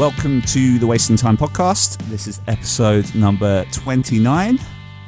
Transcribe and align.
welcome 0.00 0.40
to 0.40 0.78
the 0.78 0.86
Wasting 0.86 1.14
Time 1.14 1.36
podcast. 1.36 1.98
This 2.08 2.26
is 2.26 2.40
episode 2.48 3.14
number 3.14 3.66
29. 3.70 4.58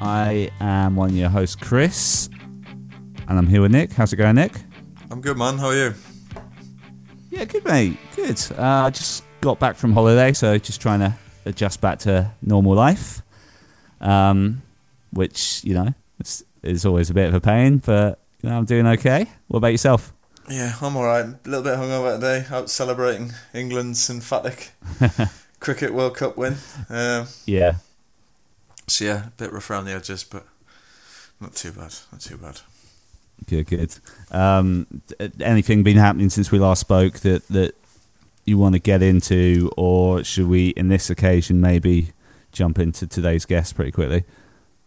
I 0.02 0.50
am 0.60 0.96
one 0.96 1.08
of 1.08 1.16
your 1.16 1.30
hosts, 1.30 1.56
Chris, 1.56 2.28
and 3.26 3.38
I'm 3.38 3.46
here 3.46 3.62
with 3.62 3.72
Nick. 3.72 3.90
How's 3.94 4.12
it 4.12 4.16
going, 4.16 4.34
Nick? 4.34 4.52
I'm 5.10 5.22
good, 5.22 5.38
man. 5.38 5.56
How 5.56 5.68
are 5.68 5.74
you? 5.74 5.94
Yeah, 7.30 7.46
good, 7.46 7.64
mate. 7.64 7.96
Good. 8.14 8.38
Uh, 8.50 8.62
I 8.84 8.90
just 8.90 9.24
got 9.40 9.58
back 9.58 9.76
from 9.76 9.94
holiday, 9.94 10.34
so 10.34 10.58
just 10.58 10.82
trying 10.82 11.00
to 11.00 11.14
adjust 11.46 11.80
back 11.80 11.98
to 12.00 12.30
normal 12.42 12.74
life, 12.74 13.22
um, 14.02 14.60
which, 15.14 15.64
you 15.64 15.72
know, 15.72 15.94
is, 16.20 16.44
is 16.62 16.84
always 16.84 17.08
a 17.08 17.14
bit 17.14 17.28
of 17.28 17.34
a 17.34 17.40
pain, 17.40 17.78
but 17.78 18.18
you 18.42 18.50
know, 18.50 18.58
I'm 18.58 18.66
doing 18.66 18.86
okay. 18.86 19.24
What 19.48 19.56
about 19.56 19.68
yourself? 19.68 20.12
Yeah, 20.48 20.74
I'm 20.80 20.96
alright. 20.96 21.24
A 21.26 21.38
little 21.44 21.62
bit 21.62 21.78
hungover 21.78 22.14
today. 22.16 22.46
Out 22.50 22.68
celebrating 22.68 23.32
England's 23.54 24.10
emphatic 24.10 24.72
cricket 25.60 25.94
World 25.94 26.16
Cup 26.16 26.36
win. 26.36 26.56
Um, 26.90 27.26
Yeah. 27.46 27.76
so 28.88 29.04
yeah, 29.04 29.26
a 29.26 29.30
bit 29.36 29.52
rough 29.52 29.70
around 29.70 29.84
the 29.84 29.92
edges, 29.92 30.24
but 30.24 30.44
not 31.40 31.54
too 31.54 31.72
bad. 31.72 31.94
Not 32.10 32.20
too 32.20 32.36
bad. 32.36 32.60
Good, 33.48 33.66
good. 33.66 33.94
Um, 34.30 34.86
anything 35.40 35.82
been 35.82 35.96
happening 35.96 36.30
since 36.30 36.50
we 36.52 36.58
last 36.58 36.80
spoke 36.80 37.20
that 37.20 37.46
that 37.48 37.74
you 38.44 38.58
want 38.58 38.74
to 38.74 38.78
get 38.80 39.02
into, 39.02 39.70
or 39.76 40.22
should 40.24 40.48
we, 40.48 40.68
in 40.70 40.88
this 40.88 41.10
occasion, 41.10 41.60
maybe 41.60 42.12
jump 42.52 42.78
into 42.78 43.06
today's 43.06 43.44
guest 43.44 43.74
pretty 43.74 43.90
quickly? 43.92 44.24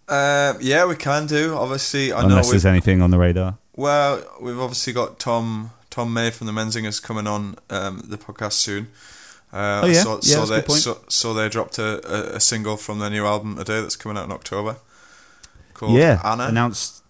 Uh, 0.08 0.54
yeah, 0.62 0.86
we 0.86 0.96
can 0.96 1.26
do. 1.26 1.56
Obviously, 1.56 2.12
I 2.14 2.22
Unless 2.24 2.46
we've, 2.46 2.52
there's 2.52 2.66
anything 2.66 3.02
on 3.02 3.12
the 3.12 3.18
radar. 3.18 3.58
Well, 3.76 4.24
we've 4.42 4.60
obviously 4.60 4.94
got 4.94 5.20
Tom 5.20 5.72
Tom 5.90 6.14
Maid 6.14 6.34
from 6.34 6.48
the 6.48 6.54
Menzingers 6.54 7.02
coming 7.02 7.28
on 7.28 7.56
um, 7.70 8.02
the 8.06 8.18
podcast 8.18 8.54
soon. 8.54 8.88
Uh, 9.54 9.82
Oh, 9.84 9.88
yeah? 9.88 10.04
So, 10.04 10.14
Yeah, 10.24 10.36
so 10.36 10.46
they 10.46 10.56
good 10.58 10.66
point. 10.66 10.82
so, 10.82 10.98
so 11.08 11.34
they 11.34 11.48
dropped 11.48 11.78
a, 11.80 12.34
a, 12.34 12.36
a 12.36 12.40
single 12.40 12.76
from 12.78 13.00
their 13.00 13.10
new 13.10 13.26
album 13.26 13.56
today 13.56 13.80
that's 13.82 13.96
coming 13.96 14.18
out 14.18 14.26
in 14.26 14.32
October. 14.34 14.78
Called 15.74 15.94
yeah, 15.98 16.20
Anna. 16.24 16.46
announced. 16.48 17.04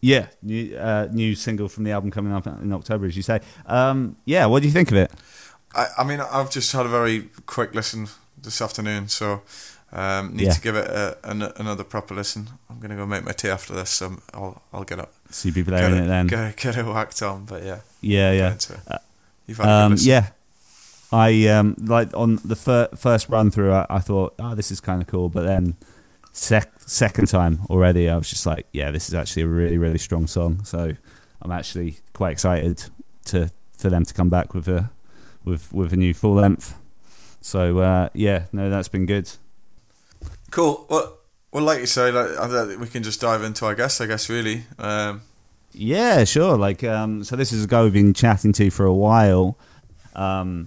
Yeah, 0.00 0.26
new 0.42 0.76
uh, 0.76 1.08
new 1.12 1.34
single 1.34 1.68
from 1.68 1.84
the 1.84 1.92
album 1.92 2.10
coming 2.10 2.32
up 2.32 2.46
in 2.46 2.72
October, 2.72 3.06
as 3.06 3.16
you 3.16 3.22
say. 3.22 3.40
Um, 3.66 4.16
yeah, 4.26 4.44
what 4.46 4.60
do 4.60 4.68
you 4.68 4.72
think 4.72 4.90
of 4.90 4.96
it? 4.98 5.10
I, 5.74 5.86
I 5.98 6.04
mean, 6.04 6.20
I've 6.20 6.50
just 6.50 6.70
had 6.72 6.84
a 6.86 6.88
very 6.90 7.30
quick 7.46 7.74
listen 7.74 8.08
this 8.40 8.60
afternoon, 8.60 9.08
so 9.08 9.40
um, 9.92 10.36
need 10.36 10.44
Yeah. 10.46 10.52
to 10.52 10.60
give 10.60 10.76
it 10.76 10.86
a, 10.88 11.16
an, 11.24 11.42
another 11.56 11.84
proper 11.84 12.14
listen. 12.14 12.50
I'm 12.68 12.80
gonna 12.80 12.96
go 12.96 13.06
make 13.06 13.24
my 13.24 13.32
tea 13.32 13.48
after 13.48 13.72
this, 13.74 13.90
so 13.90 14.16
I'll 14.34 14.62
I'll 14.74 14.84
get 14.84 14.98
up, 15.00 15.12
So 15.30 15.48
you'd 15.48 15.54
be 15.54 15.62
get 15.62 15.70
blaring 15.70 15.96
it 15.96 16.04
it, 16.04 16.06
then. 16.06 16.26
get, 16.26 16.56
get 16.56 16.76
it 16.76 16.86
whacked 16.86 17.22
on. 17.22 17.44
But 17.44 17.64
yeah, 17.64 17.80
Yeah, 18.00 18.34
get 18.34 18.70
yeah. 18.88 18.98
You've 19.46 19.58
had 19.58 19.68
Um, 19.68 19.96
yeah, 19.98 20.28
I 21.12 21.46
um, 21.48 21.76
like 21.78 22.14
on 22.14 22.36
the 22.44 22.56
fir- 22.56 22.88
first 22.96 23.28
run 23.28 23.50
through. 23.50 23.72
I, 23.72 23.86
I 23.90 23.98
thought, 23.98 24.34
oh, 24.38 24.54
this 24.54 24.70
is 24.70 24.80
kind 24.80 25.02
of 25.02 25.08
cool, 25.08 25.28
but 25.28 25.44
then 25.44 25.76
sec- 26.32 26.72
second 26.80 27.26
time 27.28 27.60
already, 27.70 28.08
I 28.08 28.16
was 28.16 28.28
just 28.28 28.46
like, 28.46 28.66
yeah, 28.72 28.90
this 28.90 29.08
is 29.08 29.14
actually 29.14 29.42
a 29.42 29.48
really, 29.48 29.78
really 29.78 29.98
strong 29.98 30.26
song. 30.26 30.64
So 30.64 30.92
I'm 31.42 31.50
actually 31.50 31.98
quite 32.12 32.32
excited 32.32 32.84
to 33.26 33.50
for 33.76 33.90
them 33.90 34.04
to 34.04 34.14
come 34.14 34.30
back 34.30 34.54
with 34.54 34.68
a 34.68 34.90
with 35.44 35.72
with 35.72 35.92
a 35.92 35.96
new 35.96 36.14
full 36.14 36.34
length. 36.34 36.74
So 37.40 37.78
uh, 37.78 38.08
yeah, 38.14 38.44
no, 38.52 38.70
that's 38.70 38.88
been 38.88 39.06
good. 39.06 39.30
Cool. 40.50 40.86
Well, 40.88 41.18
well, 41.54 41.62
like 41.62 41.78
you 41.78 41.86
say, 41.86 42.10
like, 42.10 42.80
we 42.80 42.88
can 42.88 43.04
just 43.04 43.20
dive 43.20 43.44
into 43.44 43.64
our 43.64 43.76
guest, 43.76 44.00
I 44.00 44.06
guess. 44.06 44.28
Really. 44.28 44.64
Um, 44.76 45.22
Yeah, 45.72 46.24
sure. 46.24 46.58
Like, 46.58 46.82
um, 46.82 47.22
so 47.22 47.36
this 47.36 47.52
is 47.52 47.64
a 47.64 47.68
guy 47.68 47.84
we've 47.84 47.92
been 47.92 48.12
chatting 48.12 48.52
to 48.54 48.70
for 48.70 48.84
a 48.84 48.92
while, 48.92 49.56
um, 50.16 50.66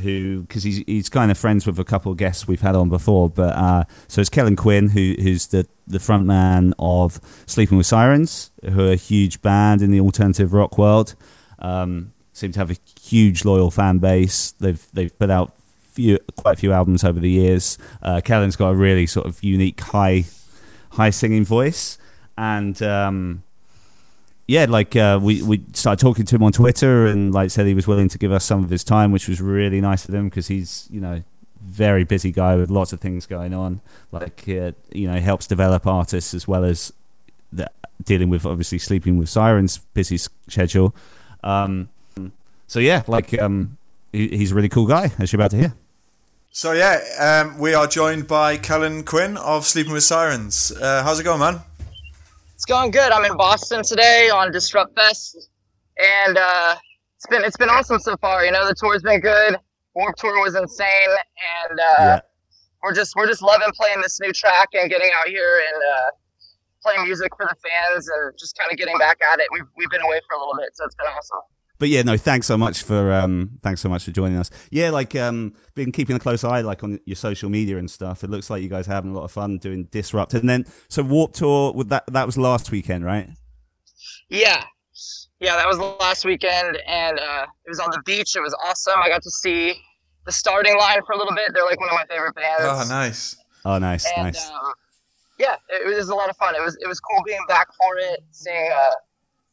who 0.00 0.42
because 0.42 0.62
he's 0.62 0.84
he's 0.86 1.08
kind 1.08 1.32
of 1.32 1.38
friends 1.38 1.66
with 1.66 1.80
a 1.80 1.84
couple 1.84 2.12
of 2.12 2.18
guests 2.18 2.46
we've 2.46 2.60
had 2.60 2.76
on 2.76 2.88
before. 2.88 3.28
But 3.28 3.56
uh, 3.56 3.84
so 4.06 4.20
it's 4.20 4.30
Kellin 4.30 4.54
Quinn, 4.54 4.90
who 4.90 5.16
who's 5.18 5.48
the 5.48 5.66
the 5.88 5.98
front 5.98 6.26
man 6.26 6.74
of 6.78 7.20
Sleeping 7.46 7.76
with 7.76 7.88
Sirens, 7.88 8.52
who 8.62 8.88
are 8.88 8.92
a 8.92 8.96
huge 8.96 9.42
band 9.42 9.82
in 9.82 9.90
the 9.90 9.98
alternative 9.98 10.52
rock 10.52 10.78
world. 10.78 11.16
Um, 11.58 12.12
seem 12.32 12.52
to 12.52 12.58
have 12.60 12.70
a 12.70 12.76
huge 13.00 13.44
loyal 13.44 13.72
fan 13.72 13.98
base. 13.98 14.52
They've 14.52 14.86
they've 14.92 15.18
put 15.18 15.30
out 15.30 15.56
few 16.00 16.18
quite 16.36 16.52
a 16.52 16.56
few 16.56 16.72
albums 16.72 17.04
over 17.04 17.20
the 17.20 17.30
years. 17.30 17.78
Uh, 18.02 18.20
Kellin's 18.22 18.56
got 18.56 18.70
a 18.70 18.74
really 18.74 19.06
sort 19.06 19.26
of 19.26 19.42
unique 19.42 19.80
high 19.80 20.24
high 20.92 21.10
singing 21.10 21.44
voice 21.44 21.98
and. 22.36 22.80
Um, 22.82 23.42
yeah, 24.46 24.66
like 24.68 24.96
uh, 24.96 25.20
we 25.22 25.42
we 25.42 25.62
started 25.74 26.02
talking 26.02 26.26
to 26.26 26.34
him 26.34 26.42
on 26.42 26.50
Twitter, 26.50 27.06
and 27.06 27.32
like 27.32 27.52
said 27.52 27.68
he 27.68 27.74
was 27.74 27.86
willing 27.86 28.08
to 28.08 28.18
give 28.18 28.32
us 28.32 28.44
some 28.44 28.64
of 28.64 28.70
his 28.70 28.82
time, 28.82 29.12
which 29.12 29.28
was 29.28 29.40
really 29.40 29.80
nice 29.80 30.08
of 30.08 30.12
him 30.12 30.28
because 30.28 30.48
he's 30.48 30.88
you 30.90 31.00
know 31.00 31.22
very 31.60 32.02
busy 32.02 32.32
guy 32.32 32.56
with 32.56 32.68
lots 32.68 32.92
of 32.92 33.00
things 33.00 33.26
going 33.26 33.54
on. 33.54 33.80
Like 34.10 34.48
uh, 34.48 34.72
you 34.92 35.06
know, 35.06 35.20
helps 35.20 35.46
develop 35.46 35.86
artists 35.86 36.34
as 36.34 36.48
well 36.48 36.64
as 36.64 36.92
the, 37.52 37.70
dealing 38.02 38.28
with 38.28 38.44
obviously 38.44 38.78
sleeping 38.78 39.18
with 39.18 39.28
sirens 39.28 39.78
busy 39.94 40.18
schedule. 40.18 40.96
Um, 41.44 41.88
so 42.66 42.80
yeah, 42.80 43.04
like 43.06 43.40
um, 43.40 43.78
he, 44.12 44.28
he's 44.28 44.50
a 44.50 44.54
really 44.56 44.68
cool 44.68 44.86
guy, 44.86 45.12
as 45.20 45.32
you're 45.32 45.40
about 45.40 45.52
to 45.52 45.58
hear. 45.58 45.74
So 46.50 46.72
yeah, 46.72 47.00
um, 47.46 47.58
we 47.58 47.74
are 47.74 47.86
joined 47.86 48.26
by 48.26 48.56
Kellin 48.56 49.04
Quinn 49.04 49.36
of 49.36 49.64
Sleeping 49.66 49.92
with 49.92 50.02
Sirens. 50.02 50.72
Uh, 50.72 51.02
how's 51.04 51.20
it 51.20 51.24
going, 51.24 51.38
man? 51.38 51.60
It's 52.54 52.64
going 52.64 52.90
good. 52.90 53.12
I'm 53.12 53.24
in 53.24 53.36
Boston 53.36 53.82
today 53.84 54.30
on 54.30 54.50
Disrupt 54.52 54.94
Fest, 54.96 55.48
and 55.98 56.36
uh, 56.36 56.74
it's 57.16 57.26
been 57.28 57.44
it's 57.44 57.56
been 57.56 57.70
awesome 57.70 57.98
so 58.00 58.16
far. 58.16 58.44
You 58.44 58.50
know, 58.52 58.66
the 58.66 58.74
tour's 58.74 59.02
been 59.02 59.20
good. 59.20 59.56
Warp 59.94 60.16
Tour 60.16 60.40
was 60.42 60.54
insane, 60.56 60.88
and 61.68 61.78
uh, 61.80 61.84
Yeah. 61.98 62.20
we're 62.82 62.94
just 62.94 63.14
we're 63.16 63.26
just 63.28 63.42
loving 63.42 63.70
playing 63.80 64.02
this 64.02 64.18
new 64.20 64.32
track 64.32 64.68
and 64.74 64.90
getting 64.90 65.10
out 65.20 65.28
here 65.28 65.62
and 65.72 65.82
uh, 65.82 66.10
playing 66.82 67.04
music 67.04 67.30
for 67.36 67.46
the 67.46 67.54
fans 67.62 68.08
and 68.08 68.36
just 68.38 68.58
kind 68.58 68.70
of 68.72 68.76
getting 68.76 68.98
back 68.98 69.18
at 69.32 69.38
it. 69.38 69.46
We've 69.52 69.64
we've 69.76 69.90
been 69.90 70.02
away 70.02 70.20
for 70.28 70.34
a 70.34 70.38
little 70.38 70.54
bit, 70.58 70.70
so 70.74 70.84
it's 70.84 70.96
been 70.96 71.06
awesome. 71.06 71.40
But 71.80 71.88
yeah, 71.88 72.02
no, 72.02 72.18
thanks 72.18 72.46
so 72.46 72.58
much 72.58 72.82
for 72.82 73.10
um, 73.10 73.58
thanks 73.62 73.80
so 73.80 73.88
much 73.88 74.04
for 74.04 74.10
joining 74.10 74.36
us. 74.36 74.50
Yeah, 74.70 74.90
like 74.90 75.16
um, 75.16 75.54
been 75.74 75.92
keeping 75.92 76.14
a 76.14 76.18
close 76.18 76.44
eye 76.44 76.60
like 76.60 76.84
on 76.84 77.00
your 77.06 77.16
social 77.16 77.48
media 77.48 77.78
and 77.78 77.90
stuff. 77.90 78.22
It 78.22 78.28
looks 78.28 78.50
like 78.50 78.62
you 78.62 78.68
guys 78.68 78.86
are 78.86 78.92
having 78.92 79.12
a 79.12 79.14
lot 79.14 79.24
of 79.24 79.32
fun 79.32 79.56
doing 79.56 79.84
Disrupt, 79.84 80.34
and 80.34 80.48
then 80.48 80.66
so 80.88 81.02
Warp 81.02 81.32
Tour. 81.32 81.72
With 81.72 81.88
that, 81.88 82.04
that 82.08 82.26
was 82.26 82.36
last 82.36 82.70
weekend, 82.70 83.06
right? 83.06 83.30
Yeah. 84.28 84.62
Yeah, 85.40 85.56
that 85.56 85.66
was 85.66 85.78
last 85.78 86.26
weekend, 86.26 86.76
and 86.86 87.18
uh, 87.18 87.46
it 87.64 87.70
was 87.70 87.80
on 87.80 87.88
the 87.92 88.02
beach. 88.04 88.36
It 88.36 88.40
was 88.40 88.54
awesome. 88.62 89.00
I 89.02 89.08
got 89.08 89.22
to 89.22 89.30
see 89.30 89.74
the 90.26 90.32
starting 90.32 90.76
line 90.76 91.00
for 91.06 91.12
a 91.12 91.16
little 91.16 91.34
bit. 91.34 91.48
They're 91.54 91.64
like 91.64 91.80
one 91.80 91.88
of 91.88 91.94
my 91.94 92.04
favorite 92.04 92.34
bands. 92.34 92.60
Oh, 92.62 92.84
nice. 92.90 93.36
Oh, 93.64 93.78
nice, 93.78 94.06
and 94.16 94.24
nice. 94.24 94.50
um, 94.50 94.74
yeah, 95.38 95.56
it, 95.70 95.86
was 95.86 96.10
a 96.10 96.14
lot 96.14 96.28
of 96.28 96.36
fun. 96.36 96.54
It 96.54 96.62
was 96.62 96.76
it 96.82 96.86
was 96.86 97.00
cool 97.00 97.22
being 97.24 97.40
back 97.48 97.68
for 97.72 97.96
it, 97.96 98.20
seeing 98.30 98.70
uh, 98.70 98.90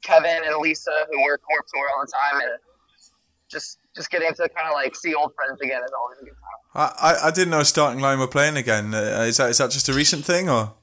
Kevin 0.03 0.41
and 0.45 0.57
Lisa 0.57 0.91
who 1.11 1.23
work 1.23 1.41
Warp 1.49 1.65
Tour 1.73 1.89
all 1.95 2.05
the 2.05 2.11
time, 2.11 2.41
and 2.41 2.59
just 3.49 3.79
just 3.95 4.09
getting 4.09 4.33
to 4.33 4.49
kind 4.49 4.67
of 4.67 4.73
like 4.73 4.95
see 4.95 5.13
old 5.13 5.33
friends 5.35 5.59
again 5.61 5.81
is 5.83 5.91
always 5.99 6.19
a 6.19 6.25
good 6.25 6.31
time. 6.31 6.93
I, 6.99 7.11
I, 7.13 7.27
I 7.27 7.31
didn't 7.31 7.51
know 7.51 7.63
starting 7.63 8.01
line 8.01 8.19
were 8.19 8.27
playing 8.27 8.57
again. 8.57 8.93
Uh, 8.93 9.25
is 9.27 9.37
that 9.37 9.49
is 9.49 9.57
that 9.57 9.71
just 9.71 9.89
a 9.89 9.93
recent 9.93 10.25
thing 10.25 10.49
or? 10.49 10.73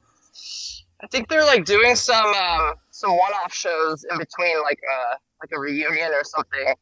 I 1.03 1.07
think 1.09 1.29
they're 1.29 1.45
like 1.45 1.67
doing 1.67 1.97
some 1.97 2.27
um, 2.27 2.75
some 2.91 3.11
one-off 3.11 3.53
shows 3.53 4.07
in 4.11 4.19
between, 4.19 4.63
like 4.63 4.81
uh, 4.91 5.17
like 5.43 5.51
a 5.55 5.61
reunion 5.61 6.11
or 6.13 6.25
something, 6.25 6.75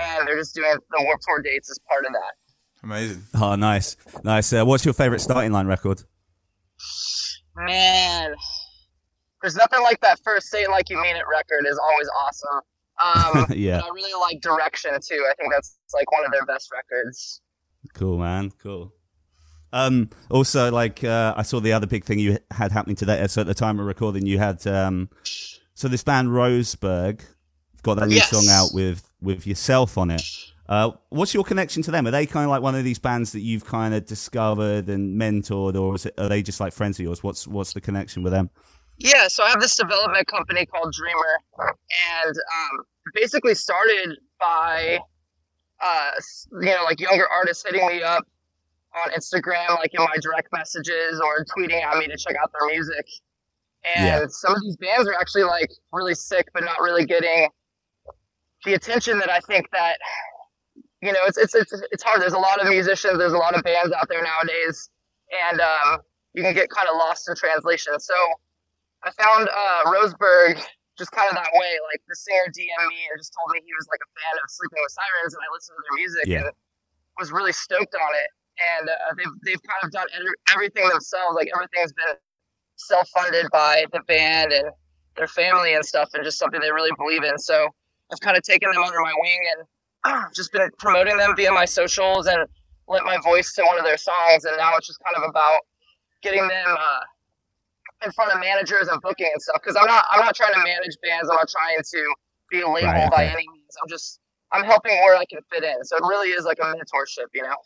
and 0.00 0.26
they're 0.26 0.38
just 0.38 0.54
doing 0.54 0.74
the 0.90 1.02
Warp 1.04 1.20
Tour 1.20 1.42
dates 1.42 1.70
as 1.70 1.78
part 1.88 2.06
of 2.06 2.12
that. 2.12 2.32
Amazing. 2.82 3.22
Oh, 3.34 3.54
nice, 3.54 3.96
nice. 4.24 4.52
Uh, 4.52 4.64
what's 4.64 4.84
your 4.86 4.94
favorite 4.94 5.20
starting 5.20 5.52
line 5.52 5.66
record? 5.66 6.02
Man, 7.54 8.34
there's 9.42 9.56
nothing 9.56 9.82
like 9.82 10.00
that 10.00 10.20
first 10.24 10.48
"Say 10.48 10.62
It 10.62 10.70
Like 10.70 10.88
You 10.90 11.00
Mean 11.00 11.16
It" 11.16 11.24
record 11.30 11.66
is 11.68 11.78
always 11.78 12.08
awesome. 12.24 12.60
Um, 13.02 13.46
Yeah. 13.56 13.80
I 13.84 13.88
really 13.92 14.18
like 14.20 14.40
Direction 14.40 14.92
too. 15.00 15.24
I 15.30 15.34
think 15.34 15.52
that's 15.52 15.76
like 15.94 16.10
one 16.12 16.24
of 16.24 16.32
their 16.32 16.44
best 16.46 16.70
records. 16.72 17.40
Cool, 17.94 18.18
man. 18.18 18.50
Cool. 18.62 18.92
Um, 19.72 20.10
also, 20.30 20.70
like 20.70 21.02
uh, 21.02 21.34
I 21.36 21.42
saw 21.42 21.58
the 21.60 21.72
other 21.72 21.86
big 21.86 22.04
thing 22.04 22.18
you 22.18 22.38
had 22.50 22.72
happening 22.72 22.96
today. 22.96 23.26
So 23.26 23.40
at 23.40 23.46
the 23.46 23.54
time 23.54 23.80
of 23.80 23.86
recording, 23.86 24.26
you 24.26 24.38
had 24.38 24.64
um, 24.66 25.08
so 25.74 25.88
this 25.88 26.04
band 26.04 26.28
Roseburg 26.28 27.22
got 27.82 27.94
that 27.94 28.08
new 28.08 28.16
Yes. 28.16 28.28
song 28.30 28.48
out 28.48 28.72
with 28.74 29.02
with 29.20 29.46
yourself 29.46 29.96
on 29.98 30.10
it. 30.10 30.22
Uh, 30.68 30.92
what's 31.08 31.34
your 31.34 31.42
connection 31.44 31.82
to 31.82 31.90
them? 31.90 32.06
Are 32.06 32.10
they 32.10 32.24
kind 32.24 32.44
of 32.44 32.50
like 32.50 32.62
one 32.62 32.74
of 32.74 32.84
these 32.84 32.98
bands 32.98 33.32
that 33.32 33.40
you've 33.40 33.64
kind 33.64 33.94
of 33.94 34.06
discovered 34.06 34.88
and 34.88 35.20
mentored, 35.20 35.74
or 35.78 35.96
is 35.96 36.06
it, 36.06 36.14
are 36.18 36.28
they 36.28 36.42
just 36.42 36.60
like 36.60 36.72
friends 36.72 36.98
of 36.98 37.04
yours? 37.04 37.22
What's 37.22 37.48
what's 37.48 37.72
the 37.72 37.80
connection 37.80 38.22
with 38.22 38.32
them? 38.32 38.50
Yeah, 39.02 39.28
so 39.28 39.44
I 39.44 39.50
have 39.50 39.60
this 39.60 39.76
development 39.84 40.26
company 40.28 40.66
called 40.66 40.92
Dreamer, 40.92 41.38
and 42.24 42.36
um, 42.36 42.84
basically 43.14 43.54
started 43.54 44.18
by, 44.40 45.00
uh, 45.82 46.10
you 46.60 46.66
know, 46.66 46.84
like 46.84 47.00
younger 47.00 47.28
artists 47.28 47.64
hitting 47.66 47.86
me 47.86 48.02
up 48.02 48.24
on 49.04 49.10
Instagram, 49.12 49.70
like 49.78 49.94
in 49.94 50.00
my 50.02 50.16
direct 50.20 50.48
messages 50.52 51.20
or 51.24 51.44
tweeting 51.44 51.82
at 51.82 51.98
me 51.98 52.06
to 52.08 52.16
check 52.16 52.36
out 52.42 52.50
their 52.58 52.68
music. 52.68 53.06
And 53.84 54.04
Yeah. 54.06 54.26
some 54.28 54.54
of 54.54 54.62
these 54.62 54.76
bands 54.76 55.08
are 55.08 55.14
actually 55.14 55.44
like 55.44 55.70
really 55.92 56.14
sick, 56.14 56.48
but 56.54 56.64
not 56.64 56.80
really 56.80 57.04
getting 57.06 57.48
the 58.64 58.74
attention 58.74 59.18
that 59.18 59.30
I 59.30 59.40
think 59.40 59.70
that 59.72 59.98
you 61.02 61.12
know, 61.12 61.20
it's 61.26 61.36
it's 61.36 61.54
it's 61.54 61.72
it's 61.90 62.02
hard. 62.02 62.22
There's 62.22 62.32
a 62.32 62.38
lot 62.38 62.60
of 62.60 62.68
musicians. 62.68 63.18
There's 63.18 63.32
a 63.32 63.38
lot 63.38 63.56
of 63.56 63.64
bands 63.64 63.92
out 63.92 64.08
there 64.08 64.22
nowadays, 64.22 64.88
and 65.50 65.60
um, 65.60 66.00
you 66.32 66.42
can 66.44 66.54
get 66.54 66.70
kind 66.70 66.88
of 66.88 66.96
lost 66.96 67.28
in 67.28 67.34
translation. 67.34 67.98
So 67.98 68.14
I 69.04 69.10
found 69.18 69.48
uh, 69.48 69.80
Roseburg 69.90 70.62
just 70.98 71.10
kind 71.12 71.28
of 71.28 71.34
that 71.36 71.50
way. 71.54 71.72
Like 71.90 72.00
the 72.08 72.14
singer 72.16 72.46
DM 72.52 72.88
me 72.88 73.00
and 73.10 73.18
just 73.18 73.32
told 73.34 73.50
me 73.54 73.60
he 73.64 73.72
was 73.74 73.86
like 73.90 74.00
a 74.02 74.10
fan 74.20 74.34
of 74.38 74.46
Sleeping 74.50 74.78
with 74.82 74.92
Sirens, 74.92 75.34
and 75.34 75.42
I 75.42 75.48
listened 75.52 75.76
to 75.78 75.82
their 75.88 75.96
music 75.98 76.24
Yeah. 76.26 76.38
and 76.46 76.54
was 77.18 77.32
really 77.32 77.52
stoked 77.52 77.94
on 77.94 78.12
it. 78.14 78.30
And 78.78 78.88
uh, 78.90 79.12
they've 79.16 79.34
they've 79.44 79.62
kind 79.64 79.82
of 79.82 79.90
done 79.90 80.06
everything 80.52 80.86
themselves. 80.88 81.34
Like 81.34 81.48
everything's 81.54 81.92
been 81.92 82.14
self 82.76 83.08
funded 83.10 83.46
by 83.50 83.86
the 83.92 84.00
band 84.06 84.52
and 84.52 84.70
their 85.16 85.26
family 85.28 85.74
and 85.74 85.84
stuff, 85.84 86.10
and 86.14 86.22
just 86.24 86.38
something 86.38 86.60
they 86.60 86.70
really 86.72 86.92
believe 86.96 87.24
in. 87.24 87.38
So 87.38 87.68
I've 88.12 88.20
kind 88.20 88.36
of 88.36 88.42
taken 88.42 88.70
them 88.70 88.82
under 88.82 89.00
my 89.00 89.12
wing 89.18 89.40
and 89.56 90.24
just 90.34 90.52
been 90.52 90.68
promoting 90.78 91.16
them 91.16 91.34
via 91.36 91.50
my 91.50 91.64
socials 91.64 92.26
and 92.26 92.44
lent 92.88 93.04
my 93.06 93.16
voice 93.24 93.52
to 93.54 93.62
one 93.64 93.78
of 93.78 93.84
their 93.84 93.96
songs. 93.96 94.44
And 94.44 94.56
now 94.58 94.76
it's 94.76 94.86
just 94.86 95.00
kind 95.04 95.16
of 95.16 95.28
about 95.28 95.60
getting 96.22 96.46
them 96.46 96.76
uh, 96.78 97.00
in 98.04 98.12
front 98.12 98.32
of 98.32 98.40
managers 98.40 98.88
and 98.88 99.00
booking 99.00 99.30
and 99.32 99.40
stuff. 99.40 99.60
Because 99.62 99.76
I'm 99.76 99.86
not 99.86 100.04
I'm 100.10 100.20
not 100.20 100.34
trying 100.34 100.54
to 100.54 100.60
manage 100.60 100.96
bands. 101.02 101.28
I'm 101.30 101.36
not 101.36 101.48
trying 101.48 101.78
to 101.82 102.14
be 102.50 102.60
a 102.60 102.68
label 102.68 102.88
Right, 102.88 103.10
by 103.10 103.24
any 103.26 103.46
means. 103.48 103.76
I'm 103.82 103.88
just 103.88 104.20
I'm 104.52 104.64
helping 104.64 104.92
where 105.02 105.16
I 105.16 105.24
can 105.24 105.40
fit 105.52 105.64
in. 105.64 105.84
So 105.84 105.96
it 105.96 106.02
really 106.02 106.28
is 106.28 106.44
like 106.44 106.58
a 106.58 106.64
mentorship, 106.64 107.28
you 107.34 107.42
know. 107.42 107.56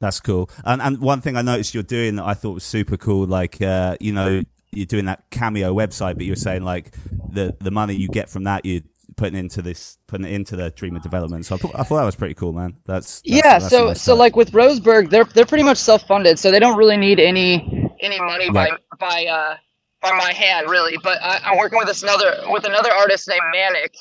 That's 0.00 0.20
cool. 0.20 0.48
And 0.64 0.80
and 0.80 1.00
one 1.00 1.20
thing 1.20 1.36
I 1.36 1.42
noticed 1.42 1.74
you're 1.74 1.82
doing 1.82 2.16
that 2.16 2.24
I 2.24 2.34
thought 2.34 2.54
was 2.54 2.64
super 2.64 2.96
cool, 2.96 3.26
like 3.26 3.60
uh, 3.60 3.96
you 4.00 4.12
know, 4.12 4.42
you're 4.70 4.86
doing 4.86 5.06
that 5.06 5.24
cameo 5.30 5.74
website, 5.74 6.14
but 6.14 6.24
you're 6.24 6.36
saying 6.36 6.62
like 6.62 6.94
the 7.30 7.56
the 7.60 7.70
money 7.70 7.94
you 7.94 8.08
get 8.08 8.28
from 8.28 8.44
that 8.44 8.64
you're 8.64 8.82
putting 9.16 9.38
into 9.38 9.60
this 9.60 9.98
putting 10.06 10.26
it 10.26 10.32
into 10.32 10.54
the 10.54 10.70
Dreamer 10.70 11.00
development. 11.00 11.46
So 11.46 11.56
I 11.56 11.58
thought, 11.58 11.74
I 11.74 11.82
thought 11.82 11.96
that 11.96 12.04
was 12.04 12.14
pretty 12.14 12.34
cool, 12.34 12.52
man. 12.52 12.76
That's, 12.86 13.20
that's 13.20 13.22
yeah 13.24 13.58
that's 13.58 13.70
so 13.70 13.88
nice 13.88 14.00
so 14.00 14.12
touch. 14.12 14.18
like 14.18 14.36
with 14.36 14.52
roseburg 14.52 15.10
they're 15.10 15.24
they're 15.24 15.46
pretty 15.46 15.64
much 15.64 15.78
self-funded 15.78 16.38
so 16.38 16.50
they 16.50 16.60
don't 16.60 16.78
really 16.78 16.96
need 16.96 17.18
any 17.18 17.87
any 18.00 18.18
money 18.20 18.50
Right. 18.50 18.72
by 18.90 18.96
by 18.98 19.26
uh 19.26 19.56
by 20.00 20.12
my 20.12 20.32
hand 20.32 20.68
really 20.70 20.96
but 21.02 21.18
I, 21.22 21.40
i'm 21.44 21.58
working 21.58 21.78
with 21.78 21.88
this 21.88 22.02
another 22.02 22.36
with 22.48 22.64
another 22.64 22.92
artist 22.92 23.28
named 23.28 23.42
manic 23.52 23.94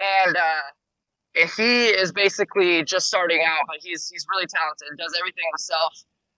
and 0.00 0.36
uh 0.36 1.40
and 1.40 1.50
he 1.56 1.86
is 1.88 2.12
basically 2.12 2.82
just 2.82 3.06
starting 3.06 3.42
out 3.46 3.60
but 3.66 3.76
he's 3.80 4.08
he's 4.08 4.26
really 4.30 4.46
talented 4.46 4.88
does 4.98 5.14
everything 5.18 5.44
himself 5.52 5.92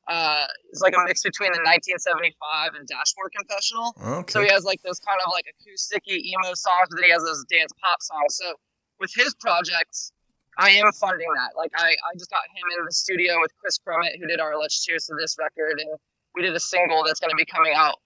uh 0.09 0.47
it's 0.71 0.81
like 0.81 0.95
a 0.97 1.03
mix 1.07 1.23
between 1.23 1.53
the 1.53 1.59
1975 1.65 2.75
and 2.75 2.87
dashboard 2.89 3.31
confessional 3.37 3.95
Okay. 4.21 4.33
so 4.33 4.41
he 4.43 4.49
has 4.51 4.65
like 4.65 4.81
those 4.83 4.99
kind 5.01 5.19
of 5.25 5.31
like 5.33 5.45
acousticy 5.53 6.17
emo 6.25 6.53
songs, 6.55 6.89
but 6.91 6.97
then 6.97 7.05
he 7.05 7.11
has 7.13 7.23
those 7.25 7.45
dance 7.51 7.73
pop 7.83 8.01
songs. 8.01 8.37
So 8.41 8.55
with 9.01 9.13
his 9.15 9.35
projects, 9.41 10.13
I 10.59 10.71
am 10.71 10.91
funding 10.93 11.29
that. 11.37 11.57
Like 11.57 11.71
I, 11.77 11.91
I 11.93 12.11
just 12.17 12.31
got 12.31 12.41
him 12.57 12.65
in 12.79 12.85
the 12.87 12.93
studio 12.93 13.39
with 13.41 13.53
Kris 13.61 13.79
Crummett, 13.79 14.19
who 14.19 14.27
did 14.27 14.41
our 14.41 14.57
Let's 14.59 14.83
Cheers 14.85 15.07
to 15.07 15.15
This 15.21 15.37
record, 15.39 15.79
and 15.79 15.91
we 16.39 16.45
did 16.45 16.55
a 16.55 16.61
single 16.61 17.03
that's 17.05 17.19
going 17.19 17.31
to 17.31 17.37
be 17.37 17.45
coming 17.45 17.75
out 17.75 17.97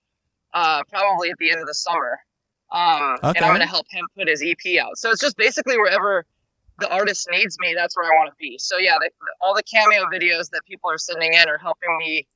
uh, 0.54 0.82
probably 0.90 1.30
at 1.30 1.36
the 1.38 1.50
end 1.50 1.60
of 1.60 1.66
the 1.66 1.74
summer. 1.74 2.18
Um, 2.72 3.18
And 3.22 3.38
I'm 3.38 3.50
going 3.50 3.60
to 3.60 3.66
help 3.66 3.86
him 3.90 4.06
put 4.16 4.28
his 4.28 4.42
EP 4.42 4.80
out. 4.82 4.96
So 4.96 5.10
it's 5.10 5.20
just 5.20 5.36
basically 5.36 5.76
wherever 5.76 6.24
the 6.78 6.88
artist 6.88 7.28
needs 7.30 7.58
me, 7.60 7.74
that's 7.76 7.94
where 7.94 8.10
I 8.10 8.16
want 8.16 8.30
to 8.30 8.36
be. 8.40 8.56
So 8.58 8.78
yeah, 8.78 8.96
the, 8.98 9.10
all 9.42 9.54
the 9.54 9.62
cameo 9.62 10.04
videos 10.06 10.48
that 10.50 10.62
people 10.66 10.90
are 10.90 10.96
sending 10.96 11.34
in 11.34 11.48
are 11.48 11.58
helping 11.58 11.94
me 11.98 12.26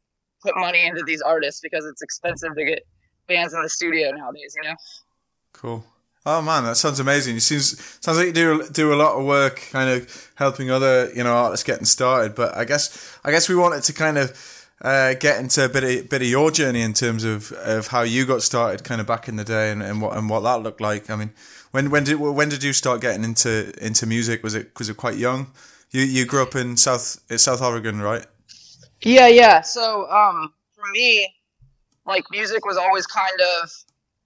put 0.43 0.55
money 0.57 0.87
into 0.87 1.03
these 1.05 1.23
artists 1.23 1.63
because 1.63 1.87
it's 1.87 2.03
expensive 2.03 2.55
to 2.55 2.65
get 2.65 2.87
bands 3.27 3.55
in 3.55 3.63
the 3.63 3.71
studio 3.71 4.11
nowadays, 4.11 4.55
you 4.63 4.69
know? 4.69 4.77
Cool. 5.55 5.85
Oh 6.27 6.43
man, 6.43 6.65
that 6.65 6.77
sounds 6.77 6.99
amazing. 6.99 7.37
It 7.37 7.41
seems 7.43 7.81
sounds 8.05 8.19
like 8.19 8.27
you 8.27 8.33
do 8.33 8.69
do 8.73 8.93
a 8.93 8.97
lot 8.97 9.17
of 9.17 9.25
work, 9.25 9.63
kind 9.71 9.89
of 9.89 10.33
helping 10.35 10.73
other 10.73 11.09
you 11.15 11.23
know 11.23 11.33
artists 11.33 11.63
getting 11.63 11.85
started. 11.85 12.35
But 12.35 12.57
I 12.57 12.65
guess 12.65 13.17
I 13.25 13.31
guess 13.31 13.49
we 13.49 13.55
wanted 13.55 13.85
to 13.85 13.93
kind 13.93 14.19
of 14.19 14.56
uh, 14.82 15.14
get 15.14 15.40
into 15.40 15.64
a 15.64 15.69
bit 15.69 15.84
of 15.84 16.08
bit 16.11 16.23
of 16.23 16.28
your 16.28 16.50
journey 16.50 16.82
in 16.82 16.93
terms 16.93 17.25
of, 17.25 17.52
of 17.52 17.88
how 17.88 18.02
you 18.02 18.26
got 18.26 18.43
started, 18.43 18.84
kind 18.84 19.00
of 19.00 19.06
back 19.06 19.28
in 19.28 19.37
the 19.37 19.44
day, 19.44 19.70
and, 19.70 19.82
and 19.82 20.02
what 20.02 20.17
and 20.17 20.28
what 20.28 20.40
that 20.40 20.62
looked 20.62 20.81
like. 20.81 21.08
I 21.08 21.17
mean, 21.17 21.31
when 21.70 21.90
when 21.90 22.05
did 22.05 22.17
when 22.17 22.49
did 22.49 22.62
you 22.62 22.73
start 22.73 23.00
getting 23.00 23.25
into 23.25 23.73
into 23.84 24.06
music? 24.06 24.43
Was 24.43 24.55
it 24.55 24.78
was 24.78 24.88
it 24.88 24.96
quite 24.96 25.17
young? 25.17 25.49
You 25.90 26.02
you 26.02 26.26
grew 26.26 26.43
up 26.43 26.55
in 26.55 26.76
South 26.76 27.20
South 27.40 27.62
Oregon, 27.62 28.00
right? 28.00 28.26
Yeah, 29.02 29.28
yeah. 29.28 29.61
So, 29.61 30.11
um, 30.11 30.52
for 30.75 30.84
me, 30.93 31.32
like 32.06 32.25
music 32.31 32.64
was 32.64 32.76
always 32.76 33.06
kind 33.06 33.40
of 33.62 33.70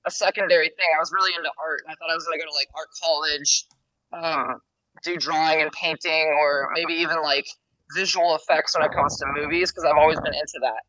a 0.07 0.11
secondary 0.11 0.69
thing. 0.69 0.87
I 0.97 0.99
was 0.99 1.13
really 1.13 1.35
into 1.37 1.51
art, 1.59 1.83
I 1.89 1.95
thought 1.95 2.11
I 2.11 2.15
was 2.15 2.25
gonna 2.25 2.39
go 2.39 2.45
to 2.45 2.55
like 2.55 2.69
art 2.75 2.89
college, 3.03 3.67
um, 4.13 4.61
do 5.03 5.17
drawing 5.17 5.63
and 5.63 5.71
painting, 5.73 6.37
or 6.41 6.71
maybe 6.75 6.95
even 6.95 7.23
like 7.23 7.47
visual 7.95 8.35
effects 8.35 8.77
when 8.77 8.85
it 8.85 8.93
comes 8.93 9.19
to 9.19 9.27
movies, 9.35 9.71
because 9.71 9.85
I've 9.85 9.97
always 9.97 10.21
been 10.21 10.35
into 10.35 10.61
that. 10.63 10.83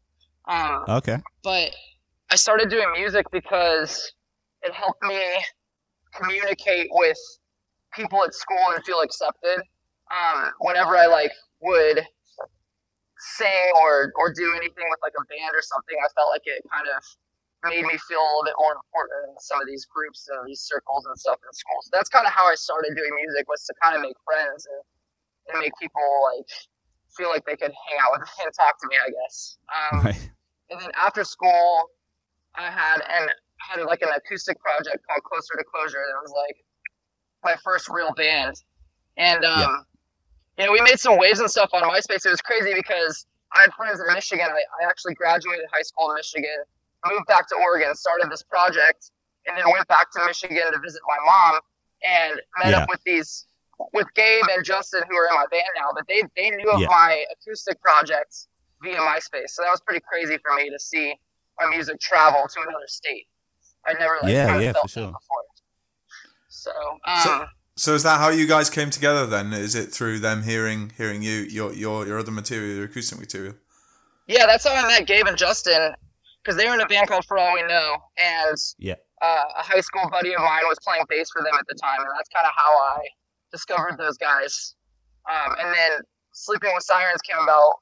Um, 0.51 0.86
okay. 0.98 1.18
but 1.44 1.71
I 2.31 2.36
started 2.36 2.69
doing 2.69 2.92
music 2.94 3.25
because 3.31 4.12
it 4.63 4.74
helped 4.74 5.03
me 5.03 5.21
communicate 6.15 6.88
with 6.92 7.18
people 7.94 8.24
at 8.24 8.33
school 8.33 8.71
and 8.74 8.83
feel 8.83 9.01
accepted. 9.01 9.62
Um, 10.12 10.51
whenever 10.59 10.98
I 10.98 11.07
like 11.07 11.31
would 11.62 12.06
sing 13.38 13.71
or 13.80 14.12
or 14.18 14.33
do 14.33 14.50
anything 14.57 14.86
with 14.89 15.00
like 15.04 15.13
a 15.13 15.25
band 15.30 15.54
or 15.54 15.62
something, 15.62 15.97
I 16.00 16.09
felt 16.18 16.30
like 16.33 16.44
it 16.45 16.63
kind 16.71 16.88
of 16.89 17.00
made 17.69 17.86
me 17.86 17.97
feel 18.09 18.18
a 18.18 18.30
little 18.33 18.47
bit 18.50 18.57
more 18.57 18.74
important 18.74 19.30
in 19.30 19.38
some 19.38 19.62
of 19.62 19.68
these 19.69 19.86
groups 19.86 20.25
and 20.33 20.42
these 20.50 20.65
circles 20.65 21.06
and 21.06 21.13
stuff 21.19 21.38
in 21.45 21.54
school. 21.54 21.77
So 21.86 21.89
that's 21.94 22.09
kind 22.09 22.25
of 22.25 22.33
how 22.33 22.50
I 22.50 22.56
started 22.56 22.97
doing 22.97 23.13
music 23.13 23.45
was 23.45 23.62
to 23.69 23.74
kind 23.83 23.94
of 23.95 24.01
make 24.01 24.18
friends 24.25 24.65
and, 24.65 24.81
and 25.54 25.56
make 25.62 25.74
people 25.77 26.01
like 26.33 26.50
feel 27.17 27.29
like 27.29 27.45
they 27.45 27.55
could 27.55 27.71
hang 27.87 27.97
out 28.01 28.11
with 28.13 28.21
me 28.21 28.45
and 28.45 28.53
talk 28.53 28.79
to 28.81 28.87
me, 28.87 28.95
I 28.95 29.09
guess. 29.09 29.57
Um, 29.69 30.05
Right. 30.05 30.29
and 30.69 30.81
then 30.81 30.91
after 30.97 31.23
school, 31.23 31.89
I 32.55 32.69
had 32.69 33.01
and 33.07 33.29
had 33.59 33.83
like 33.85 34.01
an 34.01 34.09
acoustic 34.15 34.59
project 34.59 34.97
called 35.07 35.23
Closer 35.23 35.55
to 35.57 35.63
Closure. 35.63 36.03
That 36.07 36.21
was 36.21 36.33
like 36.35 36.57
my 37.43 37.55
first 37.63 37.89
real 37.89 38.13
band, 38.13 38.55
and 39.17 39.43
um, 39.45 39.85
you 40.57 40.65
know 40.65 40.71
we 40.71 40.81
made 40.81 40.99
some 40.99 41.18
waves 41.18 41.39
and 41.39 41.49
stuff 41.49 41.69
on 41.73 41.83
MySpace. 41.83 42.25
It 42.25 42.30
was 42.30 42.41
crazy 42.41 42.73
because 42.73 43.25
I 43.53 43.61
had 43.61 43.73
friends 43.73 43.99
in 43.99 44.13
Michigan. 44.13 44.47
I, 44.49 44.83
I 44.83 44.89
actually 44.89 45.13
graduated 45.13 45.65
high 45.71 45.81
school 45.81 46.09
in 46.11 46.15
Michigan, 46.15 46.63
moved 47.09 47.27
back 47.27 47.47
to 47.49 47.56
Oregon, 47.56 47.95
started 47.95 48.30
this 48.31 48.44
project, 48.44 49.11
and 49.47 49.57
then 49.57 49.65
went 49.71 49.87
back 49.87 50.11
to 50.11 50.25
Michigan 50.25 50.71
to 50.71 50.80
visit 50.80 51.01
my 51.07 51.18
mom, 51.25 51.61
and 52.03 52.41
met 52.63 52.71
Yeah. 52.71 52.80
up 52.83 52.89
with 52.89 53.01
these 53.06 53.47
with 53.94 54.07
Gabe 54.16 54.44
and 54.56 54.64
Justin 54.66 55.02
who 55.09 55.16
are 55.18 55.28
in 55.28 55.35
my 55.35 55.45
band 55.52 55.64
now. 55.76 55.90
But 55.95 56.07
they 56.07 56.23
they 56.35 56.50
knew 56.52 56.69
of 56.71 56.81
Yeah. 56.81 56.88
my 56.88 57.26
acoustic 57.31 57.81
projects 57.81 58.47
via 58.81 58.97
MySpace. 58.97 59.50
So 59.50 59.61
that 59.64 59.69
was 59.71 59.81
pretty 59.81 60.04
crazy 60.07 60.38
for 60.45 60.56
me 60.56 60.69
to 60.69 60.80
see 60.80 61.16
my 61.59 61.68
music 61.68 62.00
travel 62.00 62.47
to 62.54 62.61
another 62.61 62.88
state. 62.88 63.28
I 63.85 63.94
never 63.94 64.18
like 64.21 64.31
Yeah, 64.33 64.47
kinda 64.47 64.64
yeah, 64.64 64.73
felt 64.73 64.83
for 64.85 64.90
sure. 64.90 65.06
that 65.07 65.14
before. 65.14 65.44
So, 66.50 66.71
um, 67.06 67.23
So- 67.23 67.47
So 67.78 67.94
is 67.95 68.04
that 68.04 68.19
how 68.19 68.30
you 68.30 68.45
guys 68.47 68.69
came 68.69 68.90
together 68.90 69.26
then? 69.26 69.54
Is 69.54 69.76
it 69.76 69.92
through 69.94 70.19
them 70.19 70.44
hearing 70.44 70.92
hearing 70.97 71.21
you 71.23 71.40
your 71.57 71.71
your 71.73 72.06
your 72.06 72.19
other 72.19 72.31
material, 72.31 72.76
your 72.76 72.85
acoustic 72.85 73.18
material? 73.19 73.56
yeah, 74.28 74.45
that's 74.45 74.66
how 74.68 74.73
I 74.73 74.88
met 74.88 75.07
Gabe 75.07 75.26
and 75.28 75.38
Justin 75.38 75.95
because 76.44 76.57
they 76.57 76.68
were 76.68 76.73
in 76.76 76.81
a 76.81 76.85
band 76.88 77.07
called 77.07 77.26
For 77.26 77.38
All 77.38 77.54
We 77.54 77.64
Know, 77.64 77.97
and 78.18 78.57
Yeah. 78.78 78.95
uh, 79.21 79.45
a 79.57 79.64
high 79.64 79.81
school 79.81 80.07
buddy 80.09 80.33
of 80.33 80.42
mine 80.42 80.64
was 80.68 80.78
playing 80.83 81.06
bass 81.07 81.30
for 81.31 81.42
them 81.44 81.54
at 81.57 81.66
the 81.68 81.76
time, 81.76 82.02
and 82.02 82.09
that's 82.18 82.30
kind 82.30 82.45
of 82.45 82.54
how 82.56 82.78
I 82.78 83.00
discovered 83.51 83.97
those 83.97 84.17
guys. 84.17 84.75
Um, 85.29 85.55
and 85.59 85.75
then 85.75 85.91
Sleeping 86.33 86.71
with 86.73 86.83
Sirens 86.83 87.21
came 87.21 87.37
about 87.41 87.75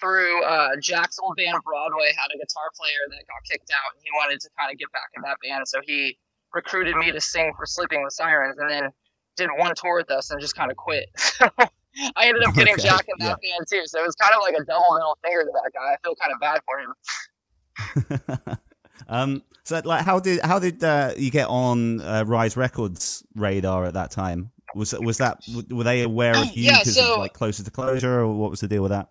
through 0.00 0.42
uh, 0.44 0.76
Jack's 0.80 1.18
old 1.18 1.36
band 1.36 1.58
Broadway 1.64 2.12
had 2.16 2.28
a 2.34 2.38
guitar 2.38 2.70
player 2.76 3.04
that 3.10 3.26
got 3.26 3.42
kicked 3.50 3.70
out, 3.70 3.94
and 3.94 4.02
he 4.02 4.10
wanted 4.14 4.40
to 4.40 4.48
kind 4.58 4.72
of 4.72 4.78
get 4.78 4.90
back 4.92 5.10
in 5.16 5.22
that 5.22 5.36
band, 5.42 5.66
so 5.68 5.80
he 5.84 6.16
recruited 6.54 6.96
me 6.96 7.10
to 7.10 7.20
sing 7.20 7.52
for 7.56 7.66
Sleeping 7.66 8.02
with 8.02 8.12
Sirens, 8.12 8.58
and 8.58 8.70
then 8.70 8.90
did 9.36 9.50
one 9.56 9.74
tour 9.74 9.96
with 9.96 10.10
us 10.10 10.30
and 10.30 10.40
just 10.40 10.56
kind 10.56 10.70
of 10.70 10.76
quit. 10.76 11.08
So 11.96 12.10
I 12.16 12.26
ended 12.26 12.42
up 12.44 12.54
getting 12.54 12.74
Okay, 12.74 12.82
Jack 12.82 13.06
in 13.06 13.24
that 13.24 13.38
band 13.40 13.66
too, 13.70 13.82
so 13.84 14.00
it 14.00 14.06
was 14.06 14.16
kind 14.16 14.34
of 14.34 14.40
like 14.42 14.54
a 14.54 14.64
double 14.64 14.94
middle 14.94 15.16
finger 15.22 15.44
to 15.44 15.50
that 15.52 15.70
guy. 15.72 15.92
I 15.92 15.96
feel 16.02 16.16
kind 16.16 16.32
of 16.32 16.40
bad 16.40 16.60
for 16.66 18.48
him. 18.48 18.58
um. 19.08 19.42
So, 19.62 19.80
like, 19.84 20.04
how 20.04 20.18
did 20.18 20.40
how 20.42 20.58
did 20.58 20.82
uh, 20.82 21.12
you 21.16 21.30
get 21.30 21.46
on 21.46 22.00
uh, 22.00 22.24
Rise 22.26 22.56
Records 22.56 23.22
radar 23.36 23.84
at 23.84 23.94
that 23.94 24.10
time? 24.10 24.50
Was 24.74 24.92
was 24.92 25.18
that 25.18 25.38
were 25.70 25.84
they 25.84 26.02
aware 26.02 26.36
of 26.36 26.46
you 26.56 26.64
Yeah, 26.64 26.78
because 26.78 26.96
so- 26.96 27.18
like 27.18 27.32
closer 27.32 27.62
to 27.64 27.70
closure, 27.70 28.20
or 28.20 28.32
what 28.32 28.50
was 28.50 28.60
the 28.60 28.68
deal 28.68 28.82
with 28.82 28.90
that? 28.90 29.08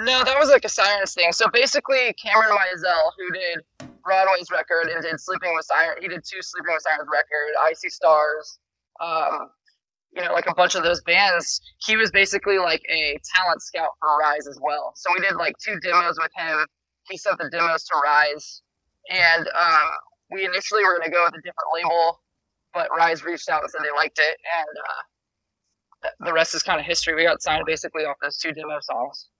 No, 0.00 0.22
that 0.22 0.38
was 0.38 0.48
like 0.48 0.64
a 0.64 0.68
Sirens 0.68 1.12
thing. 1.12 1.32
So 1.32 1.48
basically, 1.52 2.14
Cameron 2.22 2.50
Mizell, 2.50 3.10
who 3.18 3.32
did 3.32 3.88
Broadway's 4.04 4.48
record 4.48 4.86
and 4.94 5.02
did 5.02 5.18
Sleeping 5.18 5.52
with 5.56 5.64
Sirens, 5.64 5.98
he 6.00 6.06
did 6.06 6.22
two 6.24 6.40
Sleeping 6.40 6.72
with 6.72 6.82
Sirens 6.82 7.08
record, 7.12 7.50
I 7.60 7.72
See 7.72 7.88
Stars, 7.90 8.60
um, 9.00 9.50
you 10.12 10.22
know, 10.22 10.32
like 10.32 10.46
a 10.48 10.54
bunch 10.54 10.76
of 10.76 10.84
those 10.84 11.00
bands. 11.02 11.60
He 11.84 11.96
was 11.96 12.12
basically 12.12 12.58
like 12.58 12.82
a 12.88 13.18
talent 13.34 13.60
scout 13.60 13.90
for 13.98 14.16
Rise 14.18 14.46
as 14.46 14.58
well. 14.62 14.92
So 14.94 15.10
we 15.12 15.20
did 15.20 15.34
like 15.34 15.54
two 15.58 15.80
demos 15.80 16.16
with 16.20 16.30
him. 16.36 16.64
He 17.10 17.16
sent 17.16 17.38
the 17.38 17.50
demos 17.50 17.82
to 17.86 17.96
Rise, 18.04 18.62
and 19.10 19.48
um, 19.48 19.88
we 20.30 20.44
initially 20.44 20.84
were 20.84 20.98
going 20.98 21.10
to 21.10 21.14
go 21.14 21.24
with 21.24 21.34
a 21.34 21.42
different 21.42 21.68
label, 21.74 22.20
but 22.78 22.88
Rise 22.96 23.24
reached 23.24 23.48
out 23.48 23.62
and 23.62 23.70
said 23.70 23.80
they 23.82 23.90
liked 23.96 24.20
it, 24.20 24.36
and 24.56 26.08
uh, 26.08 26.26
the 26.26 26.32
rest 26.32 26.54
is 26.54 26.62
kind 26.62 26.78
of 26.78 26.86
history. 26.86 27.16
We 27.16 27.24
got 27.24 27.42
signed 27.42 27.64
basically 27.66 28.04
off 28.04 28.16
those 28.22 28.38
two 28.38 28.52
demo 28.52 28.78
songs. 28.80 29.30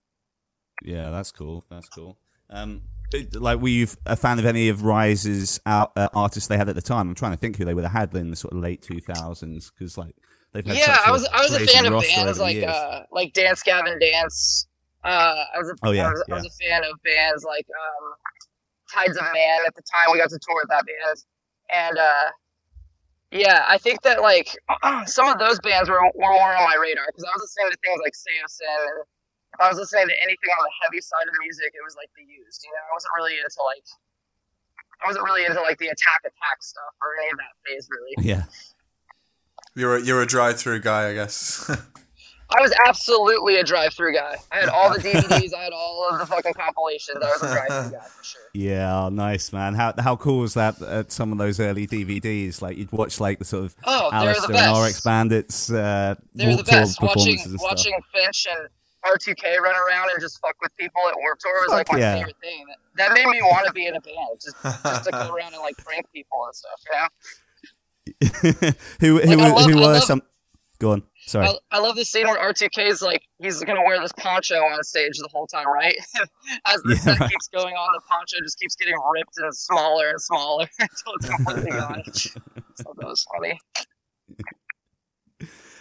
Yeah, 0.83 1.09
that's 1.09 1.31
cool. 1.31 1.63
That's 1.71 1.87
cool. 1.87 2.17
Um, 2.49 2.81
like, 3.33 3.61
were 3.61 3.69
you 3.69 3.87
a 4.05 4.17
fan 4.17 4.39
of 4.39 4.45
any 4.45 4.67
of 4.67 4.83
Rise's 4.83 5.61
out, 5.65 5.93
uh, 5.95 6.09
artists 6.13 6.47
they 6.47 6.57
had 6.57 6.67
at 6.67 6.75
the 6.75 6.81
time? 6.81 7.07
I'm 7.07 7.15
trying 7.15 7.31
to 7.31 7.37
think 7.37 7.55
who 7.55 7.63
they 7.63 7.73
would 7.73 7.85
have 7.85 7.93
had 7.93 8.13
in 8.13 8.29
the 8.29 8.35
sort 8.35 8.53
of 8.53 8.59
late 8.59 8.81
2000s 8.81 9.71
because 9.71 9.97
like 9.97 10.15
they've 10.51 10.65
had 10.65 10.75
yeah, 10.75 10.97
I 11.05 11.11
was 11.11 11.25
I 11.33 11.41
was 11.41 11.53
a 11.53 11.65
fan 11.65 11.85
of 11.85 12.01
bands 12.01 12.39
like 12.39 12.61
uh 12.61 13.03
like 13.11 13.31
Dance 13.31 13.63
Gavin 13.63 13.97
Dance. 13.99 14.67
Uh, 15.01 15.45
I 15.55 15.59
was 15.59 15.69
a, 15.69 15.75
Oh, 15.81 15.91
yeah, 15.91 16.07
I 16.07 16.11
was, 16.11 16.23
I 16.29 16.33
was 16.35 16.45
a 16.45 16.65
fan 16.65 16.83
of 16.83 17.01
bands 17.03 17.45
like 17.45 17.65
um, 17.69 18.13
Tides 18.93 19.15
of 19.15 19.23
Man 19.33 19.59
at 19.65 19.73
the 19.75 19.81
time. 19.93 20.11
We 20.11 20.17
got 20.17 20.29
to 20.29 20.39
tour 20.41 20.55
with 20.55 20.67
that 20.67 20.83
band, 20.85 21.23
and 21.71 21.97
uh, 21.97 22.31
yeah, 23.31 23.65
I 23.67 23.77
think 23.77 24.01
that 24.03 24.21
like 24.21 24.57
some 25.05 25.29
of 25.29 25.37
those 25.37 25.59
bands 25.61 25.89
were, 25.89 26.01
were 26.01 26.33
more 26.33 26.53
on 26.55 26.63
my 26.65 26.77
radar 26.81 27.05
because 27.07 27.23
I 27.23 27.31
was 27.37 27.45
listening 27.45 27.69
to 27.71 27.77
things 27.85 27.99
like 28.01 28.13
Saosin, 28.17 28.65
and 28.65 29.05
if 29.53 29.59
I 29.61 29.69
was 29.69 29.77
listening 29.77 30.09
to 30.09 30.17
anything 30.17 30.49
on 30.49 30.61
the 30.65 30.73
heavy 30.81 31.01
side 31.01 31.29
of 31.29 31.33
music, 31.41 31.77
it 31.77 31.83
was 31.85 31.93
like 31.93 32.09
the 32.17 32.25
used. 32.25 32.65
You 32.65 32.73
know, 32.73 32.83
I 32.89 32.91
wasn't 32.93 33.13
really 33.17 33.37
into 33.37 33.61
like 33.69 33.85
I 35.01 35.07
wasn't 35.07 35.25
really 35.25 35.45
into 35.45 35.61
like 35.61 35.77
the 35.77 35.93
attack 35.93 36.21
attack 36.25 36.57
stuff 36.61 36.93
or 37.01 37.13
any 37.21 37.29
of 37.31 37.37
that 37.37 37.53
phase 37.65 37.87
really. 37.89 38.13
Yeah, 38.17 38.43
You're 39.75 39.97
a, 39.97 40.01
you're 40.01 40.21
a 40.21 40.27
Drive-Thru 40.27 40.81
guy, 40.81 41.09
I 41.09 41.13
guess. 41.13 41.69
I 42.57 42.61
was 42.61 42.73
absolutely 42.85 43.57
a 43.57 43.63
Drive-Thru 43.63 44.13
guy. 44.13 44.35
I 44.51 44.55
had 44.55 44.69
all 44.69 44.91
the 44.91 44.99
DVDs. 45.07 45.53
I 45.53 45.63
had 45.65 45.73
all 45.73 46.09
of 46.11 46.19
the 46.19 46.25
fucking 46.25 46.53
compilations. 46.55 47.17
I 47.21 47.27
was 47.29 47.43
a 47.43 47.53
Drive-Thru 47.53 47.91
guy 47.99 48.05
for 48.05 48.23
sure. 48.23 48.41
yeah, 48.53 49.09
nice 49.11 49.53
man. 49.53 49.75
How 49.75 49.93
how 49.99 50.15
cool 50.15 50.39
was 50.39 50.55
that 50.55 50.81
at 50.81 51.11
some 51.11 51.31
of 51.31 51.37
those 51.37 51.59
early 51.59 51.85
DVDs? 51.85 52.61
Like 52.61 52.77
you'd 52.77 52.91
watch 52.91 53.19
like 53.19 53.37
the 53.39 53.45
sort 53.45 53.65
of 53.65 53.75
Oh, 53.85 54.09
Allister 54.11 54.51
and 54.53 54.85
RX 54.87 55.01
Bandits. 55.01 55.71
uh, 55.71 56.15
They're 56.33 56.57
the 56.57 56.63
best. 56.63 57.01
Watching 57.01 57.37
performances 57.37 57.51
and 57.51 57.59
stuff. 57.59 57.71
watching 57.71 57.93
Finch 58.13 58.47
and 58.49 58.67
R2K 59.05 59.59
run 59.59 59.75
around 59.75 60.09
and 60.11 60.19
just 60.19 60.39
fuck 60.41 60.55
with 60.61 60.75
people 60.75 61.01
at 61.07 61.15
Warped 61.17 61.41
Tour 61.41 61.53
was 61.61 61.69
like 61.71 61.91
my 61.91 61.99
yeah. 61.99 62.15
favorite 62.17 62.35
thing. 62.41 62.65
That, 62.97 63.09
that 63.09 63.13
made 63.13 63.27
me 63.27 63.41
want 63.43 63.65
to 63.67 63.71
be 63.73 63.85
in 63.87 63.95
a 63.95 64.01
band, 64.01 64.41
just 64.43 64.55
just 64.83 65.03
to 65.05 65.11
go 65.11 65.33
around 65.33 65.53
and 65.53 65.61
like 65.61 65.77
prank 65.77 66.11
people 66.11 66.43
and 66.45 66.55
stuff. 66.55 66.81
You 66.85 68.61
know. 68.61 68.71
who 69.01 69.19
who 69.19 69.35
Like, 69.35 69.39
I 69.39 69.49
love- 69.53 69.65
who 69.69 69.75
were 69.75 69.81
love- 69.83 70.03
some? 70.03 70.21
Go 70.79 70.91
on. 70.93 71.03
Sorry. 71.29 71.45
I, 71.45 71.53
I 71.71 71.79
love 71.79 71.95
the 71.95 72.05
scene 72.05 72.25
where 72.25 72.39
R2K 72.39 72.87
is 72.87 73.03
like 73.03 73.21
he's 73.37 73.63
gonna 73.63 73.83
wear 73.83 73.99
this 74.01 74.11
poncho 74.13 74.55
on 74.55 74.83
stage 74.83 75.15
the 75.19 75.29
whole 75.31 75.45
time, 75.45 75.67
right? 75.71 75.95
As 76.65 76.81
the 76.81 76.95
Yeah, 76.95 76.95
set 76.95 77.19
right. 77.19 77.29
keeps 77.29 77.47
going 77.49 77.75
on, 77.75 77.89
the 77.93 78.01
poncho 78.09 78.37
just 78.43 78.59
keeps 78.59 78.75
getting 78.75 78.95
ripped 79.13 79.37
and 79.37 79.55
smaller 79.55 80.09
and 80.09 80.19
smaller 80.19 80.67
until 80.79 81.13
it's 81.15 81.29
completely 81.29 81.69
gone. 81.69 82.01
so 82.13 82.93
that 82.97 83.05
was 83.07 83.23
funny. 83.31 83.59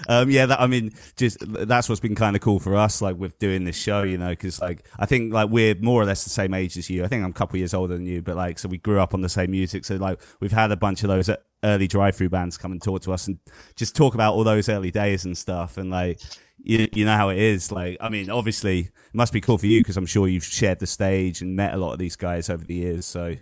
Um, 0.09 0.31
yeah, 0.31 0.47
that, 0.47 0.61
I 0.61 0.67
mean, 0.67 0.93
just 1.17 1.39
that's 1.41 1.89
what's 1.89 2.01
been 2.01 2.15
kind 2.15 2.37
of 2.37 2.43
cool 2.43 2.61
for 2.61 2.77
us, 2.77 3.03
like 3.03 3.17
with 3.17 3.39
doing 3.39 3.65
this 3.65 3.77
show, 3.77 4.03
you 4.03 4.17
know, 4.19 4.31
because 4.31 4.61
like 4.61 4.87
I 4.99 5.07
think 5.07 5.33
like 5.33 5.51
we're 5.51 5.75
more 5.77 6.01
or 6.01 6.05
less 6.05 6.25
the 6.25 6.31
same 6.31 6.55
age 6.55 6.77
as 6.77 6.89
you. 6.89 7.05
I 7.05 7.09
think 7.09 7.25
I'm 7.25 7.31
a 7.31 7.35
couple 7.35 7.59
years 7.59 7.75
older 7.75 7.95
than 7.95 8.07
you, 8.07 8.23
but 8.23 8.37
like 8.37 8.59
so 8.59 8.69
we 8.69 8.79
grew 8.79 9.01
up 9.01 9.15
on 9.15 9.23
the 9.23 9.29
same 9.29 9.51
music. 9.51 9.85
So 9.85 9.97
like 9.97 10.21
we've 10.41 10.53
had 10.53 10.71
a 10.71 10.77
bunch 10.77 11.03
of 11.03 11.09
those 11.09 11.31
early 11.65 11.89
Drive-Thru 11.89 12.29
bands 12.29 12.57
come 12.57 12.71
and 12.71 12.81
talk 12.81 13.03
to 13.03 13.13
us 13.13 13.27
and 13.27 13.39
just 13.75 13.97
talk 13.97 14.15
about 14.15 14.35
all 14.35 14.45
those 14.45 14.69
early 14.69 14.91
days 14.93 15.25
and 15.25 15.37
stuff. 15.37 15.77
And 15.79 15.91
like 15.91 16.21
you, 16.63 16.89
you 16.93 17.05
know 17.05 17.17
how 17.17 17.31
it 17.31 17.39
is. 17.39 17.73
Like 17.73 17.97
I 18.01 18.09
mean, 18.09 18.31
obviously 18.31 18.81
it 18.81 19.15
must 19.15 19.33
be 19.33 19.41
cool 19.41 19.59
for 19.59 19.67
you 19.67 19.81
because 19.81 19.97
I'm 19.97 20.07
sure 20.07 20.29
you've 20.29 20.45
shared 20.45 20.79
the 20.79 20.87
stage 20.87 21.41
and 21.43 21.57
met 21.57 21.75
a 21.75 21.77
lot 21.77 21.93
of 21.93 21.99
these 21.99 22.17
guys 22.17 22.49
over 22.51 22.65
the 22.65 22.75
years. 22.75 23.07
So 23.07 23.35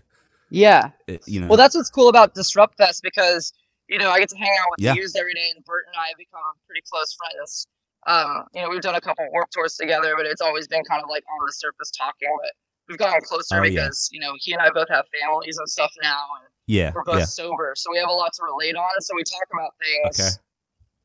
Yeah. 0.50 0.90
it, 1.06 1.22
you 1.26 1.40
know, 1.40 1.48
Well, 1.48 1.56
that's 1.56 1.74
what's 1.74 1.90
cool 1.90 2.08
about 2.08 2.34
Disrupt 2.34 2.76
Fest 2.78 3.02
because 3.02 3.52
you 3.88 3.98
know 3.98 4.10
I 4.10 4.18
get 4.18 4.28
to 4.30 4.36
hang 4.36 4.50
out 4.60 4.66
with 4.70 4.80
Yeah. 4.84 4.94
the 4.94 5.00
used 5.00 5.16
every 5.16 5.34
day, 5.34 5.50
and 5.54 5.64
Bert 5.64 5.84
and 5.86 5.96
I 5.98 6.08
have 6.08 6.16
become 6.18 6.40
pretty 6.66 6.82
close 6.90 7.14
friends. 7.14 7.66
Um, 8.06 8.44
you 8.54 8.62
know, 8.62 8.68
we've 8.70 8.80
done 8.82 8.94
a 8.94 9.00
couple 9.00 9.26
warp 9.32 9.50
tours 9.50 9.74
together, 9.76 10.14
but 10.16 10.26
it's 10.26 10.40
always 10.40 10.68
been 10.68 10.84
kind 10.84 11.02
of 11.02 11.08
like 11.10 11.24
on 11.30 11.46
the 11.46 11.52
surface 11.52 11.90
talking. 11.90 12.28
But 12.40 12.52
we've 12.88 12.98
gotten 12.98 13.20
closer 13.22 13.58
Oh, 13.60 13.62
yeah. 13.64 13.70
because 13.86 14.08
you 14.12 14.20
know 14.20 14.32
he 14.38 14.52
and 14.52 14.62
I 14.62 14.70
both 14.70 14.88
have 14.90 15.04
families 15.20 15.58
and 15.58 15.68
stuff 15.68 15.92
now, 16.02 16.22
and 16.40 16.48
yeah, 16.66 16.92
we're 16.94 17.04
both 17.04 17.18
yeah, 17.20 17.24
sober, 17.24 17.72
so 17.76 17.90
we 17.90 17.98
have 17.98 18.08
a 18.08 18.12
lot 18.12 18.32
to 18.34 18.42
relate 18.44 18.76
on. 18.76 19.00
So 19.00 19.14
we 19.16 19.24
talk 19.24 19.46
about 19.52 19.72
things 19.82 20.20
Okay. 20.20 20.30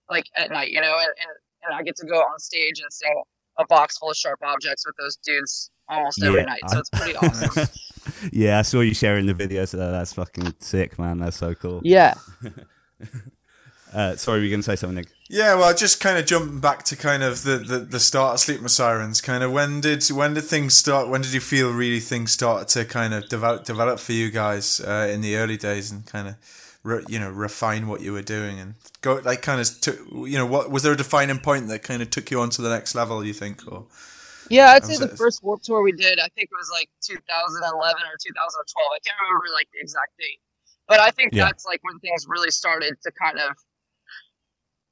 like 0.10 0.26
at 0.38 0.52
night, 0.52 0.72
you 0.72 0.82
know, 0.82 0.96
and, 0.98 1.08
and 1.08 1.32
and 1.64 1.76
I 1.76 1.84
get 1.84 1.96
to 1.98 2.06
go 2.08 2.16
on 2.20 2.40
stage 2.40 2.80
and 2.82 2.92
sing 2.92 3.22
a 3.60 3.66
box 3.68 3.98
full 4.00 4.10
of 4.10 4.18
sharp 4.18 4.40
objects 4.44 4.84
with 4.86 4.96
those 4.98 5.16
dudes 5.18 5.70
almost 5.90 6.24
every 6.24 6.40
Yeah, 6.40 6.46
night. 6.46 6.62
I- 6.64 6.74
So 6.74 6.80
it's 6.80 6.90
pretty 6.90 7.16
awesome. 7.18 7.68
yeah. 8.32 8.58
I 8.60 8.62
saw 8.64 8.80
you 8.80 8.94
sharing 8.96 9.26
the 9.28 9.34
video, 9.36 9.62
Uh, 9.64 9.68
that's 9.92 10.14
fucking 10.14 10.56
sick, 10.60 10.98
man. 10.98 11.20
That's 11.20 11.38
so 11.38 11.54
cool. 11.54 11.82
yeah. 11.84 12.16
Uh, 13.94 14.16
sorry, 14.16 14.40
were 14.40 14.46
you 14.46 14.50
going 14.52 14.62
to 14.62 14.64
say 14.64 14.76
something, 14.76 14.96
Nick? 14.96 15.10
Yeah, 15.30 15.56
well, 15.56 15.74
just 15.74 16.02
kind 16.02 16.18
of 16.18 16.26
jumping 16.26 16.60
back 16.60 16.84
to 16.86 16.96
kind 16.98 17.24
of 17.24 17.44
the, 17.44 17.58
the, 17.58 17.80
the 17.80 18.00
start 18.00 18.34
of 18.34 18.40
Sleep 18.42 18.62
with 18.62 18.72
Sirens. 18.72 19.22
Kind 19.22 19.44
of 19.44 19.52
when 19.52 19.80
did 19.82 20.04
when 20.10 20.34
did 20.34 20.44
things 20.44 20.76
start? 20.76 21.08
When 21.08 21.22
did 21.22 21.34
you 21.34 21.40
feel 21.40 21.72
really 21.72 22.02
things 22.02 22.32
started 22.32 22.68
to 22.70 22.86
kind 22.86 23.14
of 23.14 23.30
develop 23.30 23.64
develop 23.64 24.00
for 24.00 24.12
you 24.12 24.30
guys 24.30 24.82
uh, 24.82 25.10
in 25.12 25.22
the 25.22 25.38
early 25.38 25.58
days 25.58 25.90
and 25.90 26.06
kind 26.06 26.28
of 26.30 26.36
re, 26.84 27.04
you 27.08 27.18
know 27.20 27.30
refine 27.30 27.88
what 27.88 28.02
you 28.02 28.12
were 28.12 28.22
doing 28.22 28.60
and 28.60 28.76
go 29.02 29.22
like 29.24 29.42
kind 29.42 29.62
of 29.62 29.80
took 29.82 29.98
you 30.12 30.38
know 30.38 30.46
what 30.46 30.70
was 30.70 30.84
there 30.84 30.94
a 30.94 30.98
defining 30.98 31.40
point 31.40 31.68
that 31.70 31.82
kind 31.84 32.02
of 32.02 32.10
took 32.10 32.30
you 32.30 32.42
on 32.42 32.50
to 32.52 32.62
the 32.62 32.70
next 32.70 32.94
level? 32.94 33.24
You 33.26 33.34
think 33.34 33.62
or 33.72 33.86
Yeah, 34.50 34.72
I'd 34.72 34.86
say 34.86 34.98
the 34.98 35.08
it. 35.08 35.18
first 35.18 35.44
Warp 35.44 35.62
Tour 35.64 35.82
we 35.82 35.94
did, 35.94 36.20
I 36.20 36.28
think 36.36 36.50
it 36.52 36.58
was 36.60 36.70
like 36.72 36.90
2011 37.02 38.04
or 38.04 38.18
2012. 38.20 38.92
I 38.94 39.00
can't 39.00 39.18
remember 39.22 39.48
like 39.54 39.70
the 39.74 39.80
exact 39.80 40.18
date, 40.20 40.42
but 40.88 41.00
I 41.00 41.12
think 41.12 41.34
Yeah. 41.34 41.46
that's 41.46 41.66
like 41.66 41.80
when 41.84 42.00
things 42.00 42.26
really 42.28 42.52
started 42.52 42.96
to 43.04 43.12
kind 43.12 43.40
of 43.40 43.52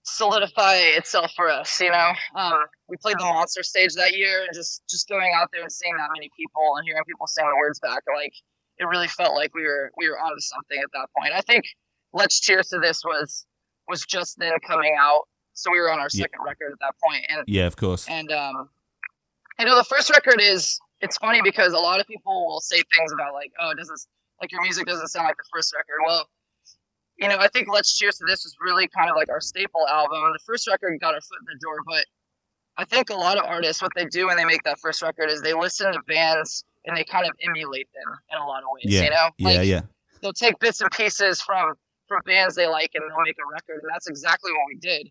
solidify 0.03 0.75
itself 0.97 1.31
for 1.35 1.49
us. 1.49 1.79
You 1.79 1.91
know, 1.91 2.11
um, 2.35 2.59
we 2.87 2.97
played 2.97 3.17
the 3.19 3.25
Monster 3.25 3.63
stage 3.63 3.93
that 3.95 4.15
year, 4.15 4.43
and 4.43 4.49
just 4.53 4.83
just 4.89 5.07
going 5.07 5.33
out 5.35 5.49
there 5.51 5.61
and 5.61 5.71
seeing 5.71 5.95
that 5.97 6.09
many 6.15 6.29
people 6.37 6.75
and 6.77 6.85
hearing 6.85 7.03
people 7.05 7.27
sing 7.27 7.45
the 7.47 7.55
words 7.57 7.79
back, 7.79 8.03
like 8.15 8.33
it 8.77 8.85
really 8.85 9.07
felt 9.07 9.35
like 9.35 9.53
we 9.53 9.63
were 9.63 9.91
we 9.97 10.09
were 10.09 10.19
onto 10.19 10.39
something 10.39 10.79
at 10.79 10.89
that 10.93 11.07
point. 11.17 11.33
I 11.33 11.41
think 11.41 11.65
Let's 12.13 12.39
Cheers 12.39 12.69
to 12.69 12.79
This 12.79 13.03
was 13.03 13.45
was 13.87 14.01
just 14.05 14.37
then 14.37 14.53
coming 14.65 14.95
out, 14.99 15.23
so 15.53 15.71
we 15.71 15.79
were 15.79 15.91
on 15.91 15.99
our 15.99 16.07
Yeah. 16.13 16.23
second 16.23 16.39
record 16.45 16.71
at 16.71 16.79
that 16.79 16.95
point, 17.05 17.25
and 17.29 17.43
Yeah, 17.47 17.65
of 17.67 17.75
course. 17.75 18.07
and 18.07 18.31
um, 18.31 18.69
you 19.59 19.65
know, 19.65 19.75
the 19.75 19.83
first 19.83 20.09
record 20.09 20.39
is 20.41 20.79
it's 21.01 21.17
funny 21.17 21.41
because 21.41 21.73
a 21.73 21.77
lot 21.77 21.99
of 21.99 22.07
people 22.07 22.47
will 22.47 22.59
say 22.61 22.81
things 22.95 23.11
about 23.13 23.33
like, 23.33 23.51
oh, 23.59 23.71
it 23.71 23.77
doesn't 23.77 23.99
like 24.41 24.51
your 24.51 24.61
music 24.61 24.85
doesn't 24.85 25.07
sound 25.07 25.25
like 25.25 25.37
the 25.37 25.43
first 25.53 25.73
record. 25.75 25.99
Well, 26.05 26.27
you 27.17 27.27
know, 27.27 27.37
I 27.37 27.47
think 27.49 27.67
Let's 27.71 27.97
Cheers 27.97 28.17
to 28.19 28.25
This 28.25 28.45
was 28.45 28.55
really 28.61 28.87
kind 28.87 29.09
of 29.09 29.15
like 29.15 29.29
our 29.29 29.41
staple 29.41 29.85
album. 29.87 30.19
The 30.33 30.39
first 30.45 30.67
record 30.67 30.97
got 31.01 31.13
our 31.13 31.21
foot 31.21 31.39
in 31.41 31.45
the 31.53 31.59
door, 31.61 31.77
but 31.85 32.05
I 32.77 32.85
think 32.85 33.09
a 33.09 33.15
lot 33.15 33.37
of 33.37 33.43
artists, 33.43 33.81
what 33.81 33.91
they 33.95 34.05
do 34.05 34.27
when 34.27 34.37
they 34.37 34.45
make 34.45 34.63
that 34.63 34.79
first 34.79 35.01
record 35.01 35.29
is 35.29 35.41
they 35.41 35.53
listen 35.53 35.91
to 35.91 35.99
bands 36.07 36.63
and 36.85 36.95
they 36.95 37.03
kind 37.03 37.25
of 37.25 37.33
emulate 37.45 37.89
them 37.93 38.15
in 38.31 38.37
a 38.37 38.45
lot 38.45 38.63
of 38.63 38.69
ways. 38.71 38.85
Yeah, 38.85 39.03
You 39.03 39.09
know, 39.09 39.29
Yeah, 39.37 39.47
like, 39.47 39.67
yeah. 39.67 39.81
they'll 40.21 40.31
take 40.31 40.57
bits 40.59 40.79
and 40.81 40.89
pieces 40.91 41.41
from 41.41 41.73
from 42.07 42.21
bands 42.25 42.55
they 42.55 42.67
like 42.67 42.91
and 42.95 43.03
they'll 43.09 43.23
make 43.23 43.37
a 43.37 43.47
record 43.53 43.79
and 43.83 43.89
that's 43.93 44.07
exactly 44.07 44.51
what 44.51 44.61
we 44.67 44.75
did 44.79 45.05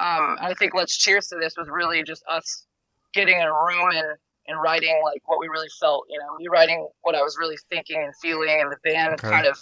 um, 0.00 0.36
i 0.40 0.52
think 0.58 0.74
let's 0.74 0.96
cheers 0.98 1.28
to 1.28 1.36
this 1.40 1.54
was 1.56 1.68
really 1.70 2.02
just 2.02 2.24
us 2.28 2.66
getting 3.14 3.36
in 3.36 3.46
a 3.46 3.52
room 3.52 3.88
and 3.94 4.18
and 4.50 4.60
writing 4.62 5.00
like 5.04 5.22
what 5.26 5.38
we 5.40 5.48
really 5.48 5.68
felt 5.80 6.04
you 6.08 6.18
know 6.18 6.36
me 6.38 6.46
writing 6.48 6.86
what 7.02 7.14
i 7.14 7.22
was 7.22 7.36
really 7.38 7.56
thinking 7.70 8.02
and 8.02 8.14
feeling 8.16 8.60
and 8.60 8.70
the 8.72 8.76
band 8.84 9.14
Okay. 9.14 9.30
kind 9.30 9.46
of 9.46 9.56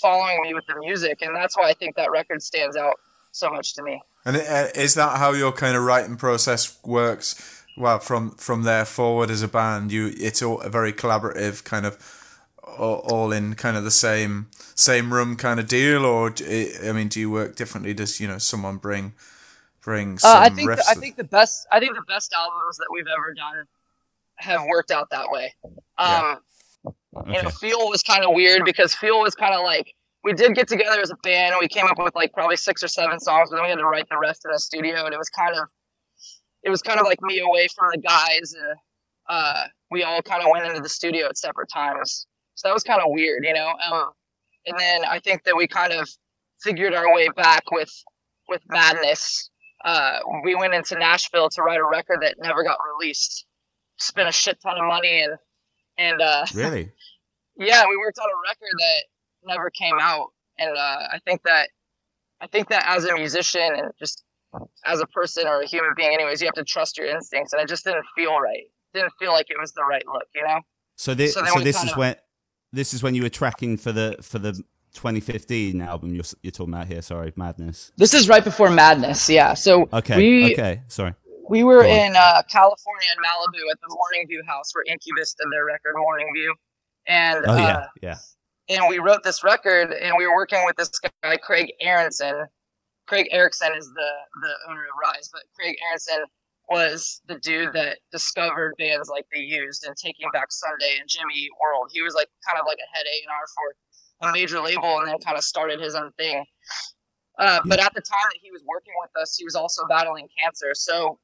following 0.00 0.40
me 0.42 0.54
with 0.54 0.64
the 0.66 0.76
music 0.78 1.22
and 1.22 1.34
that's 1.34 1.56
why 1.56 1.68
i 1.68 1.74
think 1.74 1.96
that 1.96 2.10
record 2.10 2.42
stands 2.42 2.76
out 2.76 2.94
so 3.32 3.50
much 3.50 3.74
to 3.74 3.82
me 3.82 4.00
and 4.24 4.36
uh, 4.36 4.68
is 4.74 4.94
that 4.94 5.18
how 5.18 5.32
your 5.32 5.52
kind 5.52 5.76
of 5.76 5.82
writing 5.82 6.16
process 6.16 6.78
works? 6.84 7.64
Well, 7.76 7.98
from 7.98 8.32
from 8.32 8.62
there 8.62 8.84
forward 8.84 9.30
as 9.30 9.42
a 9.42 9.48
band, 9.48 9.90
you 9.90 10.12
it's 10.16 10.42
all 10.42 10.60
a 10.60 10.68
very 10.68 10.92
collaborative 10.92 11.64
kind 11.64 11.86
of 11.86 11.98
all, 12.62 12.98
all 12.98 13.32
in 13.32 13.54
kind 13.54 13.76
of 13.76 13.84
the 13.84 13.90
same 13.90 14.48
same 14.74 15.12
room 15.12 15.36
kind 15.36 15.58
of 15.58 15.66
deal, 15.66 16.04
or 16.04 16.32
I 16.40 16.92
mean, 16.92 17.08
do 17.08 17.18
you 17.18 17.30
work 17.30 17.56
differently? 17.56 17.94
Does 17.94 18.20
you 18.20 18.28
know 18.28 18.38
someone 18.38 18.76
bring 18.76 19.14
bring 19.82 20.18
some 20.18 20.36
uh, 20.36 20.40
i 20.44 20.48
think 20.48 20.70
the, 20.70 20.84
i 20.88 20.94
think 20.94 21.16
the 21.16 21.24
best 21.24 21.66
i 21.72 21.80
think 21.80 21.94
the 21.94 22.02
best 22.06 22.32
albums 22.32 22.76
that 22.76 22.86
we've 22.92 23.08
ever 23.08 23.34
done 23.34 23.66
have 24.42 24.62
worked 24.66 24.90
out 24.90 25.08
that 25.10 25.26
way 25.30 25.54
um, 25.98 26.38
Okay. 27.14 27.36
you 27.36 27.42
know, 27.42 27.50
Feel 27.50 27.88
was 27.88 28.02
kind 28.02 28.24
of 28.24 28.34
weird 28.34 28.64
because 28.64 28.94
Feel 28.94 29.20
was 29.20 29.34
kind 29.34 29.54
of 29.54 29.62
like 29.62 29.94
we 30.24 30.32
did 30.32 30.54
get 30.54 30.66
together 30.68 31.00
as 31.00 31.10
a 31.10 31.16
band 31.22 31.52
and 31.52 31.60
we 31.60 31.68
came 31.68 31.86
up 31.86 31.98
with 31.98 32.14
like 32.14 32.32
probably 32.32 32.56
six 32.56 32.82
or 32.82 32.88
seven 32.88 33.18
songs, 33.20 33.50
but 33.50 33.56
then 33.56 33.64
we 33.64 33.70
had 33.70 33.78
to 33.78 33.86
write 33.86 34.06
the 34.10 34.18
rest 34.18 34.42
in 34.44 34.50
the 34.52 34.58
studio, 34.58 35.04
and 35.04 35.12
it 35.14 35.18
was 35.18 35.28
kind 35.28 35.54
of 35.56 35.68
it 36.62 36.70
was 36.70 36.80
kind 36.82 36.98
of 37.00 37.06
like 37.06 37.20
me 37.22 37.40
away 37.40 37.68
from 37.76 37.88
the 37.92 37.98
guys, 37.98 38.54
and 38.54 38.76
uh, 39.28 39.64
we 39.90 40.02
all 40.04 40.22
kind 40.22 40.42
of 40.42 40.48
went 40.50 40.66
into 40.66 40.80
the 40.80 40.88
studio 40.88 41.26
at 41.26 41.36
separate 41.36 41.68
times, 41.72 42.26
so 42.54 42.68
that 42.68 42.74
was 42.74 42.82
kind 42.84 43.00
of 43.00 43.06
weird, 43.10 43.44
you 43.44 43.52
know. 43.54 43.68
Um, 43.90 44.10
and 44.66 44.78
then 44.78 45.04
I 45.04 45.18
think 45.18 45.44
that 45.44 45.56
we 45.56 45.66
kind 45.68 45.92
of 45.92 46.08
figured 46.62 46.94
our 46.94 47.12
way 47.14 47.28
back 47.36 47.64
with 47.70 47.92
with 48.48 48.62
Madness. 48.68 49.50
Uh, 49.84 50.18
we 50.44 50.54
went 50.54 50.72
into 50.74 50.98
Nashville 50.98 51.50
to 51.50 51.62
write 51.62 51.80
a 51.80 51.84
record 51.84 52.20
that 52.22 52.36
never 52.40 52.62
got 52.62 52.78
released. 52.98 53.46
Spent 53.98 54.28
a 54.28 54.32
shit 54.32 54.60
ton 54.60 54.78
of 54.78 54.86
money 54.86 55.22
and 55.22 55.34
and 55.98 56.20
uh, 56.20 56.44
Really? 56.54 56.90
yeah, 57.56 57.84
we 57.88 57.96
worked 57.96 58.18
on 58.18 58.26
a 58.26 58.38
record 58.48 58.76
that 58.78 59.02
never 59.44 59.70
came 59.70 59.98
out, 60.00 60.28
and 60.58 60.76
uh, 60.76 60.98
I 61.12 61.18
think 61.24 61.42
that 61.44 61.68
I 62.40 62.46
think 62.46 62.68
that 62.70 62.84
as 62.86 63.04
a 63.04 63.14
musician 63.14 63.74
and 63.76 63.92
just 63.98 64.24
as 64.84 65.00
a 65.00 65.06
person 65.06 65.46
or 65.46 65.60
a 65.60 65.66
human 65.66 65.90
being, 65.96 66.12
anyways, 66.12 66.40
you 66.40 66.46
have 66.46 66.54
to 66.54 66.64
trust 66.64 66.98
your 66.98 67.06
instincts, 67.06 67.52
and 67.52 67.62
it 67.62 67.68
just 67.68 67.84
didn't 67.84 68.04
feel 68.16 68.38
right. 68.38 68.64
Didn't 68.94 69.12
feel 69.18 69.32
like 69.32 69.46
it 69.50 69.56
was 69.60 69.72
the 69.72 69.84
right 69.84 70.04
look, 70.06 70.24
you 70.34 70.42
know. 70.42 70.60
So 70.96 71.14
this, 71.14 71.34
So 71.34 71.44
so, 71.44 71.60
this 71.60 71.76
kinda- 71.78 71.92
is 71.92 71.96
when 71.96 72.16
this 72.72 72.92
is 72.94 73.02
when 73.02 73.14
you 73.14 73.22
were 73.22 73.28
tracking 73.30 73.76
for 73.76 73.92
the 73.92 74.16
for 74.22 74.38
the 74.38 74.52
2015 74.94 75.80
album 75.80 76.14
you're, 76.14 76.24
you're 76.42 76.50
talking 76.50 76.74
about 76.74 76.86
here. 76.86 77.00
Sorry, 77.02 77.32
Madness. 77.36 77.92
This 77.96 78.12
is 78.14 78.28
right 78.28 78.44
before 78.44 78.70
Madness, 78.70 79.28
yeah. 79.28 79.54
So 79.54 79.88
Okay, 79.92 80.16
we 80.16 80.52
okay, 80.52 80.82
sorry. 80.88 81.14
We 81.48 81.64
were 81.64 81.84
in 81.84 82.14
uh, 82.16 82.42
California 82.48 83.08
in 83.16 83.22
Malibu 83.22 83.70
at 83.70 83.78
the 83.80 83.94
Morning 83.94 84.26
View 84.28 84.42
house 84.46 84.74
where 84.74 84.84
Incubus 84.86 85.34
did 85.34 85.46
their 85.52 85.64
record 85.64 85.94
Morning 85.96 86.28
View, 86.34 86.54
and 87.06 87.44
Oh 87.46 87.52
uh, 87.52 87.56
yeah, 87.56 87.86
yeah. 88.02 88.18
and 88.76 88.88
we 88.88 88.98
wrote 88.98 89.22
this 89.22 89.42
record 89.44 89.92
and 89.92 90.14
we 90.16 90.26
were 90.26 90.34
working 90.34 90.64
with 90.64 90.76
this 90.76 90.90
guy 91.22 91.36
Craig 91.36 91.72
Aaronson. 91.80 92.46
Craig 93.06 93.28
Ericson 93.32 93.72
is 93.76 93.86
the 93.88 94.10
the 94.42 94.52
owner 94.70 94.82
of 94.84 94.94
Rise, 95.02 95.28
but 95.32 95.42
Craig 95.54 95.76
Aaronson 95.86 96.24
was 96.70 97.20
the 97.26 97.38
dude 97.40 97.72
that 97.74 97.98
discovered 98.12 98.74
bands 98.78 99.08
like 99.08 99.26
The 99.32 99.40
Used 99.40 99.84
and 99.84 99.96
Taking 99.96 100.30
Back 100.32 100.50
Sunday 100.50 100.96
and 101.00 101.08
Jimmy 101.08 101.34
Eat 101.34 101.50
World. 101.60 101.90
He 101.92 102.02
was 102.02 102.14
like 102.14 102.28
kind 102.48 102.58
of 102.58 102.66
like 102.66 102.78
a 102.78 102.96
head 102.96 103.04
A 103.04 103.16
and 103.22 103.30
R 103.30 103.46
for 103.54 104.28
a 104.28 104.32
major 104.32 104.60
label 104.60 104.98
and 105.00 105.08
then 105.08 105.18
kind 105.18 105.36
of 105.36 105.44
started 105.44 105.80
his 105.80 105.94
own 105.94 106.12
thing. 106.12 106.44
Uh, 107.38 107.60
But 107.66 107.80
at 107.80 107.92
the 107.94 108.00
time 108.00 108.24
that 108.30 108.38
he 108.40 108.50
was 108.52 108.62
working 108.66 108.92
with 109.00 109.10
us, 109.20 109.36
he 109.36 109.44
was 109.44 109.56
also 109.56 109.84
battling 109.88 110.28
cancer. 110.40 110.70
So 110.74 111.18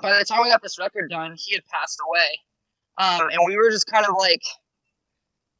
by 0.00 0.18
the 0.18 0.24
time 0.24 0.42
we 0.42 0.50
got 0.50 0.62
this 0.62 0.78
record 0.78 1.10
done, 1.10 1.34
he 1.36 1.54
had 1.54 1.64
passed 1.66 1.98
away. 2.08 2.38
Um, 2.98 3.28
and 3.30 3.40
we 3.46 3.56
were 3.56 3.70
just 3.70 3.86
kind 3.86 4.06
of 4.06 4.14
like, 4.18 4.42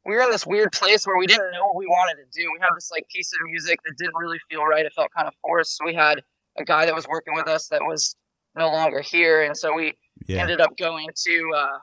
we 0.05 0.13
were 0.15 0.21
in 0.21 0.31
this 0.31 0.45
weird 0.45 0.71
place 0.71 1.05
where 1.05 1.17
we 1.17 1.27
didn't 1.27 1.51
know 1.51 1.65
what 1.65 1.75
we 1.75 1.87
wanted 1.87 2.15
to 2.23 2.39
do. 2.39 2.49
We 2.51 2.59
had 2.61 2.69
this 2.75 2.89
like 2.91 3.07
piece 3.09 3.31
of 3.33 3.39
music 3.49 3.79
that 3.85 3.97
didn't 3.97 4.15
really 4.17 4.39
feel 4.49 4.63
right. 4.63 4.85
It 4.85 4.93
felt 4.93 5.09
kind 5.15 5.27
of 5.27 5.33
forced. 5.41 5.79
We 5.83 5.93
had 5.93 6.21
a 6.57 6.63
guy 6.63 6.85
that 6.85 6.93
was 6.93 7.07
working 7.07 7.33
with 7.33 7.47
us 7.47 7.67
that 7.69 7.81
was 7.81 8.15
no 8.55 8.67
longer 8.67 9.01
here, 9.01 9.43
and 9.43 9.57
so 9.57 9.73
we 9.73 9.93
Yeah. 10.27 10.41
ended 10.41 10.61
up 10.61 10.77
going 10.77 11.07
to 11.25 11.51
uh, 11.55 11.77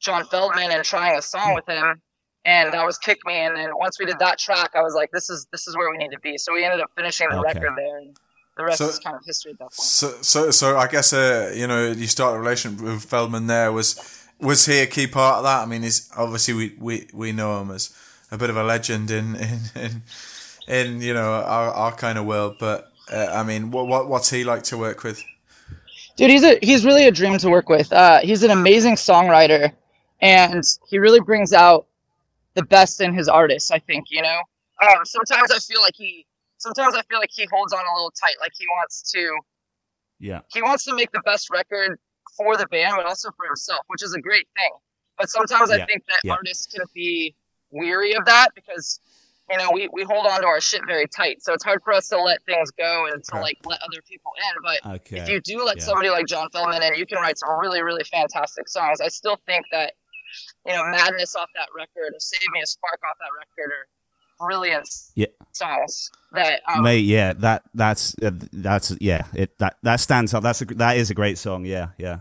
John 0.00 0.24
Feldmann 0.24 0.70
and 0.70 0.84
trying 0.84 1.18
a 1.18 1.22
song 1.22 1.54
with 1.54 1.68
him, 1.68 2.00
and 2.44 2.72
that 2.72 2.86
was 2.86 2.96
Kick 2.98 3.18
Me. 3.26 3.34
And 3.34 3.54
then 3.56 3.70
once 3.76 3.98
we 3.98 4.06
did 4.06 4.18
that 4.20 4.38
track, 4.38 4.70
I 4.74 4.80
was 4.82 4.94
like, 4.94 5.10
this 5.12 5.28
is 5.28 5.46
this 5.52 5.68
is 5.68 5.76
where 5.76 5.90
we 5.90 5.98
need 5.98 6.10
to 6.12 6.20
be. 6.20 6.38
So 6.38 6.54
we 6.54 6.64
ended 6.64 6.80
up 6.80 6.90
finishing 6.96 7.28
the 7.28 7.36
Okay. 7.36 7.44
record 7.44 7.72
there, 7.76 7.98
and 7.98 8.16
the 8.56 8.64
rest 8.64 8.78
So- 8.78 8.88
is 8.88 8.98
kind 8.98 9.16
of 9.16 9.24
history 9.24 9.52
at 9.52 9.58
that 9.58 9.64
point. 9.64 9.74
So, 9.74 10.08
so, 10.22 10.50
so 10.50 10.76
I 10.76 10.86
guess 10.86 11.12
uh, 11.12 11.52
you 11.54 11.66
know 11.66 11.90
you 11.90 12.06
start 12.06 12.36
a 12.36 12.38
relationship 12.38 12.80
with 12.80 13.08
Feldmann. 13.08 13.46
There 13.48 13.72
was 13.72 13.96
was 14.40 14.66
he 14.66 14.80
a 14.80 14.86
key 14.86 15.06
part 15.06 15.38
of 15.38 15.44
that? 15.44 15.62
I 15.62 15.66
mean, 15.66 15.84
is 15.84 16.10
obviously 16.16 16.54
we, 16.54 16.74
we, 16.78 17.06
we 17.12 17.32
know 17.32 17.60
him 17.60 17.70
as 17.70 17.96
a 18.30 18.36
bit 18.36 18.50
of 18.50 18.56
a 18.56 18.64
legend 18.64 19.10
in 19.10 19.36
in 19.36 19.58
in, 19.76 20.02
in 20.68 21.00
you 21.00 21.14
know 21.14 21.32
our, 21.32 21.70
our 21.70 21.92
kind 21.92 22.18
of 22.18 22.26
world. 22.26 22.56
But 22.58 22.90
uh, 23.12 23.28
I 23.32 23.42
mean, 23.42 23.70
what, 23.70 23.86
what 23.86 24.08
what's 24.08 24.30
he 24.30 24.44
like 24.44 24.62
to 24.64 24.78
work 24.78 25.02
with? 25.04 25.22
Dude, 26.16 26.30
he's 26.30 26.44
a 26.44 26.58
he's 26.62 26.84
really 26.84 27.06
a 27.06 27.10
dream 27.10 27.38
to 27.38 27.48
work 27.48 27.68
with. 27.68 27.92
Uh, 27.92 28.20
he's 28.20 28.42
an 28.42 28.50
amazing 28.50 28.96
songwriter, 28.96 29.72
and 30.20 30.64
he 30.88 30.98
really 30.98 31.20
brings 31.20 31.52
out 31.52 31.86
the 32.54 32.64
best 32.64 33.00
in 33.00 33.14
his 33.14 33.28
artists. 33.28 33.70
I 33.70 33.78
think 33.78 34.10
you 34.10 34.22
know. 34.22 34.40
Um, 34.82 35.04
sometimes 35.04 35.50
I 35.52 35.58
feel 35.58 35.80
like 35.80 35.94
he 35.96 36.26
sometimes 36.62 36.94
I 36.94 37.02
feel 37.10 37.18
like 37.18 37.30
he 37.32 37.46
holds 37.52 37.72
on 37.72 37.80
a 37.80 37.92
little 37.94 38.12
tight, 38.12 38.36
like 38.40 38.52
he 38.56 38.66
wants 38.68 39.10
to 39.12 39.36
Yeah. 40.20 40.40
he 40.52 40.62
wants 40.62 40.84
to 40.84 40.94
make 40.94 41.10
the 41.12 41.22
best 41.24 41.50
record 41.50 41.98
for 42.36 42.56
the 42.56 42.66
band, 42.68 42.94
but 42.96 43.04
also 43.06 43.30
for 43.36 43.46
himself, 43.46 43.80
which 43.88 44.02
is 44.02 44.14
a 44.14 44.20
great 44.20 44.46
thing. 44.56 44.72
But 45.18 45.28
sometimes 45.28 45.70
I 45.70 45.84
think 45.84 46.04
that 46.08 46.20
yeah. 46.24 46.32
artists 46.32 46.66
can 46.66 46.84
be 46.94 47.34
weary 47.70 48.12
of 48.14 48.24
that 48.26 48.48
because 48.54 49.00
you 49.50 49.58
know 49.58 49.70
we, 49.72 49.88
we 49.92 50.04
hold 50.04 50.26
on 50.26 50.40
to 50.40 50.46
our 50.46 50.60
shit 50.60 50.82
very 50.86 51.06
tight, 51.08 51.42
so 51.42 51.52
it's 51.52 51.64
hard 51.64 51.80
for 51.84 51.92
us 51.92 52.08
to 52.08 52.18
let 52.20 52.42
things 52.44 52.70
go 52.70 53.06
and 53.12 53.22
to 53.24 53.40
like 53.40 53.58
let 53.64 53.80
other 53.82 54.00
people 54.08 54.32
in. 54.48 54.62
But 54.62 54.94
Okay. 54.96 55.18
if 55.18 55.28
you 55.28 55.40
do 55.40 55.64
let 55.64 55.78
yeah. 55.78 55.84
somebody 55.84 56.10
like 56.10 56.26
John 56.26 56.48
Feldmann 56.54 56.80
in, 56.88 56.94
you 56.94 57.06
can 57.06 57.18
write 57.18 57.38
some 57.38 57.50
really, 57.58 57.82
really 57.82 58.04
fantastic 58.04 58.68
songs. 58.68 59.00
I 59.00 59.08
still 59.08 59.36
think 59.46 59.66
that, 59.72 59.92
you 60.64 60.72
know, 60.72 60.84
Madness 60.84 61.34
off 61.34 61.50
that 61.56 61.68
record 61.76 62.14
or 62.14 62.20
Save 62.20 62.48
Me 62.52 62.60
a 62.62 62.66
Spark 62.66 63.00
off 63.08 63.16
that 63.18 63.32
record 63.38 63.72
are 63.72 63.86
brilliant 64.46 64.88
Yeah. 65.14 65.26
songs 65.52 66.10
that 66.34 66.60
um, 66.68 66.82
Mate, 66.82 67.04
yeah, 67.04 67.32
that 67.34 67.62
that's 67.74 68.14
uh, 68.22 68.30
that's 68.52 68.94
yeah, 69.00 69.26
it 69.34 69.58
that 69.58 69.76
that 69.82 70.00
stands 70.00 70.34
up. 70.34 70.42
That's 70.42 70.62
a 70.62 70.64
that 70.66 70.96
is 70.96 71.10
a 71.10 71.14
great 71.14 71.38
song. 71.38 71.64
Yeah, 71.64 71.88
yeah. 71.98 72.20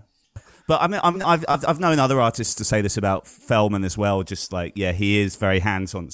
But 0.67 0.81
I 0.81 0.87
mean, 0.87 0.99
I 1.03 1.11
mean, 1.11 1.21
I've 1.23 1.43
I've 1.49 1.65
I've 1.67 1.79
known 1.79 1.99
other 1.99 2.21
artists 2.21 2.55
to 2.55 2.63
say 2.63 2.81
this 2.81 2.97
about 2.97 3.25
Feldmann 3.25 3.85
as 3.85 3.97
well. 3.97 4.23
Just 4.23 4.53
like, 4.53 4.73
yeah, 4.75 4.91
he 4.91 5.19
is 5.19 5.35
very 5.35 5.59
hands 5.59 5.93
on. 5.95 6.09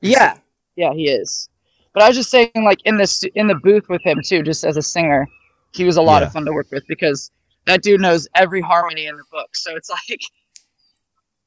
yeah, 0.00 0.38
yeah, 0.76 0.92
he 0.92 1.08
is. 1.08 1.48
But 1.92 2.02
I 2.02 2.08
was 2.08 2.16
just 2.16 2.30
saying, 2.30 2.50
like 2.64 2.80
in 2.84 2.96
this 2.96 3.22
in 3.34 3.46
the 3.46 3.54
booth 3.54 3.88
with 3.88 4.02
him 4.02 4.20
too, 4.24 4.42
just 4.42 4.64
as 4.64 4.76
a 4.76 4.82
singer, 4.82 5.26
he 5.72 5.84
was 5.84 5.96
a 5.96 6.02
lot 6.02 6.22
Yeah. 6.22 6.26
of 6.26 6.32
fun 6.32 6.44
to 6.46 6.52
work 6.52 6.66
with 6.72 6.84
because 6.88 7.30
that 7.66 7.82
dude 7.82 8.00
knows 8.00 8.26
every 8.34 8.60
harmony 8.60 9.06
in 9.06 9.16
the 9.16 9.24
book. 9.30 9.54
So 9.54 9.76
it's 9.76 9.88
like 10.10 10.20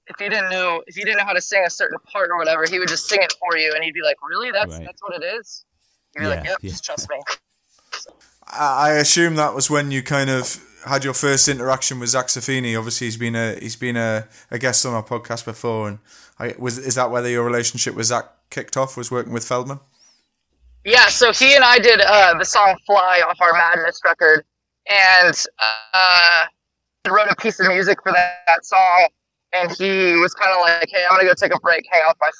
if 0.08 0.16
he 0.18 0.30
didn't 0.30 0.50
know 0.50 0.82
if 0.88 0.96
he 0.96 1.04
didn't 1.04 1.18
know 1.18 1.26
how 1.26 1.34
to 1.34 1.42
sing 1.42 1.64
a 1.68 1.70
certain 1.70 2.00
part 2.12 2.30
or 2.32 2.38
whatever, 2.38 2.66
he 2.66 2.80
would 2.80 2.88
just 2.88 3.08
sing 3.10 3.20
it 3.22 3.34
for 3.40 3.58
you, 3.58 3.74
and 3.76 3.84
he'd 3.84 3.94
be 3.94 4.02
like, 4.02 4.16
"Really? 4.28 4.52
That's 4.52 4.74
Right. 4.74 4.86
that's 4.86 5.02
what 5.04 5.22
it 5.22 5.26
is." 5.26 5.66
You'd 6.18 6.24
be 6.24 6.36
like, 6.36 6.46
"Yep, 6.46 6.58
yeah. 6.62 6.70
just 6.72 6.84
trust 6.84 7.10
me." 7.10 7.18
I 8.48 8.90
I 8.90 8.94
assume 8.94 9.36
that 9.36 9.54
was 9.54 9.70
when 9.70 9.92
you 9.92 10.04
kind 10.04 10.30
of 10.30 10.64
had 10.86 11.04
your 11.04 11.14
first 11.14 11.48
interaction 11.48 12.00
with 12.00 12.10
Zakk 12.10 12.26
Cervini. 12.26 12.78
Obviously, 12.78 13.08
he's 13.08 13.18
been 13.18 13.36
a 13.36 13.56
he's 13.56 13.76
been 13.76 13.98
a, 13.98 14.28
a 14.52 14.58
guest 14.58 14.86
on 14.86 14.94
our 14.94 15.04
podcast 15.04 15.46
before, 15.46 15.88
and 15.90 16.00
I, 16.40 16.56
was 16.58 16.78
is 16.78 16.96
that 16.96 17.12
whether 17.12 17.30
your 17.30 17.44
relationship 17.44 17.96
with 17.96 18.08
Zach 18.08 18.26
kicked 18.50 18.78
off? 18.78 18.98
Was 18.98 19.12
working 19.12 19.34
with 19.34 19.44
Feldmann? 19.44 19.80
Yeah, 20.86 21.08
so 21.08 21.34
he 21.34 21.54
and 21.56 21.64
I 21.64 21.80
did 21.80 22.00
uh, 22.02 22.38
the 22.38 22.46
song 22.46 22.78
"Fly" 22.86 23.22
off 23.28 23.38
our 23.42 23.54
Madness 23.54 24.00
record, 24.06 24.46
and 24.88 25.36
uh, 25.60 26.46
wrote 27.10 27.28
a 27.30 27.36
piece 27.36 27.60
of 27.60 27.68
music 27.68 28.00
for 28.04 28.12
that, 28.12 28.40
that 28.48 28.66
song. 28.66 29.10
And 29.54 29.72
he 29.72 30.16
was 30.16 30.34
kind 30.34 30.52
of 30.52 30.62
like, 30.62 30.90
"Hey, 30.90 31.04
I'm 31.04 31.18
gonna 31.18 31.28
go 31.28 31.34
take 31.34 31.54
a 31.54 31.60
break, 31.60 31.86
hang 31.92 32.02
out 32.06 32.16
with 32.16 32.34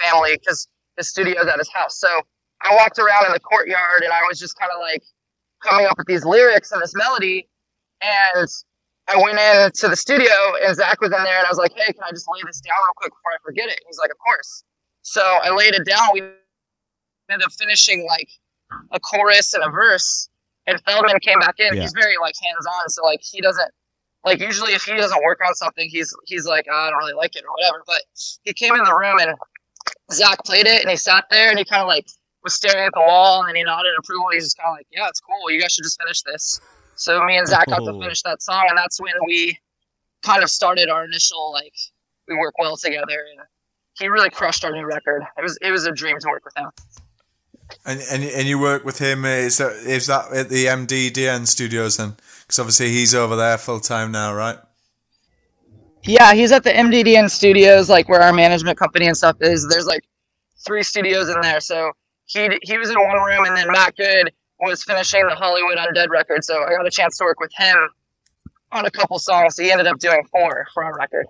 my 0.00 0.06
family, 0.06 0.36
because 0.38 0.68
his 0.96 1.08
studio's 1.08 1.46
at 1.46 1.58
his 1.58 1.70
house." 1.72 1.98
So 1.98 2.22
I 2.62 2.74
walked 2.74 2.98
around 2.98 3.26
in 3.26 3.32
the 3.32 3.40
courtyard, 3.40 4.02
and 4.02 4.12
I 4.12 4.22
was 4.28 4.38
just 4.38 4.58
kind 4.58 4.70
of 4.74 4.80
like 4.80 5.02
coming 5.62 5.86
up 5.86 5.98
with 5.98 6.06
these 6.06 6.24
lyrics 6.24 6.72
and 6.72 6.80
this 6.82 6.94
melody. 6.94 7.48
And 8.02 8.48
I 9.08 9.16
went 9.16 9.38
into 9.38 9.88
the 9.88 9.96
studio, 9.96 10.32
and 10.64 10.76
Zakk 10.76 11.00
was 11.00 11.12
in 11.12 11.22
there, 11.22 11.38
and 11.38 11.46
I 11.46 11.50
was 11.50 11.58
like, 11.58 11.72
"Hey, 11.74 11.92
can 11.92 12.02
I 12.04 12.10
just 12.10 12.26
lay 12.32 12.40
this 12.46 12.60
down 12.60 12.76
real 12.78 12.94
quick 12.96 13.12
before 13.12 13.32
I 13.32 13.38
forget 13.44 13.68
it?" 13.68 13.80
He's 13.86 13.98
like, 13.98 14.10
"Of 14.10 14.18
course." 14.18 14.64
So 15.02 15.20
I 15.20 15.50
laid 15.50 15.74
it 15.74 15.84
down. 15.84 16.08
We 16.12 16.22
ended 17.30 17.44
up 17.44 17.52
finishing 17.52 18.06
like 18.06 18.28
a 18.92 19.00
chorus 19.00 19.54
and 19.54 19.64
a 19.64 19.70
verse. 19.70 20.28
And 20.66 20.82
Feldmann 20.84 21.20
came 21.20 21.40
back 21.40 21.56
in. 21.58 21.74
Yeah. 21.74 21.82
He's 21.82 21.92
very 21.92 22.16
like 22.18 22.34
hands 22.42 22.66
on, 22.66 22.88
so 22.88 23.02
like 23.04 23.20
he 23.22 23.40
doesn't 23.40 23.70
like 24.24 24.40
usually 24.40 24.72
if 24.74 24.84
he 24.84 24.94
doesn't 24.94 25.22
work 25.24 25.40
on 25.46 25.54
something, 25.54 25.88
he's 25.88 26.14
he's 26.26 26.46
like 26.46 26.66
"Oh, 26.70 26.74
I 26.74 26.90
don't 26.90 26.98
really 26.98 27.14
like 27.14 27.34
it 27.34 27.44
or 27.44 27.52
whatever. 27.52 27.82
But 27.86 28.02
he 28.44 28.52
came 28.52 28.74
in 28.74 28.84
the 28.84 28.94
room 28.94 29.18
and 29.18 29.36
Zakk 30.12 30.44
played 30.44 30.66
it, 30.66 30.82
and 30.82 30.90
he 30.90 30.96
sat 30.96 31.24
there 31.30 31.50
and 31.50 31.58
he 31.58 31.64
kind 31.64 31.82
of 31.82 31.88
like 31.88 32.06
was 32.42 32.54
staring 32.54 32.86
at 32.86 32.92
the 32.94 33.00
wall, 33.00 33.40
and 33.40 33.48
then 33.48 33.56
he 33.56 33.64
nodded 33.64 33.92
approval. 33.98 34.26
He's 34.32 34.44
just 34.44 34.56
kind 34.58 34.68
of 34.68 34.76
like, 34.78 34.86
Yeah, 34.90 35.08
it's 35.08 35.20
cool. 35.20 35.50
You 35.50 35.60
guys 35.60 35.72
should 35.72 35.84
just 35.84 36.00
finish 36.00 36.22
this. 36.22 36.60
So 36.94 37.24
me 37.24 37.36
and 37.36 37.46
Zakk 37.46 37.66
got 37.66 37.78
to 37.84 37.98
finish 38.00 38.22
that 38.22 38.42
song, 38.42 38.66
and 38.68 38.76
that's 38.76 39.00
when 39.00 39.12
we 39.26 39.58
kind 40.22 40.42
of 40.42 40.50
started 40.50 40.88
our 40.88 41.04
initial 41.04 41.52
like 41.52 41.74
we 42.28 42.36
work 42.36 42.58
well 42.58 42.76
together, 42.76 43.26
and 43.30 43.40
he 43.98 44.08
really 44.08 44.30
crushed 44.30 44.64
our 44.64 44.72
new 44.72 44.84
record. 44.84 45.22
It 45.38 45.42
was 45.42 45.58
it 45.62 45.70
was 45.70 45.86
a 45.86 45.92
dream 45.92 46.18
to 46.20 46.28
work 46.28 46.44
with 46.44 46.56
him. 46.56 46.70
And 47.84 48.02
and 48.10 48.22
and 48.22 48.46
you 48.46 48.58
work 48.58 48.84
with 48.84 48.98
him? 48.98 49.24
uh, 49.24 49.28
Is 49.28 49.58
that 49.58 49.72
is 49.72 50.06
that 50.06 50.32
at 50.32 50.48
the 50.48 50.66
MDDN 50.66 51.46
studios 51.46 51.96
then? 51.96 52.16
Because 52.42 52.58
obviously 52.58 52.90
he's 52.90 53.14
over 53.14 53.36
there 53.36 53.58
full 53.58 53.80
time 53.80 54.12
now, 54.12 54.34
right? 54.34 54.58
Yeah, 56.04 56.34
he's 56.34 56.50
at 56.52 56.64
the 56.64 56.70
MDDN 56.70 57.30
studios, 57.30 57.88
like 57.88 58.08
where 58.08 58.20
our 58.20 58.32
management 58.32 58.76
company 58.76 59.06
and 59.06 59.16
stuff 59.16 59.36
is. 59.40 59.66
There's 59.68 59.86
like 59.86 60.02
three 60.66 60.82
studios 60.82 61.28
in 61.28 61.40
there. 61.40 61.60
So 61.60 61.92
he 62.32 62.48
he 62.62 62.78
was 62.78 62.90
in 62.90 62.96
one 62.96 63.16
room, 63.22 63.44
and 63.44 63.56
then 63.56 63.70
Matt 63.70 63.96
Good 63.96 64.32
was 64.60 64.84
finishing 64.84 65.26
the 65.26 65.34
Hollywood 65.34 65.76
Undead 65.76 66.08
record. 66.08 66.44
So 66.44 66.64
I 66.64 66.70
got 66.70 66.86
a 66.86 66.90
chance 66.90 67.18
to 67.18 67.24
work 67.24 67.40
with 67.40 67.52
him 67.56 67.76
on 68.70 68.86
a 68.86 68.90
couple 68.90 69.18
songs. 69.18 69.58
He 69.58 69.70
ended 69.70 69.86
up 69.86 69.98
doing 69.98 70.22
four 70.30 70.66
for 70.72 70.84
our 70.84 70.96
record. 70.96 71.26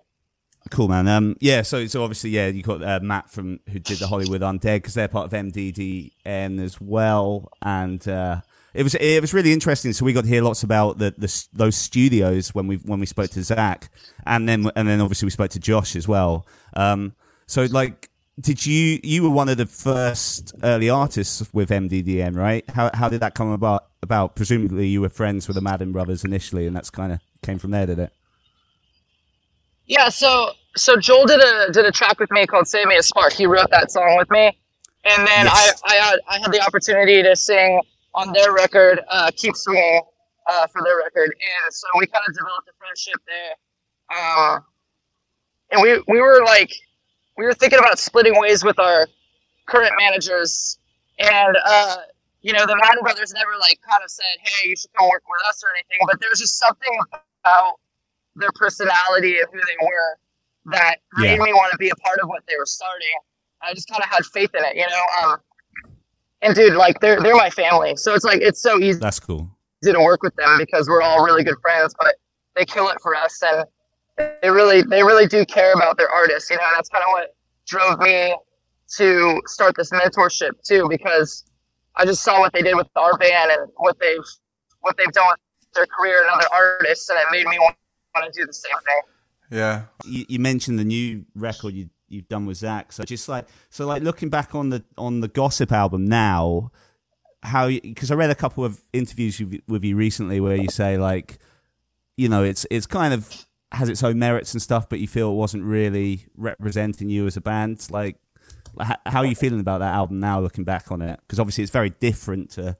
Cool, 0.70 0.88
man. 0.88 1.08
Um, 1.08 1.36
yeah. 1.40 1.62
So, 1.62 1.86
so 1.86 2.02
obviously, 2.02 2.30
yeah, 2.30 2.46
you 2.46 2.62
got 2.62 2.82
uh, 2.82 3.00
Matt 3.02 3.30
from 3.30 3.60
who 3.68 3.78
did 3.78 3.98
the 3.98 4.06
Hollywood 4.06 4.42
Undead 4.42 4.76
because 4.76 4.94
they're 4.94 5.08
part 5.08 5.26
of 5.26 5.32
MDDN 5.32 6.62
as 6.62 6.80
well, 6.80 7.50
and 7.60 8.06
uh, 8.06 8.42
it 8.72 8.84
was 8.84 8.94
it 8.94 9.20
was 9.20 9.34
really 9.34 9.52
interesting. 9.52 9.92
So 9.92 10.04
we 10.04 10.12
got 10.12 10.22
to 10.22 10.30
hear 10.30 10.42
lots 10.42 10.62
about 10.62 10.98
the, 10.98 11.14
the 11.18 11.46
those 11.52 11.76
studios 11.76 12.54
when 12.54 12.68
we 12.68 12.76
when 12.76 13.00
we 13.00 13.06
spoke 13.06 13.30
to 13.30 13.40
Zakk, 13.40 13.88
and 14.24 14.48
then 14.48 14.70
and 14.76 14.86
then 14.86 15.00
obviously 15.00 15.26
we 15.26 15.30
spoke 15.30 15.50
to 15.50 15.60
Josh 15.60 15.96
as 15.96 16.06
well. 16.06 16.46
Um, 16.74 17.14
so 17.46 17.64
like, 17.64 18.08
did 18.40 18.64
you 18.64 18.98
you 19.02 19.22
were 19.22 19.30
one 19.30 19.48
of 19.48 19.56
the 19.56 19.66
first 19.66 20.52
early 20.62 20.88
artists 20.88 21.46
with 21.52 21.70
MDDN, 21.70 22.36
right? 22.36 22.68
How 22.70 22.90
how 22.94 23.08
did 23.08 23.20
that 23.20 23.34
come 23.34 23.50
about? 23.50 23.86
About 24.04 24.34
presumably 24.34 24.88
you 24.88 25.00
were 25.00 25.08
friends 25.08 25.46
with 25.46 25.54
the 25.54 25.60
Madden 25.60 25.92
brothers 25.92 26.24
initially, 26.24 26.66
and 26.66 26.74
that's 26.74 26.90
kind 26.90 27.12
of 27.12 27.20
came 27.42 27.60
from 27.60 27.70
there, 27.70 27.86
did 27.86 28.00
it? 28.00 28.12
Yeah, 29.86 30.08
so 30.08 30.50
so 30.76 30.96
Joel 30.96 31.26
did 31.26 31.40
a 31.40 31.70
did 31.72 31.84
a 31.84 31.92
track 31.92 32.18
with 32.18 32.30
me 32.32 32.44
called 32.46 32.66
"Save 32.66 32.88
Me 32.88 32.96
a 32.96 33.02
Spark." 33.02 33.32
He 33.32 33.46
wrote 33.46 33.70
that 33.70 33.92
song 33.92 34.16
with 34.18 34.28
me, 34.30 34.58
and 35.04 35.26
then 35.26 35.46
Yes. 35.46 35.80
I 35.84 35.94
I 35.94 35.96
had 35.96 36.20
I 36.28 36.38
had 36.40 36.52
the 36.52 36.60
opportunity 36.60 37.22
to 37.22 37.36
sing 37.36 37.80
on 38.14 38.32
their 38.32 38.52
record, 38.52 39.00
uh, 39.08 39.30
Keep 39.36 39.56
Swinging, 39.56 40.02
uh, 40.50 40.66
for 40.66 40.82
their 40.82 40.96
record. 40.98 41.34
And 41.64 41.72
so 41.72 41.86
we 41.98 42.06
kind 42.06 42.24
of 42.28 42.34
developed 42.34 42.68
a 42.68 42.72
friendship 42.78 43.14
there. 43.26 43.54
Um, 44.18 44.64
and 45.70 45.82
we, 45.82 46.02
we 46.08 46.20
were 46.20 46.42
like, 46.44 46.72
we 47.42 47.46
were 47.48 47.54
thinking 47.54 47.80
about 47.80 47.98
splitting 47.98 48.38
ways 48.38 48.62
with 48.62 48.78
our 48.78 49.08
current 49.66 49.92
managers. 49.98 50.78
And, 51.18 51.56
uh, 51.66 51.96
you 52.40 52.52
know, 52.52 52.64
the 52.66 52.76
Madden 52.76 53.02
brothers 53.02 53.32
never 53.34 53.50
like 53.58 53.80
kind 53.88 54.00
of 54.04 54.10
said, 54.12 54.38
hey, 54.40 54.68
you 54.68 54.76
should 54.76 54.92
come 54.96 55.08
work 55.08 55.24
with 55.28 55.48
us 55.48 55.60
or 55.64 55.70
anything. 55.74 56.06
But 56.06 56.20
there 56.20 56.30
was 56.30 56.38
just 56.38 56.56
something 56.60 56.96
about 57.42 57.80
their 58.36 58.52
personality 58.54 59.38
and 59.38 59.48
who 59.52 59.58
they 59.58 59.84
were 59.84 60.18
that 60.72 60.98
made 61.16 61.40
me 61.40 61.52
want 61.52 61.72
to 61.72 61.78
be 61.78 61.90
a 61.90 61.96
part 61.96 62.20
of 62.20 62.28
what 62.28 62.44
they 62.46 62.54
were 62.56 62.66
starting. 62.66 63.08
I 63.60 63.74
just 63.74 63.88
kind 63.88 64.02
of 64.04 64.08
had 64.08 64.24
faith 64.26 64.50
in 64.56 64.64
it, 64.64 64.76
you 64.76 64.86
know. 64.86 65.04
Um, 65.24 65.38
and 66.42 66.54
dude, 66.54 66.74
like 66.74 67.00
they're 67.00 67.20
they're 67.20 67.34
my 67.34 67.50
family, 67.50 67.96
so 67.96 68.14
it's 68.14 68.24
like 68.24 68.40
it's 68.40 68.60
so 68.60 68.78
easy 68.78 69.00
That's 69.00 69.20
cool. 69.20 69.50
Didn't 69.82 70.02
work 70.02 70.22
with 70.22 70.34
them 70.36 70.58
because 70.58 70.88
we're 70.88 71.02
all 71.02 71.24
really 71.24 71.42
good 71.42 71.58
friends. 71.60 71.94
But 71.98 72.14
they 72.54 72.64
kill 72.64 72.88
it 72.88 72.98
for 73.02 73.14
us, 73.16 73.40
and 73.42 73.64
they 74.16 74.50
really 74.50 74.82
they 74.82 75.02
really 75.02 75.26
do 75.26 75.44
care 75.44 75.72
about 75.72 75.96
their 75.96 76.10
artists, 76.10 76.50
you 76.50 76.56
know. 76.56 76.62
And 76.66 76.76
that's 76.76 76.88
kind 76.88 77.02
of 77.02 77.12
what 77.12 77.34
drove 77.66 77.98
me 78.00 78.36
to 78.96 79.40
start 79.46 79.74
this 79.76 79.90
mentorship 79.90 80.62
too, 80.66 80.86
because 80.88 81.44
I 81.96 82.04
just 82.04 82.22
saw 82.22 82.40
what 82.40 82.52
they 82.52 82.62
did 82.62 82.76
with 82.76 82.88
our 82.96 83.16
band 83.16 83.50
and 83.50 83.70
what 83.76 83.98
they've 84.00 84.18
what 84.80 84.96
they've 84.96 85.12
done 85.12 85.28
with 85.30 85.72
their 85.74 85.86
career 85.86 86.22
and 86.22 86.30
other 86.30 86.46
artists, 86.52 87.08
and 87.08 87.18
it 87.18 87.26
made 87.30 87.46
me 87.46 87.58
want 87.58 87.76
to 88.16 88.40
do 88.40 88.46
the 88.46 88.52
same 88.52 88.76
thing. 88.76 89.58
Yeah. 89.58 89.82
you, 90.04 90.24
you 90.28 90.38
mentioned 90.38 90.78
the 90.78 90.84
new 90.84 91.24
record 91.34 91.74
you 91.74 91.90
you've 92.12 92.28
done 92.28 92.46
with 92.46 92.58
Zakk. 92.58 92.92
So 92.92 93.04
just 93.04 93.28
like 93.28 93.46
so, 93.70 93.86
like 93.86 94.02
looking 94.02 94.28
back 94.28 94.54
on 94.54 94.70
the 94.70 94.84
on 94.98 95.20
the 95.20 95.28
Gossip 95.28 95.72
album 95.72 96.04
now, 96.04 96.70
how 97.42 97.68
because 97.68 98.10
I 98.10 98.14
read 98.14 98.30
a 98.30 98.34
couple 98.34 98.64
of 98.64 98.80
interviews 98.92 99.40
with, 99.40 99.60
with 99.66 99.84
you 99.84 99.96
recently 99.96 100.40
where 100.40 100.56
you 100.56 100.68
say 100.68 100.96
like, 100.98 101.38
you 102.16 102.28
know, 102.28 102.44
it's 102.44 102.66
it's 102.70 102.86
kind 102.86 103.14
of 103.14 103.46
has 103.72 103.88
its 103.88 104.02
own 104.02 104.18
merits 104.18 104.52
and 104.52 104.62
stuff, 104.62 104.88
but 104.88 105.00
you 105.00 105.08
feel 105.08 105.30
it 105.30 105.34
wasn't 105.34 105.64
really 105.64 106.26
representing 106.36 107.08
you 107.10 107.26
as 107.26 107.36
a 107.36 107.40
band. 107.40 107.86
Like, 107.90 108.16
how 109.06 109.20
are 109.20 109.26
you 109.26 109.34
feeling 109.34 109.60
about 109.60 109.78
that 109.80 109.94
album 109.94 110.20
now, 110.20 110.40
looking 110.40 110.64
back 110.64 110.90
on 110.90 111.02
it? 111.02 111.20
Because 111.22 111.38
obviously 111.38 111.62
it's 111.62 111.72
very 111.72 111.90
different 111.90 112.50
to 112.52 112.76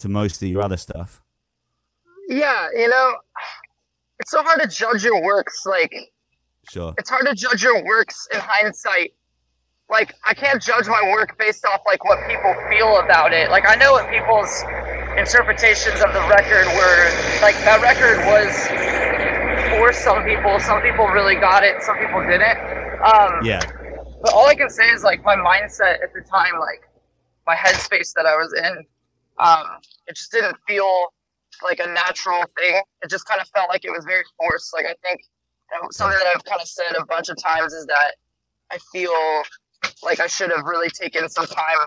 to 0.00 0.08
most 0.08 0.42
of 0.42 0.48
your 0.48 0.62
other 0.62 0.76
stuff. 0.76 1.22
Yeah, 2.28 2.68
you 2.74 2.88
know, 2.88 3.14
it's 4.18 4.30
so 4.30 4.42
hard 4.42 4.60
to 4.62 4.66
judge 4.68 5.04
your 5.04 5.22
works. 5.22 5.64
Like, 5.66 5.94
Sure. 6.70 6.94
it's 6.98 7.10
hard 7.10 7.26
to 7.26 7.34
judge 7.34 7.62
your 7.62 7.84
works 7.84 8.26
in 8.32 8.40
hindsight. 8.40 9.12
Like, 9.88 10.14
I 10.24 10.32
can't 10.34 10.60
judge 10.62 10.86
my 10.88 11.02
work 11.12 11.36
based 11.38 11.64
off 11.66 11.82
like 11.86 12.04
what 12.04 12.18
people 12.28 12.54
feel 12.70 12.98
about 13.00 13.32
it. 13.32 13.50
Like, 13.50 13.64
I 13.68 13.74
know 13.76 13.92
what 13.92 14.08
people's 14.10 14.62
interpretations 15.18 16.00
of 16.00 16.12
the 16.14 16.24
record 16.30 16.66
were. 16.74 17.02
Like, 17.42 17.54
that 17.66 17.80
record 17.82 18.18
was 18.26 18.50
for 19.72 19.92
some 19.92 20.22
people. 20.24 20.60
Some 20.60 20.82
people 20.82 21.06
really 21.08 21.36
got 21.36 21.64
it. 21.64 21.82
Some 21.82 21.96
people 21.98 22.20
didn't. 22.22 22.58
Um, 23.04 23.44
Yeah. 23.44 23.64
but 24.22 24.32
all 24.34 24.46
I 24.46 24.54
can 24.54 24.68
say 24.68 24.88
is 24.90 25.02
like 25.02 25.24
my 25.24 25.34
mindset 25.34 26.02
at 26.04 26.12
the 26.14 26.22
time, 26.30 26.58
like 26.60 26.82
my 27.46 27.56
headspace 27.56 28.12
that 28.14 28.26
I 28.26 28.36
was 28.36 28.52
in, 28.52 28.86
um, 29.38 29.80
it 30.06 30.14
just 30.16 30.30
didn't 30.30 30.56
feel 30.68 31.12
like 31.62 31.80
a 31.80 31.86
natural 31.86 32.44
thing. 32.58 32.82
It 33.02 33.10
just 33.10 33.26
kind 33.26 33.40
of 33.40 33.48
felt 33.48 33.68
like 33.70 33.84
it 33.84 33.90
was 33.90 34.04
very 34.04 34.24
forced. 34.36 34.74
Like 34.74 34.86
I 34.86 34.94
think 35.02 35.22
something 35.90 36.18
that 36.18 36.26
I've 36.36 36.44
kind 36.44 36.60
of 36.60 36.68
said 36.68 36.94
a 36.98 37.06
bunch 37.06 37.30
of 37.30 37.42
times 37.42 37.72
is 37.72 37.86
that 37.86 38.16
I 38.70 38.78
feel 38.92 39.42
like 40.02 40.20
I 40.20 40.26
should 40.26 40.50
have 40.50 40.64
really 40.66 40.90
taken 40.90 41.28
some 41.28 41.46
time 41.46 41.78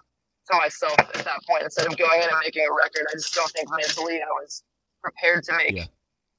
to 0.51 0.57
myself 0.57 0.95
at 0.99 1.23
that 1.23 1.39
point 1.47 1.63
instead 1.63 1.85
of 1.85 1.95
going 1.97 2.21
in 2.21 2.29
and 2.29 2.37
making 2.43 2.65
a 2.65 2.73
record. 2.73 3.05
I 3.09 3.13
just 3.13 3.33
don't 3.35 3.51
think 3.51 3.69
mentally 3.69 4.21
I 4.21 4.31
was 4.41 4.63
prepared 5.03 5.43
to 5.45 5.53
make 5.57 5.75
Yeah. 5.75 5.85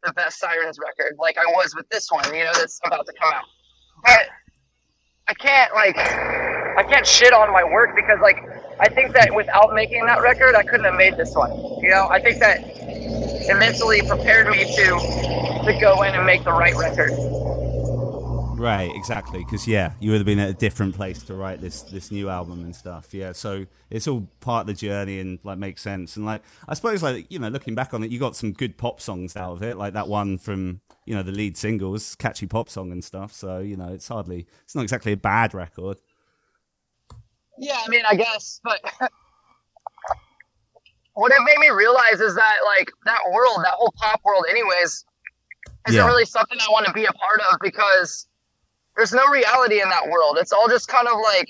The 0.07 0.12
best 0.14 0.38
Sirens 0.38 0.79
record 0.79 1.16
like 1.19 1.37
I 1.38 1.47
was 1.47 1.75
with 1.75 1.88
this 1.90 2.11
one, 2.11 2.25
you 2.35 2.45
know, 2.45 2.53
that's 2.55 2.81
about 2.85 3.07
to 3.07 3.12
come 3.21 3.33
out. 3.35 3.45
But 4.05 4.27
I 5.29 5.35
can't 5.35 5.75
like 5.75 5.97
I 5.99 6.85
can't 6.88 7.07
shit 7.07 7.33
on 7.33 7.53
my 7.53 7.64
work 7.64 7.90
because 7.97 8.19
like 8.23 8.38
I 8.81 8.88
think 8.90 9.14
that 9.14 9.35
without 9.35 9.75
making 9.75 10.07
that 10.07 10.23
record 10.23 10.55
I 10.57 10.62
couldn't 10.62 10.87
have 10.87 10.95
made 10.95 11.16
this 11.16 11.33
one. 11.35 11.51
You 11.83 11.90
know, 11.90 12.09
I 12.12 12.21
think 12.21 12.38
that 12.40 12.59
it 13.49 13.55
mentally 13.59 14.03
prepared 14.03 14.49
me 14.49 14.64
to 14.64 14.87
to 15.66 15.73
go 15.81 16.03
in 16.03 16.14
and 16.14 16.25
make 16.27 16.45
the 16.45 16.53
right 16.53 16.77
record. 16.77 17.12
Right, 18.57 18.90
exactly. 18.95 19.45
Because 19.45 19.66
yeah, 19.69 19.92
you 20.01 20.11
would 20.11 20.16
have 20.19 20.27
been 20.27 20.38
at 20.38 20.49
a 20.49 20.55
different 20.55 20.95
place 20.95 21.23
to 21.25 21.35
write 21.35 21.61
this 21.61 21.83
this 21.83 22.11
new 22.11 22.31
album 22.31 22.62
and 22.62 22.75
stuff. 22.75 23.12
Yeah, 23.12 23.33
so 23.33 23.66
it's 23.90 24.09
all 24.09 24.27
part 24.40 24.62
of 24.62 24.66
the 24.69 24.75
journey 24.75 25.21
and 25.21 25.38
like 25.45 25.59
makes 25.59 25.83
sense. 25.83 26.16
And 26.16 26.25
like 26.25 26.42
I 26.66 26.73
suppose 26.75 27.03
like 27.03 27.27
you 27.31 27.38
know 27.38 27.49
looking 27.49 27.75
back 27.75 27.92
on 27.92 28.03
it, 28.03 28.11
you 28.11 28.19
got 28.19 28.35
some 28.35 28.53
good 28.53 28.79
pop 28.79 29.01
songs 29.01 29.37
out 29.37 29.53
of 29.53 29.62
it, 29.62 29.77
like 29.77 29.92
that 29.92 30.09
one 30.09 30.38
from 30.38 30.81
you 31.05 31.14
know 31.14 31.23
the 31.23 31.33
lead 31.33 31.57
singles, 31.57 32.14
catchy 32.14 32.47
pop 32.47 32.71
song 32.71 32.92
and 32.92 33.05
stuff. 33.05 33.33
So 33.33 33.59
you 33.59 33.77
know 33.77 33.88
it's 33.92 34.09
hardly 34.09 34.47
it's 34.64 34.75
not 34.75 34.83
exactly 34.83 35.12
a 35.12 35.16
bad 35.19 35.53
record. 35.53 35.99
Yeah, 37.59 37.79
I 37.85 37.88
mean, 37.88 38.03
I 38.09 38.14
guess, 38.14 38.61
but 38.64 38.81
what 41.14 41.33
it 41.33 41.42
made 41.45 41.59
me 41.59 41.71
realize 41.71 42.21
is 42.21 42.35
that 42.35 42.57
like 42.64 42.90
that 43.05 43.21
world, 43.33 43.59
that 43.64 43.73
whole 43.75 43.92
pop 43.99 44.21
world, 44.25 44.45
anyways, 44.49 45.05
isn't 45.88 45.99
Yeah. 45.99 46.07
really 46.07 46.25
something 46.25 46.59
I 46.61 46.71
want 46.71 46.87
to 46.87 46.92
be 46.92 47.05
a 47.05 47.12
part 47.12 47.40
of 47.53 47.59
because 47.61 48.29
there's 48.96 49.12
no 49.12 49.26
reality 49.28 49.82
in 49.82 49.88
that 49.90 50.09
world. 50.09 50.38
It's 50.40 50.52
all 50.52 50.68
just 50.68 50.88
kind 50.88 51.09
of 51.09 51.18
like 51.22 51.48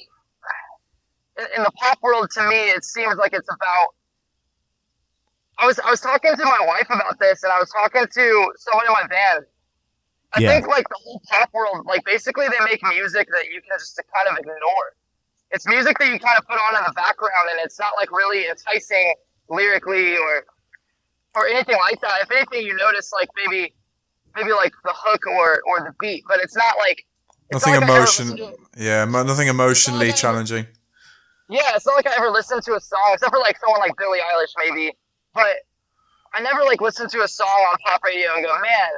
in- 1.56 1.62
the 1.62 1.70
pop 1.72 1.98
world. 2.02 2.30
To 2.32 2.48
me, 2.48 2.56
it 2.70 2.84
seems 2.84 3.16
like 3.16 3.32
it's 3.32 3.48
about. 3.52 3.88
I 5.58 5.66
was 5.66 5.78
I 5.80 5.90
was 5.90 6.00
talking 6.00 6.34
to 6.36 6.44
my 6.44 6.58
wife 6.66 6.86
about 6.90 7.18
this, 7.18 7.42
and 7.42 7.52
I 7.52 7.58
was 7.58 7.70
talking 7.70 8.06
to 8.06 8.52
someone 8.58 8.86
in 8.86 8.92
my 8.92 9.06
band. 9.06 9.44
I 10.34 10.40
Yeah. 10.40 10.50
think 10.52 10.66
like 10.68 10.88
the 10.88 10.98
whole 11.02 11.22
pop 11.30 11.50
world, 11.54 11.86
like 11.86 12.04
basically 12.04 12.46
they 12.48 12.64
make 12.64 12.82
music 12.88 13.28
that 13.32 13.46
you 13.46 13.60
can 13.62 13.78
just 13.78 13.98
kind 14.14 14.28
of 14.30 14.38
ignore 14.38 14.92
it's 15.50 15.66
music 15.66 15.98
that 15.98 16.06
you 16.08 16.18
kind 16.18 16.38
of 16.38 16.46
put 16.46 16.58
on 16.58 16.76
in 16.76 16.82
the 16.86 16.92
background 16.94 17.48
and 17.52 17.60
it's 17.64 17.78
not 17.78 17.92
like 17.98 18.10
really 18.10 18.46
enticing 18.48 19.14
lyrically 19.48 20.16
or 20.16 20.44
or 21.36 21.46
anything 21.48 21.76
like 21.78 22.00
that 22.00 22.20
if 22.22 22.30
anything 22.30 22.66
you 22.66 22.74
notice 22.76 23.12
like 23.12 23.28
maybe 23.36 23.74
maybe 24.34 24.52
like 24.52 24.72
the 24.84 24.92
hook 24.94 25.26
or 25.26 25.62
or 25.66 25.80
the 25.84 25.94
beat 26.00 26.24
but 26.28 26.40
it's 26.40 26.56
not 26.56 26.76
like 26.78 27.04
Nothing 27.52 27.74
not 27.74 27.82
like 27.82 27.90
emotion. 27.90 28.36
to- 28.36 28.56
Yeah, 28.76 29.04
mo- 29.04 29.22
nothing 29.22 29.48
emotionally 29.48 30.08
Okay. 30.08 30.16
challenging. 30.16 30.66
yeah 31.48 31.76
it's 31.76 31.86
not 31.86 31.94
like 31.94 32.08
i 32.08 32.14
ever 32.16 32.28
listened 32.30 32.60
to 32.62 32.74
a 32.74 32.80
song 32.80 33.10
except 33.14 33.32
for 33.32 33.38
like 33.38 33.56
someone 33.60 33.78
like 33.78 33.92
billie 33.96 34.18
eilish 34.18 34.50
maybe 34.58 34.92
but 35.32 35.54
i 36.34 36.40
never 36.40 36.64
like 36.64 36.80
listened 36.80 37.08
to 37.08 37.22
a 37.22 37.28
song 37.28 37.46
on 37.70 37.76
pop 37.86 38.02
radio 38.02 38.34
and 38.34 38.44
go 38.44 38.52
man 38.60 38.90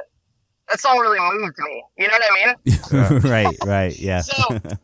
that 0.67 0.79
song 0.79 0.97
really 0.97 1.19
moved 1.19 1.55
me 1.59 1.83
you 1.99 2.07
know 2.07 2.13
what 2.13 2.23
i 2.31 2.33
mean 2.39 3.21
right, 3.31 3.55
right, 3.65 3.99
yeah. 3.99 4.21
So 4.21 4.33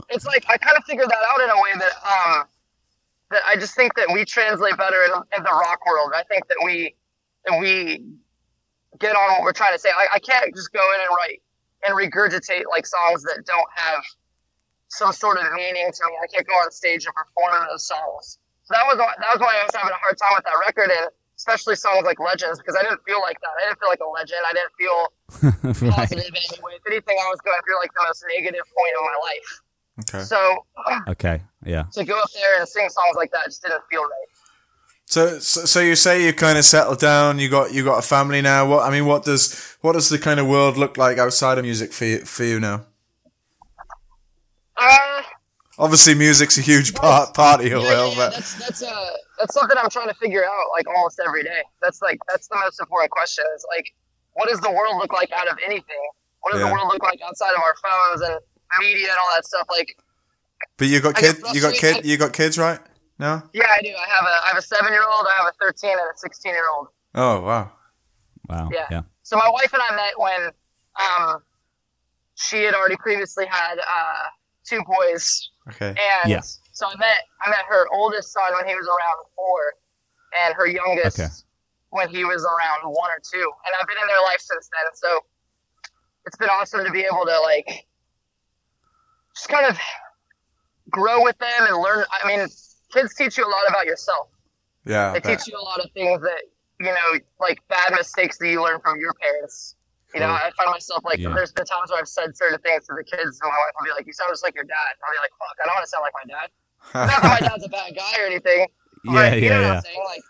it's 0.10 0.26
like 0.28 0.46
I 0.48 0.58
kind 0.58 0.78
of 0.78 0.84
figured 0.86 1.10
that 1.10 1.24
out 1.32 1.42
in 1.42 1.50
a 1.50 1.56
way 1.56 1.72
that 1.80 1.94
um 2.06 2.44
that 3.32 3.42
I 3.48 3.56
just 3.56 3.76
think 3.76 3.96
that 3.96 4.08
we 4.14 4.24
translate 4.26 4.78
better 4.78 5.02
in, 5.06 5.12
in 5.38 5.44
the 5.44 5.50
rock 5.50 5.80
world. 5.88 6.12
I 6.16 6.22
think 6.30 6.48
that 6.48 6.58
we 6.64 6.94
that 7.48 7.60
we 7.60 8.04
get 9.00 9.16
on 9.16 9.32
what 9.34 9.42
we're 9.42 9.52
trying 9.54 9.74
to 9.74 9.80
say. 9.80 9.90
I, 9.90 10.06
I 10.16 10.20
can't 10.20 10.54
just 10.56 10.72
go 10.72 10.80
in 10.94 11.00
and 11.02 11.10
write 11.18 11.42
and 11.86 11.96
regurgitate 11.96 12.64
like 12.70 12.86
songs 12.86 13.24
that 13.24 13.46
don't 13.46 13.70
have 13.76 14.04
some 14.90 15.12
sort 15.14 15.38
of 15.38 15.44
meaning 15.54 15.92
to 15.92 16.02
me. 16.08 16.14
I 16.24 16.28
can't 16.34 16.48
go 16.48 16.54
on 16.54 16.72
stage 16.72 17.06
and 17.06 17.14
perform 17.16 17.68
those 17.70 17.88
songs. 17.88 18.40
So 18.64 18.74
that 18.74 18.86
was 18.88 18.98
that 18.98 19.30
was 19.34 19.40
why 19.40 19.54
I 19.60 19.64
was 19.66 19.76
having 19.76 19.92
a 19.94 20.00
hard 20.02 20.18
time 20.18 20.34
with 20.36 20.46
that 20.46 20.58
record 20.66 20.90
and 20.90 21.10
especially 21.38 21.76
songs 21.76 22.06
like 22.06 22.20
Legends 22.20 22.58
because 22.60 22.76
I 22.76 22.82
didn't 22.82 23.04
feel 23.06 23.20
like 23.22 23.40
that. 23.42 23.52
I 23.62 23.68
didn't 23.68 23.80
feel 23.80 23.90
like 23.90 24.00
a 24.00 24.08
legend. 24.08 24.42
I 24.48 24.54
didn't 24.56 24.74
feel 24.80 25.00
right. 25.92 25.94
positive 25.94 26.26
in 26.32 26.36
any 26.36 26.60
way. 26.64 26.74
If 26.80 26.84
anything, 26.88 27.18
I 27.20 27.28
was 27.30 27.42
going 27.42 27.60
through 27.66 27.78
like 27.80 27.92
the 27.94 28.04
most 28.08 28.24
negative 28.34 28.64
point 28.72 28.94
of 28.98 29.04
my 29.04 29.18
life. 29.22 29.50
Okay. 30.00 30.24
So 30.24 30.66
Okay, 31.08 31.42
yeah. 31.64 31.84
to 31.94 32.04
go 32.04 32.20
up 32.20 32.30
there 32.34 32.60
and 32.60 32.68
sing 32.68 32.90
songs 32.90 33.16
like 33.16 33.32
that 33.32 33.46
just 33.46 33.64
didn't 33.64 33.84
feel 33.90 34.02
right. 34.04 34.30
So, 35.08 35.40
so, 35.40 35.66
so 35.66 35.80
you 35.82 35.96
say 35.96 36.26
you 36.26 36.34
kind 36.34 36.58
of 36.58 36.66
settled 36.66 37.00
down. 37.00 37.40
You 37.40 37.48
got 37.50 37.74
you 37.74 37.84
got 37.84 38.00
a 38.00 38.02
family 38.02 38.42
now. 38.42 38.68
What 38.68 38.84
I 38.86 38.90
mean, 38.90 39.06
what 39.06 39.24
does 39.24 39.78
what 39.82 39.94
does 39.94 40.10
the 40.10 40.18
kind 40.18 40.40
of 40.40 40.48
world 40.48 40.78
look 40.78 40.98
like 40.98 41.18
outside 41.18 41.58
of 41.58 41.64
music 41.64 41.94
for 41.94 42.06
you, 42.06 42.20
for 42.20 42.44
you 42.44 42.60
now? 42.60 42.86
Uh, 44.78 45.22
Obviously, 45.78 46.16
music's 46.16 46.58
a 46.58 46.62
huge 46.62 46.94
part 46.96 47.34
part 47.34 47.62
of 47.62 47.68
your 47.68 47.82
yeah, 47.82 47.90
world, 47.90 48.14
yeah, 48.14 48.26
but 48.30 48.34
that's 48.34 48.56
that's 48.56 48.82
uh 48.84 49.10
that's 49.38 49.54
something 49.54 49.78
I'm 49.78 49.90
trying 49.90 50.08
to 50.08 50.14
figure 50.16 50.44
out 50.44 50.66
like 50.72 50.88
almost 50.88 51.22
every 51.26 51.44
day. 51.44 51.62
That's 51.82 52.02
like 52.02 52.18
that's 52.30 52.48
the 52.48 52.56
most 52.56 52.80
important 52.80 53.12
question. 53.12 53.44
Is 53.56 53.66
like, 53.76 53.94
what 54.34 54.50
does 54.50 54.60
the 54.62 54.72
world 54.72 54.96
look 54.98 55.14
like 55.14 55.32
out 55.34 55.48
of 55.48 55.58
anything? 55.66 55.96
What 56.42 56.54
does 56.54 56.62
Yeah. 56.62 56.68
the 56.68 56.74
world 56.74 56.88
look 56.88 57.04
like 57.04 57.20
outside 57.28 57.52
of 57.52 57.62
our 57.62 57.76
phones 57.84 58.22
and 58.22 58.40
media 58.80 59.10
and 59.10 59.18
all 59.22 59.36
that 59.36 59.46
stuff? 59.46 59.68
Like, 59.70 59.98
but 60.78 60.88
you 60.88 61.02
got 61.02 61.18
I 61.18 61.22
kid 61.22 61.38
you 61.54 61.62
got 61.62 61.74
kid 61.74 62.06
you 62.06 62.18
got 62.18 62.34
kids, 62.34 62.58
right? 62.58 62.80
No. 63.18 63.42
yeah, 63.54 63.68
I 63.72 63.82
do. 63.82 63.90
I 63.90 64.10
have 64.14 64.26
a 64.26 64.46
I 64.46 64.48
have 64.50 64.58
a 64.58 64.62
seven 64.62 64.92
year 64.92 65.04
old, 65.04 65.26
I 65.30 65.36
have 65.38 65.48
a 65.48 65.54
thirteen, 65.64 65.92
and 65.92 66.00
a 66.14 66.18
sixteen 66.18 66.54
year 66.54 66.68
old. 66.76 66.88
Oh 67.16 67.42
wow. 67.42 67.72
Wow. 68.50 68.70
Yeah. 68.74 68.86
Yeah. 68.92 69.02
So 69.24 69.38
my 69.38 69.50
wife 69.50 69.74
and 69.74 69.82
I 69.82 69.96
met 69.96 70.14
when 70.18 70.52
um 71.02 71.42
she 72.36 72.64
had 72.64 72.74
already 72.74 72.98
previously 72.98 73.46
had 73.46 73.78
uh 73.80 74.24
two 74.66 74.82
boys 74.86 75.50
Okay. 75.70 75.96
And 76.22 76.30
Yeah. 76.30 76.42
so 76.74 76.88
I 76.88 76.96
met 76.98 77.20
I 77.42 77.50
met 77.50 77.66
her 77.70 77.88
oldest 77.94 78.34
son 78.34 78.54
when 78.54 78.68
he 78.68 78.76
was 78.76 78.86
around 78.88 79.18
four, 79.36 79.74
and 80.46 80.54
her 80.56 80.68
youngest 80.68 81.20
Okay. 81.20 81.30
when 81.92 82.10
he 82.10 82.26
was 82.26 82.44
around 82.44 82.84
one 82.84 83.10
or 83.10 83.20
two. 83.32 83.40
And 83.66 83.76
I've 83.80 83.88
been 83.88 83.98
in 84.02 84.08
their 84.08 84.22
life 84.22 84.42
since 84.42 84.68
then. 84.72 84.94
So 84.96 85.20
it's 86.26 86.36
been 86.38 86.50
awesome 86.50 86.84
to 86.86 86.92
be 86.92 87.02
able 87.02 87.26
to 87.26 87.40
like 87.42 87.88
just 89.36 89.48
kind 89.50 89.66
of 89.66 89.78
grow 90.90 91.24
with 91.24 91.38
them 91.40 91.66
and 91.68 91.78
learn. 91.78 92.04
I 92.12 92.28
mean, 92.28 92.48
kids 92.94 93.14
teach 93.16 93.38
you 93.38 93.46
a 93.46 93.50
lot 93.50 93.64
about 93.68 93.86
yourself. 93.86 94.30
Yeah. 94.86 95.14
They 95.14 95.20
teach 95.20 95.48
you 95.48 95.58
a 95.58 95.62
lot 95.62 95.80
of 95.80 95.92
things 95.92 96.22
that 96.22 96.42
you 96.80 96.88
know, 96.88 97.20
like 97.40 97.60
bad 97.70 97.94
mistakes 97.94 98.38
that 98.38 98.50
you 98.50 98.62
learn 98.62 98.80
from 98.82 99.00
your 99.00 99.14
parents. 99.14 99.76
You 100.14 100.20
know, 100.22 100.32
I 100.32 100.52
find 100.56 100.72
myself 100.72 101.04
like 101.04 101.20
Yeah. 101.20 101.34
there's 101.34 101.52
been 101.52 101.66
times 101.66 101.90
where 101.92 102.00
I've 102.00 102.08
said 102.08 102.36
certain 102.38 102.60
things 102.60 102.86
to 102.88 102.96
the 102.96 103.04
kids, 103.04 103.40
and 103.42 103.50
my 103.52 103.56
wife 103.56 103.74
will 103.80 103.86
be 103.86 103.92
like, 103.92 104.08
"You 104.08 104.14
sound 104.14 104.32
just 104.32 104.44
like 104.44 104.56
your 104.56 104.64
dad." 104.64 104.92
I'll 105.04 105.12
be 105.12 105.20
like, 105.20 105.32
"Fuck, 105.40 105.56
I 105.62 105.66
don't 105.68 105.76
want 105.76 105.84
to 105.84 105.90
sound 105.90 106.04
like 106.04 106.16
my 106.16 106.28
dad." 106.28 106.48
Not 106.94 107.22
that 107.22 107.42
my 107.42 107.48
dad's 107.48 107.66
a 107.66 107.70
bad 107.70 107.96
guy 107.96 108.22
or 108.22 108.26
anything. 108.26 108.68
Yeah, 109.04 109.12
but 109.12 109.42
you 109.42 109.50
know 109.50 109.60
yeah, 109.60 109.60
what 109.60 109.66
yeah. 109.68 109.76
I'm 109.76 109.82
saying? 109.82 110.04
Like 110.06 110.24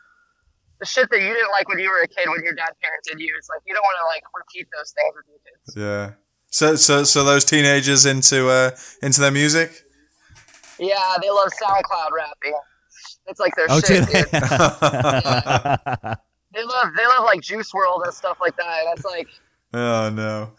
the 0.79 0.85
shit 0.85 1.09
that 1.11 1.21
you 1.21 1.33
didn't 1.33 1.51
like 1.51 1.69
when 1.69 1.77
you 1.79 1.89
were 1.89 2.01
a 2.01 2.07
kid, 2.07 2.29
when 2.29 2.43
your 2.43 2.53
dad 2.53 2.73
parented 2.81 3.19
you, 3.19 3.33
it's 3.37 3.49
like 3.49 3.61
you 3.65 3.73
don't 3.73 3.83
want 3.83 3.97
to 4.01 4.05
like 4.09 4.23
repeat 4.33 4.67
those 4.75 4.93
things 4.93 5.13
with 5.13 5.25
your 5.29 5.41
kids. 5.45 5.65
Yeah. 5.77 6.17
So 6.49 6.75
so 6.75 7.03
so 7.03 7.23
those 7.23 7.45
teenagers 7.45 8.05
into 8.05 8.49
uh 8.49 8.71
into 9.01 9.21
their 9.21 9.31
music. 9.31 9.84
Yeah, 10.79 11.15
they 11.21 11.29
love 11.29 11.49
SoundCloud 11.61 12.09
rapping. 12.15 12.53
It's 13.27 13.39
like 13.39 13.55
their 13.55 13.65
Oh, 13.69 13.79
shit, 13.79 14.07
did 14.07 14.25
dude. 14.31 14.41
They 16.53 16.63
love 16.63 16.87
they 16.95 17.05
love 17.05 17.25
like 17.25 17.41
Juice 17.41 17.69
WRLD 17.73 18.05
and 18.05 18.13
stuff 18.13 18.37
like 18.39 18.55
that. 18.55 18.83
That's 18.85 19.03
like 19.03 19.27
oh 19.73 20.09
no. 20.09 20.51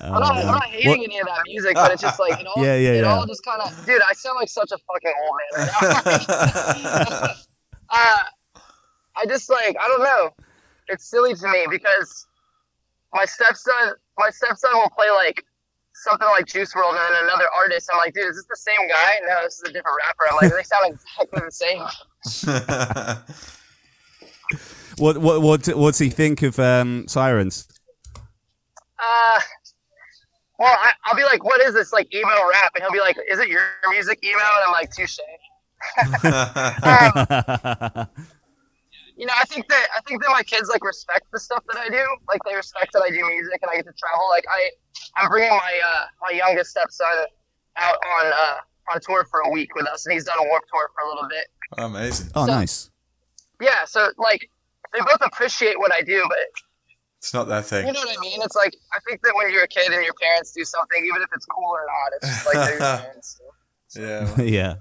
I'm 0.00 0.12
not, 0.12 0.32
I'm 0.38 0.46
not 0.46 0.64
hating 0.64 0.88
What- 0.88 1.00
any 1.04 1.18
of 1.18 1.26
that 1.26 1.40
music, 1.46 1.74
but 1.74 1.92
it's 1.92 2.00
just 2.00 2.18
like 2.18 2.40
it 2.40 2.46
all, 2.56 2.64
Yeah, 2.64 2.76
yeah, 2.76 2.92
it 2.92 3.00
yeah. 3.02 3.12
all 3.14 3.26
just 3.26 3.44
kind 3.44 3.60
of, 3.60 3.84
dude. 3.84 4.00
I 4.00 4.14
sound 4.14 4.36
like 4.40 4.48
such 4.48 4.72
a 4.72 4.78
fucking 4.78 5.12
old 5.22 5.36
man 5.58 5.68
right 5.82 7.36
uh, 7.90 8.22
I 9.14 9.26
just 9.28 9.50
like 9.50 9.76
I 9.78 9.88
don't 9.88 10.02
know. 10.02 10.30
It's 10.88 11.04
silly 11.04 11.34
to 11.34 11.48
me 11.48 11.66
because 11.70 12.26
my 13.12 13.26
stepson, 13.26 13.92
my 14.18 14.30
stepson 14.30 14.70
will 14.74 14.90
play 14.96 15.10
like 15.10 15.44
something 16.02 16.28
like 16.28 16.46
Juice 16.46 16.72
WRLD 16.74 16.90
and 16.90 17.14
then 17.14 17.24
another 17.24 17.46
artist. 17.56 17.88
I'm 17.92 17.98
like, 17.98 18.14
dude, 18.14 18.26
is 18.26 18.36
this 18.36 18.46
the 18.46 18.56
same 18.56 18.88
guy? 18.88 19.20
No, 19.26 19.42
this 19.44 19.54
is 19.54 19.62
a 19.62 19.72
different 19.72 19.96
rapper. 20.04 20.24
I'm 20.30 20.36
like, 20.36 20.52
they 20.52 20.62
sound 20.62 20.94
exactly 20.94 21.40
the 21.44 21.50
same. 21.50 21.82
what 24.98 25.18
what 25.18 25.42
what 25.42 25.66
what's 25.76 25.98
he 25.98 26.10
think 26.10 26.42
of 26.42 26.58
um, 26.58 27.06
sirens? 27.08 27.68
Uh, 28.98 29.40
well, 30.58 30.76
I, 30.78 30.92
I'll 31.04 31.16
be 31.16 31.24
like, 31.24 31.44
what 31.44 31.60
is 31.60 31.74
this 31.74 31.92
like 31.92 32.12
emo 32.14 32.28
rap? 32.50 32.72
And 32.74 32.82
he'll 32.82 32.92
be 32.92 33.00
like, 33.00 33.16
is 33.30 33.38
it 33.38 33.48
your 33.48 33.62
music 33.90 34.22
emo? 34.24 34.38
And 34.38 34.64
I'm 34.66 34.72
like, 34.72 34.90
touche. 34.92 35.18
Um, 38.06 38.08
you 39.16 39.26
know, 39.26 39.32
I 39.38 39.44
think 39.44 39.68
that 39.68 39.86
I 39.96 40.00
think 40.02 40.22
that 40.22 40.30
my 40.30 40.42
kids 40.42 40.68
like 40.68 40.84
respect 40.84 41.26
the 41.32 41.38
stuff 41.40 41.62
that 41.72 41.78
I 41.78 41.88
do. 41.88 42.04
Like 42.28 42.40
they 42.48 42.54
respect 42.54 42.92
that 42.94 43.02
I 43.02 43.10
do 43.10 43.24
music 43.26 43.58
and 43.62 43.70
I 43.70 43.76
get 43.76 43.86
to 43.86 43.92
travel. 43.92 44.24
Like 44.30 44.44
I, 44.50 44.70
I'm 45.16 45.28
bringing 45.30 45.50
my 45.50 45.80
uh, 45.84 46.04
my 46.22 46.36
youngest 46.36 46.70
stepson 46.70 47.06
out 47.76 47.96
on 48.20 48.32
uh, 48.32 48.56
on 48.94 49.00
tour 49.00 49.24
for 49.30 49.40
a 49.40 49.50
week 49.50 49.74
with 49.74 49.86
us, 49.86 50.06
and 50.06 50.12
he's 50.12 50.24
done 50.24 50.36
a 50.40 50.44
Warp 50.44 50.64
Tour 50.72 50.90
for 50.94 51.04
a 51.04 51.08
little 51.08 51.28
bit. 51.28 51.46
Amazing. 51.78 52.30
oh, 52.34 52.46
So- 52.46 52.52
nice. 52.52 52.90
Yeah, 53.60 53.84
so 53.84 54.10
like 54.18 54.50
they 54.92 54.98
both 55.00 55.20
appreciate 55.20 55.78
what 55.78 55.92
I 55.92 56.00
do, 56.02 56.24
but 56.28 56.38
It's 57.18 57.32
not 57.32 57.46
that 57.48 57.64
thing. 57.64 57.86
you 57.86 57.92
know 57.92 58.00
what 58.00 58.18
I 58.18 58.20
mean. 58.20 58.40
It's 58.42 58.56
like 58.56 58.74
I 58.92 58.98
think 59.08 59.22
that 59.22 59.34
when 59.36 59.52
you're 59.52 59.62
a 59.62 59.68
kid 59.68 59.92
and 59.92 60.04
your 60.04 60.14
parents 60.20 60.52
do 60.52 60.64
something, 60.64 61.04
even 61.06 61.22
if 61.22 61.28
it's 61.34 61.46
cool 61.46 61.70
or 61.70 61.86
not, 61.86 62.12
it's 62.16 62.28
just 62.28 62.46
like 62.46 62.54
they're 62.54 62.70
your 62.78 62.98
parents. 62.98 63.40
Yeah. 63.94 64.40
yeah. 64.42 64.74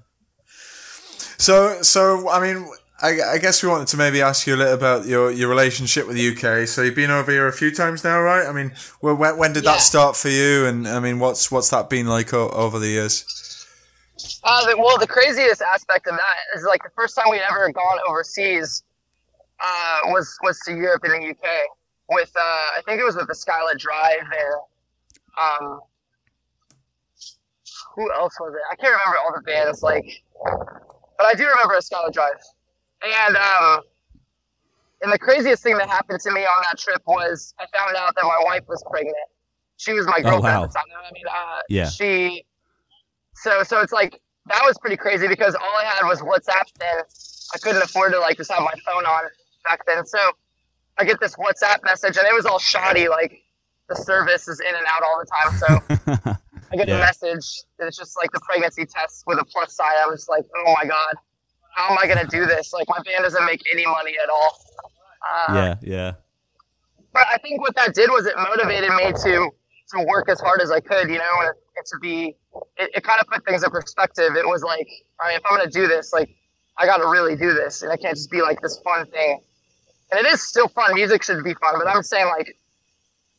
So, 1.37 1.81
so 1.81 2.29
I 2.29 2.39
mean, 2.39 2.67
I, 3.01 3.19
I 3.33 3.37
guess 3.39 3.63
we 3.63 3.69
wanted 3.69 3.87
to 3.89 3.97
maybe 3.97 4.21
ask 4.21 4.45
you 4.45 4.55
a 4.55 4.57
little 4.57 4.73
about 4.75 5.05
your, 5.05 5.31
your 5.31 5.49
relationship 5.49 6.05
with 6.07 6.17
the 6.17 6.29
UK. 6.35 6.67
So 6.67 6.83
you've 6.83 6.95
been 6.95 7.09
over 7.09 7.31
here 7.31 7.47
a 7.47 7.53
few 7.53 7.73
times 7.73 8.03
now, 8.03 8.19
right? 8.21 8.45
I 8.45 8.51
mean, 8.51 8.73
well, 9.01 9.15
when, 9.15 9.37
when 9.37 9.53
did 9.53 9.63
Yeah. 9.63 9.71
that 9.73 9.77
start 9.79 10.15
for 10.15 10.29
you? 10.29 10.65
And 10.67 10.87
I 10.87 10.99
mean, 10.99 11.17
what's 11.19 11.49
what's 11.51 11.69
that 11.69 11.89
been 11.89 12.05
like 12.07 12.31
o- 12.33 12.49
over 12.49 12.77
the 12.77 12.89
years? 12.89 13.25
Uh, 14.43 14.67
well, 14.77 14.99
the 14.99 15.07
craziest 15.07 15.61
aspect 15.63 16.05
of 16.07 16.15
that 16.15 16.35
is 16.55 16.63
like 16.63 16.83
the 16.83 16.91
first 16.95 17.15
time 17.15 17.25
we'd 17.31 17.41
ever 17.49 17.71
gone 17.71 17.97
overseas 18.07 18.83
uh, 19.59 19.97
was 20.05 20.37
was 20.43 20.59
to 20.67 20.73
Europe 20.75 21.03
and 21.03 21.23
the 21.23 21.29
UK 21.31 21.49
with 22.09 22.31
uh, 22.35 22.39
I 22.77 22.81
think 22.85 22.99
it 23.01 23.03
was 23.03 23.15
with 23.15 23.27
the 23.27 23.33
Skylit 23.33 23.79
Drive 23.79 24.19
and 24.21 24.55
um, 25.41 25.79
who 27.95 28.11
else 28.13 28.35
was 28.39 28.53
it? 28.53 28.61
I 28.71 28.75
can't 28.75 28.93
remember 28.93 29.17
all 29.25 29.33
the 29.35 29.41
bands 29.41 29.81
like, 29.81 30.05
but 30.43 31.25
I 31.25 31.33
do 31.33 31.47
remember 31.47 31.73
a 31.75 31.79
Skylit 31.79 32.13
Drive. 32.13 32.39
And 33.03 33.35
um, 33.37 33.81
and 35.01 35.11
the 35.11 35.17
craziest 35.19 35.63
thing 35.63 35.77
that 35.77 35.89
happened 35.89 36.19
to 36.21 36.31
me 36.31 36.41
on 36.41 36.63
that 36.69 36.77
trip 36.77 37.01
was 37.07 37.53
I 37.59 37.65
found 37.75 37.95
out 37.95 38.13
that 38.15 38.23
my 38.23 38.39
wife 38.45 38.63
was 38.67 38.83
pregnant. 38.89 39.15
She 39.77 39.93
was 39.93 40.05
my 40.05 40.19
Oh, 40.19 40.23
girlfriend 40.23 40.43
wow. 40.43 40.63
at 40.63 40.69
the 40.69 40.73
time. 40.75 40.85
I 40.95 41.11
mean, 41.13 41.23
uh, 41.27 41.59
Yeah. 41.69 41.85
she 41.89 42.45
so 43.35 43.63
so 43.63 43.79
it's 43.81 43.91
like 43.93 44.21
that 44.47 44.61
was 44.65 44.77
pretty 44.77 44.97
crazy 44.97 45.27
because 45.27 45.55
all 45.55 45.77
I 45.79 45.85
had 45.85 46.07
was 46.07 46.21
WhatsApp 46.21 46.65
then. 46.79 47.03
I 47.53 47.57
couldn't 47.59 47.81
afford 47.81 48.13
to 48.13 48.19
like 48.19 48.37
just 48.37 48.51
have 48.51 48.61
my 48.61 48.73
phone 48.85 49.05
on 49.05 49.23
back 49.67 49.81
then. 49.85 50.05
So 50.05 50.19
I 50.97 51.05
get 51.05 51.19
this 51.19 51.35
WhatsApp 51.35 51.83
message 51.83 52.17
and 52.17 52.25
it 52.27 52.33
was 52.33 52.45
all 52.45 52.59
shoddy, 52.59 53.07
like 53.09 53.41
the 53.89 53.95
service 53.95 54.47
is 54.47 54.59
in 54.59 54.75
and 54.75 54.85
out 54.87 55.03
all 55.03 55.19
the 55.19 55.25
time. 55.25 55.51
So 55.51 55.79
I 56.71 56.75
get 56.77 56.87
Yeah. 56.87 56.97
a 56.97 56.99
message 56.99 57.63
and 57.79 57.87
it's 57.87 57.97
just 57.97 58.15
like 58.21 58.31
the 58.31 58.39
pregnancy 58.41 58.85
test 58.85 59.23
with 59.27 59.39
a 59.39 59.45
plus 59.45 59.75
sign. 59.75 59.93
I 59.97 60.07
was 60.07 60.27
like, 60.29 60.45
oh 60.55 60.75
my 60.81 60.87
god, 60.87 61.15
how 61.73 61.91
am 61.91 61.97
I 61.97 62.07
gonna 62.07 62.27
do 62.27 62.45
this? 62.45 62.73
Like 62.73 62.87
my 62.89 63.01
band 63.03 63.23
doesn't 63.23 63.45
make 63.45 63.61
any 63.73 63.85
money 63.85 64.15
at 64.21 64.29
all. 64.29 64.59
Uh, 65.21 65.53
yeah, 65.53 65.75
yeah, 65.81 66.13
but 67.13 67.23
I 67.31 67.37
think 67.37 67.61
what 67.61 67.75
that 67.75 67.93
did 67.93 68.09
was 68.09 68.25
it 68.25 68.33
motivated 68.37 68.91
me 68.93 69.11
to 69.11 69.49
to 69.91 70.05
work 70.07 70.29
as 70.29 70.39
hard 70.39 70.61
as 70.61 70.71
I 70.71 70.79
could, 70.79 71.09
you 71.09 71.17
know, 71.17 71.33
and, 71.41 71.49
and 71.77 71.85
to 71.85 71.97
be. 72.01 72.35
It, 72.77 72.91
it 72.95 73.03
kind 73.03 73.21
of 73.21 73.27
put 73.27 73.45
things 73.45 73.63
in 73.63 73.69
perspective. 73.69 74.35
It 74.35 74.45
was 74.45 74.63
like, 74.63 74.87
all 75.19 75.27
right, 75.27 75.37
if 75.37 75.43
I'm 75.49 75.57
gonna 75.57 75.69
do 75.69 75.87
this, 75.87 76.11
like, 76.11 76.29
I 76.77 76.85
got 76.85 76.97
to 76.97 77.07
really 77.07 77.35
do 77.35 77.53
this, 77.53 77.81
and 77.81 77.91
I 77.91 77.97
can't 77.97 78.15
just 78.15 78.31
be 78.31 78.41
like 78.41 78.61
this 78.61 78.79
fun 78.83 79.05
thing. 79.07 79.41
And 80.11 80.25
it 80.25 80.29
is 80.29 80.41
still 80.41 80.67
fun. 80.67 80.93
Music 80.93 81.23
should 81.23 81.43
be 81.43 81.53
fun, 81.53 81.75
but 81.77 81.87
I'm 81.87 82.03
saying 82.03 82.27
like, 82.27 82.57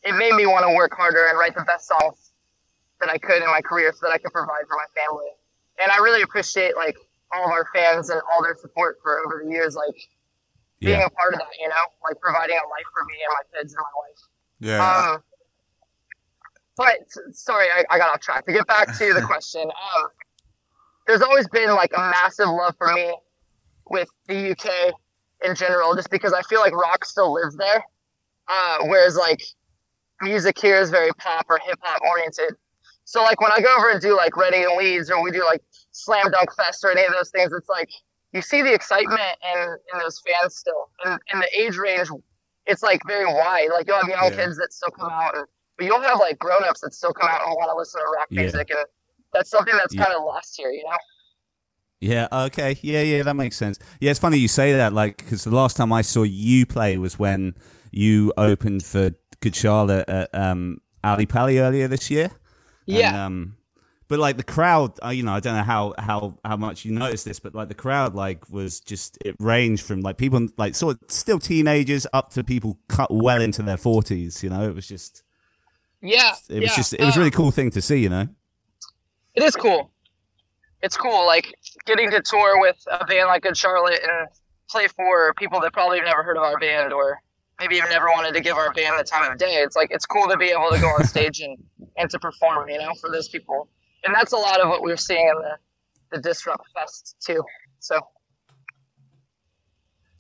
it 0.03 0.15
made 0.15 0.35
me 0.35 0.47
want 0.47 0.65
to 0.65 0.75
work 0.75 0.93
harder 0.97 1.27
and 1.29 1.39
write 1.39 1.55
the 1.55 1.65
best 1.65 1.89
songs 1.89 2.33
that 3.01 3.11
I 3.11 3.19
could 3.19 3.43
in 3.43 3.49
my 3.49 3.61
career, 3.61 3.93
so 3.93 4.07
that 4.07 4.13
I 4.13 4.19
could 4.19 4.33
provide 4.33 4.67
for 4.69 4.77
my 4.77 4.87
family. 4.97 5.29
And 5.83 5.91
I 5.91 5.99
really 5.99 6.23
appreciate 6.23 6.77
like 6.77 6.97
all 7.33 7.45
of 7.47 7.51
our 7.51 7.67
fans 7.75 8.11
and 8.11 8.21
all 8.33 8.43
their 8.43 8.57
support 8.57 8.99
for 9.03 9.21
over 9.27 9.43
the 9.45 9.51
years, 9.51 9.75
like 9.75 9.97
being 10.81 10.99
yeah. 10.99 11.07
a 11.07 11.11
part 11.11 11.35
of 11.35 11.41
that, 11.41 11.49
you 11.61 11.69
know, 11.69 11.75
like 12.05 12.21
providing 12.21 12.57
a 12.57 12.69
life 12.69 12.89
for 12.93 13.05
me 13.05 13.15
and 13.25 13.33
my 13.33 13.59
kids 13.59 13.73
and 13.73 13.81
my 13.81 13.91
wife. 14.01 14.21
Yeah. 14.61 15.13
Um, 15.13 15.23
but 16.77 17.35
sorry, 17.35 17.67
I, 17.71 17.85
I 17.91 17.99
got 17.99 18.11
off 18.15 18.21
track. 18.21 18.47
To 18.47 18.53
get 18.53 18.67
back 18.67 18.97
to 18.99 19.13
the 19.13 19.23
question, 19.27 19.63
um, 19.63 20.09
there's 21.07 21.23
always 21.23 21.49
been 21.49 21.71
like 21.71 21.93
a 21.97 22.01
massive 22.01 22.49
love 22.49 22.75
for 22.79 22.93
me 22.93 23.15
with 23.91 24.09
the 24.27 24.53
UK 24.53 24.95
in 25.45 25.55
general, 25.55 25.95
just 25.95 26.11
because 26.11 26.33
I 26.33 26.43
feel 26.43 26.61
like 26.61 26.75
rock 26.75 27.05
still 27.05 27.33
lives 27.33 27.57
there, 27.57 27.85
uh, 28.49 28.79
whereas 28.83 29.17
like 29.17 29.43
music 30.21 30.59
here 30.59 30.81
is 30.81 30.91
very 30.91 31.11
pop 31.19 31.47
or 31.49 31.59
hip 31.65 31.79
hop 31.83 32.01
oriented. 32.03 32.57
So 33.13 33.23
like 33.23 33.43
when 33.43 33.53
I 33.53 33.61
go 33.61 33.69
over 33.77 33.91
and 33.91 34.01
do 34.01 34.17
like 34.17 34.39
Reading 34.39 34.65
and 34.65 34.75
Leeds, 34.79 35.11
or 35.11 35.23
we 35.23 35.31
do 35.31 35.45
like 35.45 35.61
Slam 35.91 36.31
Dunk 36.31 36.51
Fest 36.57 36.83
or 36.83 36.93
any 36.93 37.05
of 37.05 37.13
those 37.13 37.29
things, 37.29 37.53
it's 37.53 37.69
like 37.69 37.91
you 38.33 38.41
see 38.41 38.63
the 38.63 38.73
excitement 38.73 39.21
in, 39.55 39.61
in 39.93 39.99
those 40.01 40.19
fans 40.27 40.57
still, 40.57 40.89
and, 41.05 41.21
and 41.31 41.43
the 41.43 41.61
age 41.61 41.77
range 41.77 42.09
it's 42.65 42.83
like 42.83 43.03
very 43.07 43.27
wide. 43.27 43.69
Like 43.71 43.87
you'll 43.87 43.99
have 44.01 44.09
young 44.09 44.31
Yeah. 44.33 44.45
kids 44.45 44.57
that 44.57 44.73
still 44.73 44.89
come 44.99 45.11
out, 45.11 45.37
and, 45.37 45.45
but 45.77 45.85
you'll 45.85 46.01
have 46.01 46.21
like 46.21 46.39
grown 46.39 46.65
ups 46.65 46.81
that 46.81 46.95
still 46.95 47.13
come 47.13 47.29
out 47.29 47.43
and 47.47 47.55
want 47.55 47.71
to 47.71 47.77
listen 47.77 48.01
to 48.01 48.07
rock 48.17 48.29
Yeah. 48.31 48.41
music, 48.45 48.71
and 48.71 48.87
that's 49.35 49.51
something 49.51 49.75
that's 49.77 49.95
Yeah. 49.95 50.05
kind 50.05 50.15
of 50.17 50.25
lost 50.25 50.55
here, 50.57 50.71
you 50.71 50.83
know. 50.85 50.97
Yeah, 52.01 52.29
okay. 52.47 52.79
Yeah, 52.81 53.03
yeah, 53.03 53.23
that 53.25 53.35
makes 53.35 53.57
sense. 53.59 53.79
Yeah, 54.01 54.13
it's 54.13 54.21
funny 54.21 54.39
you 54.39 54.49
say 54.49 54.73
that, 54.73 54.95
like, 54.95 55.19
because 55.19 55.45
the 55.45 55.55
last 55.55 55.77
time 55.77 55.93
I 55.93 56.01
saw 56.01 56.23
you 56.23 56.65
play 56.65 56.97
was 56.97 57.19
when 57.19 57.57
you 57.91 58.33
opened 58.39 58.85
for 58.87 59.11
Good 59.41 59.55
Charlotte 59.55 60.09
at 60.09 60.35
um, 60.35 60.79
Ali 61.05 61.27
Pally 61.27 61.59
earlier 61.59 61.89
this 61.89 62.11
year. 62.11 62.31
Yeah, 62.87 63.09
And, 63.09 63.17
um, 63.17 63.57
but 64.09 64.19
like 64.19 64.37
the 64.37 64.43
crowd, 64.43 64.99
uh, 65.05 65.09
you 65.09 65.23
know, 65.23 65.33
I 65.33 65.41
don't 65.41 65.57
know 65.57 65.63
how, 65.63 65.95
how, 65.99 66.39
how 66.45 66.57
much 66.57 66.85
you 66.85 66.93
noticed 66.93 67.25
this, 67.25 67.41
but 67.41 67.55
like 67.55 67.69
the 67.69 67.75
crowd, 67.75 68.15
like, 68.15 68.49
was 68.51 68.81
just, 68.81 69.19
it 69.25 69.37
ranged 69.39 69.85
from 69.85 70.01
like 70.03 70.19
people, 70.19 70.49
like, 70.59 70.75
sort 70.75 70.97
of 71.03 71.11
still 71.11 71.39
teenagers 71.39 72.07
up 72.13 72.31
to 72.35 72.45
people 72.45 72.79
cut 72.89 73.11
well 73.13 73.41
into 73.41 73.63
their 73.63 73.77
40s, 73.79 74.43
you 74.43 74.51
know, 74.51 74.69
it 74.69 74.75
was 74.75 74.87
just, 74.87 75.23
yeah, 76.03 76.35
it 76.49 76.61
was 76.61 76.71
yeah. 76.71 76.77
just, 76.77 76.93
it 76.95 77.01
was 77.05 77.17
a 77.17 77.19
Uh, 77.19 77.21
really 77.21 77.31
cool 77.31 77.51
thing 77.51 77.71
to 77.71 77.81
see, 77.81 77.99
you 77.99 78.09
know? 78.09 78.29
It 79.35 79.43
is 79.43 79.57
cool. 79.57 79.91
It's 80.83 80.97
cool, 80.97 81.25
like 81.27 81.55
getting 81.87 82.11
to 82.11 82.21
tour 82.21 82.61
with 82.61 82.77
a 82.91 83.05
band 83.07 83.29
like 83.29 83.43
Good 83.43 83.57
Charlotte 83.57 84.01
and 84.03 84.29
play 84.69 84.89
for 84.89 85.33
people 85.35 85.61
that 85.61 85.73
probably 85.73 85.99
have 85.99 86.07
never 86.07 86.23
heard 86.23 86.37
of 86.37 86.43
our 86.43 86.59
band 86.59 86.93
or 86.93 87.21
maybe 87.61 87.77
even 87.77 87.89
never 87.91 88.07
wanted 88.07 88.35
to 88.35 88.41
give 88.41 88.57
our 88.57 88.73
band 88.73 88.99
the 88.99 89.05
time 89.05 89.31
of 89.31 89.39
day. 89.39 89.63
It's 89.63 89.77
like 89.77 89.91
it's 89.93 90.07
cool 90.07 90.29
to 90.29 90.37
be 90.37 90.47
able 90.51 90.71
to 90.71 90.81
go 90.81 90.89
on 90.89 91.05
stage 91.15 91.41
and, 91.41 91.57
and 91.97 92.09
to 92.11 92.19
perform, 92.19 92.69
you 92.69 92.79
know, 92.79 92.93
for 93.01 93.11
those 93.11 93.29
people. 93.29 93.69
And 94.05 94.15
that's 94.15 94.33
a 94.33 94.37
lot 94.37 94.61
of 94.61 94.69
what 94.69 94.83
we're 94.83 94.97
seeing 94.97 95.29
in 95.29 95.35
the, 95.39 96.17
the 96.17 96.23
Disrupt 96.23 96.65
Fest 96.75 97.17
too. 97.21 97.43
So 97.79 98.01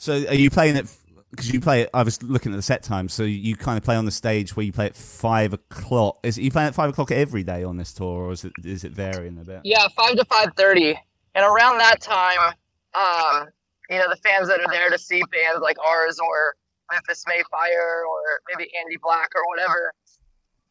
So 0.03 0.15
are 0.15 0.35
you 0.35 0.51
playing 0.51 0.75
it? 0.77 0.89
Because 1.31 1.53
you 1.53 1.61
play 1.61 1.83
it. 1.83 1.91
I 1.95 2.03
was 2.03 2.23
looking 2.25 2.53
at 2.53 2.57
the 2.57 2.63
set 2.63 2.83
time. 2.83 3.09
So 3.09 3.23
you 3.23 3.57
kind 3.57 3.79
of 3.79 3.85
play 3.85 3.95
on 3.95 4.05
the 4.05 4.11
stage 4.11 4.57
where 4.57 4.67
you 4.67 4.73
play 4.73 4.87
at 4.87 4.97
five 4.97 5.53
o'clock. 5.53 6.19
Is 6.25 6.37
it, 6.37 6.43
you 6.43 6.51
playing 6.51 6.69
at 6.69 6.75
five 6.75 6.91
o'clock 6.91 7.13
every 7.13 7.45
day 7.45 7.63
on 7.63 7.77
this 7.77 7.93
tour, 7.93 8.27
or 8.27 8.33
is 8.33 8.45
it 8.45 8.53
is 8.65 8.83
it 8.83 8.93
varying 8.93 9.39
a 9.39 9.45
bit? 9.45 9.61
Yeah, 9.63 9.87
five 9.97 10.17
to 10.17 10.25
five 10.25 10.49
thirty, 10.57 10.99
and 11.35 11.45
around 11.45 11.79
that 11.79 12.01
time, 12.01 12.53
um, 12.95 13.49
you 13.89 13.99
know, 13.99 14.09
the 14.11 14.17
fans 14.17 14.49
that 14.49 14.61
are 14.61 14.71
there 14.73 14.91
to 14.91 14.99
see 14.99 15.23
bands 15.33 15.63
like 15.63 15.77
ours 15.79 16.19
or 16.19 16.57
Memphis 16.91 17.25
May 17.29 17.43
Fire 17.51 18.05
or 18.11 18.21
maybe 18.51 18.71
Andy 18.79 18.99
Black 19.01 19.31
or 19.35 19.47
whatever, 19.47 19.93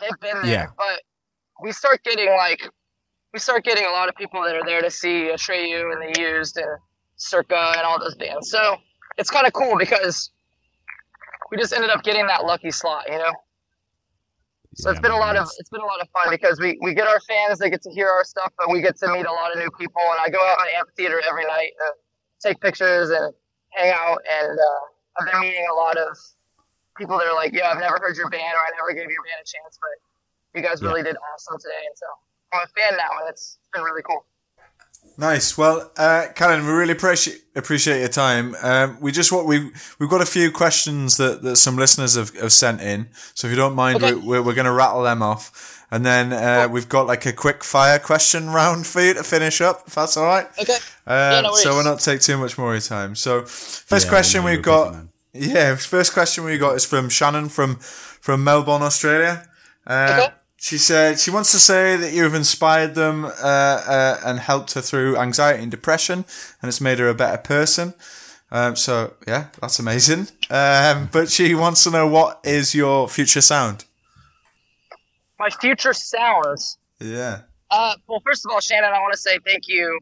they've 0.02 0.20
been 0.22 0.42
there. 0.44 0.52
Yeah. 0.52 0.68
But 0.78 1.04
we 1.62 1.72
start 1.72 2.04
getting 2.04 2.30
like 2.32 2.62
we 3.34 3.40
start 3.40 3.64
getting 3.64 3.86
a 3.86 3.92
lot 3.92 4.10
of 4.10 4.16
people 4.16 4.44
that 4.44 4.56
are 4.56 4.66
there 4.66 4.82
to 4.82 4.92
see 4.92 5.32
Atreyu 5.34 5.94
and 5.94 6.02
the 6.16 6.22
Used 6.22 6.58
and 6.58 6.68
Circa 7.18 7.74
and 7.78 7.82
all 7.86 8.00
those 8.00 8.16
bands. 8.16 8.50
So 8.50 8.78
it's 9.18 9.32
kind 9.32 9.48
of 9.48 9.54
cool 9.54 9.78
because 9.80 10.32
we 11.52 11.58
just 11.58 11.74
ended 11.74 11.92
up 11.92 12.04
getting 12.04 12.28
that 12.28 12.46
lucky 12.46 12.72
slot, 12.72 13.06
you 13.10 13.18
know. 13.18 13.34
So 14.76 14.90
it's 14.90 15.00
Yeah, 15.00 15.02
been 15.02 15.12
a 15.12 15.18
lot 15.18 15.38
of 15.38 15.48
it's 15.60 15.70
been 15.70 15.82
a 15.82 15.86
lot 15.86 16.02
of 16.02 16.10
fun 16.12 16.30
because 16.32 16.60
we, 16.60 16.78
we 16.82 16.94
get 16.94 17.08
our 17.08 17.20
fans, 17.22 17.60
they 17.60 17.70
get 17.70 17.82
to 17.84 17.92
hear 17.92 18.08
our 18.10 18.24
stuff, 18.24 18.54
but 18.58 18.70
we 18.70 18.82
get 18.82 18.98
to 19.00 19.08
meet 19.10 19.26
a 19.26 19.32
lot 19.32 19.52
of 19.54 19.60
new 19.60 19.70
people. 19.80 20.02
And 20.12 20.20
I 20.22 20.30
go 20.30 20.40
out 20.40 20.60
in 20.62 20.68
the 20.74 20.78
amphitheater 20.80 21.22
every 21.30 21.46
night 21.46 21.72
and 21.88 21.96
take 22.42 22.62
pictures 22.62 23.10
and 23.10 23.34
hang 23.72 23.92
out. 23.92 24.20
And 24.30 24.52
uh, 24.60 25.20
I've 25.20 25.32
been 25.32 25.42
meeting 25.42 25.66
a 25.72 25.76
lot 25.76 25.98
of 25.98 26.08
people 26.98 27.18
that 27.18 27.28
are 27.28 27.36
like, 27.36 27.54
"Yeah, 27.54 27.70
I've 27.70 27.80
never 27.80 27.98
heard 28.00 28.16
your 28.18 28.30
band, 28.30 28.54
or 28.56 28.60
I 28.60 28.70
never 28.78 28.94
gave 28.94 29.10
your 29.12 29.24
band 29.24 29.42
a 29.42 29.46
chance, 29.48 29.78
but 29.82 30.60
you 30.60 30.68
guys 30.68 30.82
really 30.82 31.04
did 31.04 31.16
awesome 31.34 31.58
today." 31.60 31.82
And 31.86 31.96
so 31.98 32.06
I'm 32.54 32.62
a 32.66 32.68
fan 32.80 32.98
now, 32.98 33.20
and 33.22 33.30
it's 33.30 33.58
been 33.74 33.84
really 33.84 34.02
cool. 34.04 34.26
Nice. 35.18 35.58
Well, 35.58 35.92
uh, 35.98 36.28
Kellin, 36.36 36.66
we 36.66 36.72
really 36.72 36.94
appreciate 36.94 37.42
appreciate 37.56 38.00
your 38.00 38.08
time. 38.10 38.56
Um, 38.62 38.98
we 39.02 39.12
just 39.12 39.32
what 39.32 39.46
we 39.46 39.72
we've 40.00 40.10
got 40.10 40.22
a 40.22 40.26
few 40.26 40.52
questions 40.52 41.18
that, 41.18 41.42
that 41.42 41.56
some 41.58 41.76
listeners 41.76 42.16
have, 42.16 42.36
have 42.38 42.52
sent 42.54 42.82
in. 42.82 43.10
So 43.34 43.48
if 43.48 43.52
you 43.52 43.58
don't 43.58 43.76
mind, 43.76 43.98
Okay. 44.04 44.14
we, 44.14 44.22
we're 44.22 44.42
we're 44.44 44.54
going 44.54 44.66
to 44.66 44.72
rattle 44.72 45.02
them 45.04 45.22
off, 45.24 45.84
and 45.92 46.06
then 46.06 46.32
uh, 46.32 46.68
we've 46.72 46.88
got 46.88 47.08
like 47.08 47.26
a 47.26 47.34
quick 47.34 47.64
fire 47.64 47.98
question 48.00 48.52
round 48.52 48.86
for 48.86 49.02
you 49.02 49.14
to 49.16 49.24
finish 49.24 49.60
up. 49.60 49.84
If 49.88 49.96
that's 49.96 50.18
all 50.18 50.26
right. 50.26 50.48
Okay. 50.60 50.78
Um, 51.08 51.44
no 51.44 51.56
so 51.56 51.74
we'll 51.74 51.84
not 51.84 52.00
take 52.00 52.22
too 52.22 52.38
much 52.38 52.58
more 52.60 52.76
of 52.76 52.76
your 52.76 52.88
time. 52.88 53.16
So 53.16 53.42
first 53.42 54.06
Yeah, 54.06 54.10
question 54.10 54.42
no, 54.42 54.46
we've 54.46 54.54
you're 54.56 54.62
got. 54.62 54.96
Yeah, 55.34 55.76
first 55.76 56.14
question 56.14 56.44
we 56.44 56.58
got 56.58 56.76
is 56.76 56.86
from 56.86 57.10
Shannon 57.10 57.50
from 57.50 57.78
from 57.78 58.44
Melbourne, 58.44 58.82
Australia. 58.82 59.48
Uh, 59.86 60.18
Okay. 60.20 60.34
She 60.58 60.78
said 60.78 61.20
she 61.20 61.32
wants 61.32 61.52
to 61.54 61.60
say 61.60 61.96
that 61.96 62.14
you've 62.14 62.36
inspired 62.36 62.94
them 62.94 63.26
uh, 63.26 63.30
uh, 63.32 64.20
and 64.24 64.38
helped 64.38 64.74
her 64.74 64.82
through 64.82 65.18
anxiety 65.18 65.64
and 65.64 65.72
depression, 65.72 66.24
and 66.62 66.70
it's 66.70 66.80
made 66.80 67.00
her 67.00 67.10
a 67.10 67.16
better 67.16 67.40
person. 67.40 67.96
Um, 68.52 68.76
so 68.76 69.16
yeah, 69.26 69.48
that's 69.60 69.80
amazing. 69.80 70.28
Um, 70.52 71.10
but 71.12 71.32
she 71.32 71.56
wants 71.56 71.84
to 71.86 71.90
know 71.90 72.06
what 72.06 72.42
is 72.44 72.76
your 72.76 73.08
future 73.10 73.42
sound? 73.42 73.86
My 75.40 75.50
future 75.50 75.94
sounds. 75.94 76.78
Yeah, 77.00 77.42
Uh, 77.72 77.96
well, 78.08 78.22
first 78.24 78.46
of 78.46 78.52
all, 78.52 78.60
Shannon, 78.60 78.92
I 78.94 79.00
want 79.00 79.14
to 79.14 79.18
say 79.20 79.40
thank 79.44 79.68
you 79.68 80.00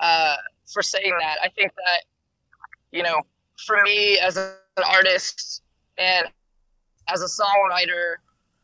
uh, 0.00 0.36
for 0.70 0.82
saying 0.82 1.16
that. 1.20 1.38
I 1.42 1.48
think 1.48 1.72
that, 1.76 2.02
you 2.92 3.02
know, 3.02 3.22
for 3.64 3.80
me 3.82 4.18
as 4.18 4.36
an 4.76 4.84
artist 4.86 5.62
and 5.98 6.28
as 7.08 7.22
a 7.22 7.30
songwriter, 7.30 8.18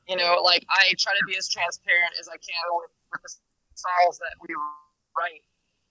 you 0.09 0.17
know, 0.17 0.41
like 0.43 0.65
I 0.71 0.93
try 0.99 1.13
to 1.15 1.25
be 1.27 1.37
as 1.37 1.49
transparent 1.49 2.13
as 2.19 2.29
I 2.29 2.37
can 2.39 2.65
with, 2.73 2.91
the 3.23 3.31
songs 3.75 4.19
that 4.19 4.35
we 4.41 4.55
write. 5.19 5.43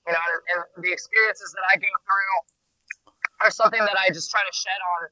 You 0.07 0.13
know, 0.13 0.23
and, 0.55 0.63
and 0.75 0.83
the 0.83 0.91
experiences 0.91 1.53
that 1.53 1.63
I 1.69 1.75
go 1.75 1.87
through 1.87 3.13
are 3.45 3.51
something 3.51 3.79
that 3.79 3.95
I 3.99 4.09
just 4.09 4.31
try 4.31 4.41
to 4.41 4.55
shed 4.55 4.79
on 4.97 5.09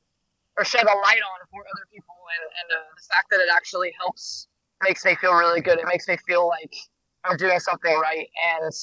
or 0.57 0.65
shed 0.65 0.83
a 0.83 0.95
light 1.03 1.21
on 1.21 1.39
for 1.51 1.61
other 1.61 1.85
people. 1.93 2.15
And, 2.15 2.43
and 2.63 2.67
uh, 2.81 2.89
the 2.95 3.03
fact 3.13 3.29
that 3.29 3.39
it 3.39 3.49
actually 3.53 3.93
helps 3.99 4.47
makes 4.81 5.05
me 5.05 5.15
feel 5.15 5.33
really 5.33 5.61
good. 5.61 5.79
It 5.79 5.85
makes 5.85 6.07
me 6.07 6.17
feel 6.25 6.47
like 6.47 6.73
I'm 7.23 7.37
doing 7.37 7.59
something 7.59 7.93
right. 7.99 8.27
And 8.55 8.73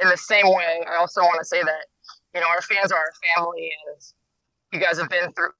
in 0.00 0.08
the 0.08 0.16
same 0.16 0.46
way, 0.46 0.82
I 0.88 0.96
also 0.96 1.20
want 1.22 1.38
to 1.38 1.44
say 1.44 1.62
that, 1.62 1.86
you 2.34 2.40
know, 2.40 2.48
our 2.48 2.62
fans 2.62 2.92
are 2.92 2.98
our 2.98 3.12
family 3.36 3.70
and 3.86 3.96
you 4.72 4.80
guys 4.80 4.98
have 4.98 5.08
been 5.12 5.32
through, 5.32 5.52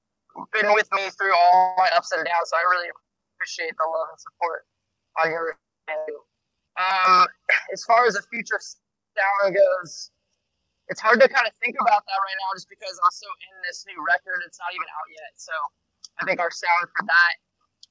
been 0.51 0.73
with 0.73 0.89
me 0.91 1.09
through 1.13 1.33
all 1.33 1.75
my 1.77 1.89
ups 1.93 2.11
and 2.11 2.25
downs. 2.25 2.49
So 2.49 2.57
I 2.57 2.65
really 2.73 2.89
appreciate 3.37 3.73
the 3.77 3.85
love 3.85 4.09
and 4.09 4.19
support 4.19 4.65
on 5.21 5.29
your 5.29 5.57
end. 5.87 6.17
Um, 6.73 7.29
as 7.71 7.85
far 7.85 8.09
as 8.09 8.17
the 8.17 8.25
future 8.33 8.57
sound 8.57 9.53
goes, 9.53 10.09
it's 10.89 10.99
hard 10.99 11.21
to 11.21 11.29
kind 11.29 11.45
of 11.45 11.53
think 11.63 11.77
about 11.79 12.01
that 12.03 12.19
right 12.19 12.37
now 12.43 12.49
just 12.57 12.67
because 12.67 12.97
I'm 12.97 13.13
so 13.13 13.29
in 13.53 13.55
this 13.63 13.85
new 13.87 14.01
record. 14.01 14.41
It's 14.43 14.57
not 14.57 14.73
even 14.73 14.89
out 14.89 15.09
yet. 15.13 15.31
So 15.37 15.53
I 16.19 16.25
think 16.25 16.41
our 16.41 16.51
sound 16.51 16.89
for 16.97 17.05
that 17.05 17.33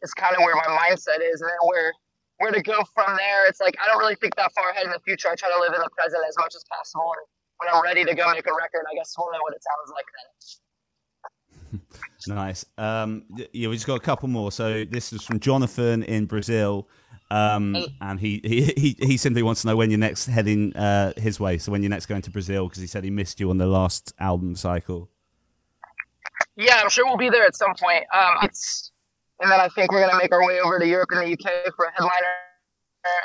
is 0.03 0.13
kind 0.13 0.35
of 0.35 0.43
where 0.43 0.59
my 0.59 0.69
mindset 0.75 1.23
is. 1.23 1.41
And 1.41 1.49
then 1.49 1.63
where, 1.65 1.95
where 2.43 2.53
to 2.53 2.61
go 2.61 2.83
from 2.93 3.15
there, 3.17 3.47
it's 3.47 3.63
like 3.63 3.79
I 3.79 3.87
don't 3.87 4.03
really 4.03 4.19
think 4.19 4.35
that 4.37 4.51
far 4.53 4.75
ahead 4.75 4.85
in 4.85 4.93
the 4.93 5.01
future. 5.07 5.31
I 5.31 5.39
try 5.39 5.49
to 5.49 5.61
live 5.63 5.73
in 5.73 5.81
the 5.81 5.93
present 5.95 6.21
as 6.27 6.35
much 6.37 6.59
as 6.59 6.67
possible. 6.69 7.07
And 7.17 7.25
when 7.63 7.69
I'm 7.71 7.81
ready 7.81 8.03
to 8.05 8.13
go 8.13 8.29
make 8.35 8.51
a 8.51 8.55
record, 8.55 8.85
I 8.91 8.95
guess 8.99 9.15
we'll 9.15 9.31
know 9.31 9.41
what 9.47 9.55
it 9.55 9.63
sounds 9.63 9.95
like 9.95 10.07
then. 10.11 10.29
Nice. 12.29 12.65
Um, 12.79 13.25
yeah, 13.53 13.69
we 13.69 13.75
just 13.75 13.87
got 13.87 13.97
a 13.97 14.01
couple 14.01 14.29
more. 14.29 14.53
So 14.53 14.85
this 14.85 15.13
is 15.13 15.23
from 15.25 15.41
Jonathan 15.41 16.05
in 16.05 16.27
Brazil, 16.27 16.89
um, 17.33 17.77
and 18.01 18.21
he, 18.21 18.41
he 18.45 18.63
he 18.77 19.07
he 19.07 19.17
simply 19.17 19.43
wants 19.43 19.63
to 19.63 19.67
know 19.67 19.75
when 19.75 19.91
you're 19.91 19.99
next 19.99 20.27
heading 20.27 20.73
uh, 20.77 21.15
his 21.17 21.41
way. 21.41 21.59
So 21.59 21.73
when 21.73 21.83
you're 21.83 21.91
next 21.91 22.07
going 22.07 22.23
to 22.23 22.31
Brazil, 22.31 22.69
because 22.69 22.81
he 22.81 22.87
said 22.87 23.03
he 23.03 23.11
missed 23.11 23.41
you 23.41 23.51
on 23.51 23.57
the 23.57 23.67
last 23.67 24.13
album 24.21 24.55
cycle. 24.55 25.09
Yeah, 26.57 26.81
I'm 26.81 26.91
sure 26.91 27.07
we'll 27.07 27.17
be 27.17 27.31
there 27.31 27.45
at 27.45 27.57
some 27.57 27.75
point. 27.75 28.05
Um, 28.15 28.37
it's, 28.43 28.93
and 29.41 29.51
then 29.51 29.59
I 29.59 29.69
think 29.69 29.91
we're 29.91 30.07
gonna 30.07 30.19
make 30.19 30.33
our 30.33 30.47
way 30.47 30.61
over 30.61 30.79
to 30.79 30.87
Europe 30.87 31.09
and 31.11 31.23
the 31.23 31.33
UK 31.33 31.75
for 31.75 31.87
a 31.87 31.93
headliner, 31.93 32.37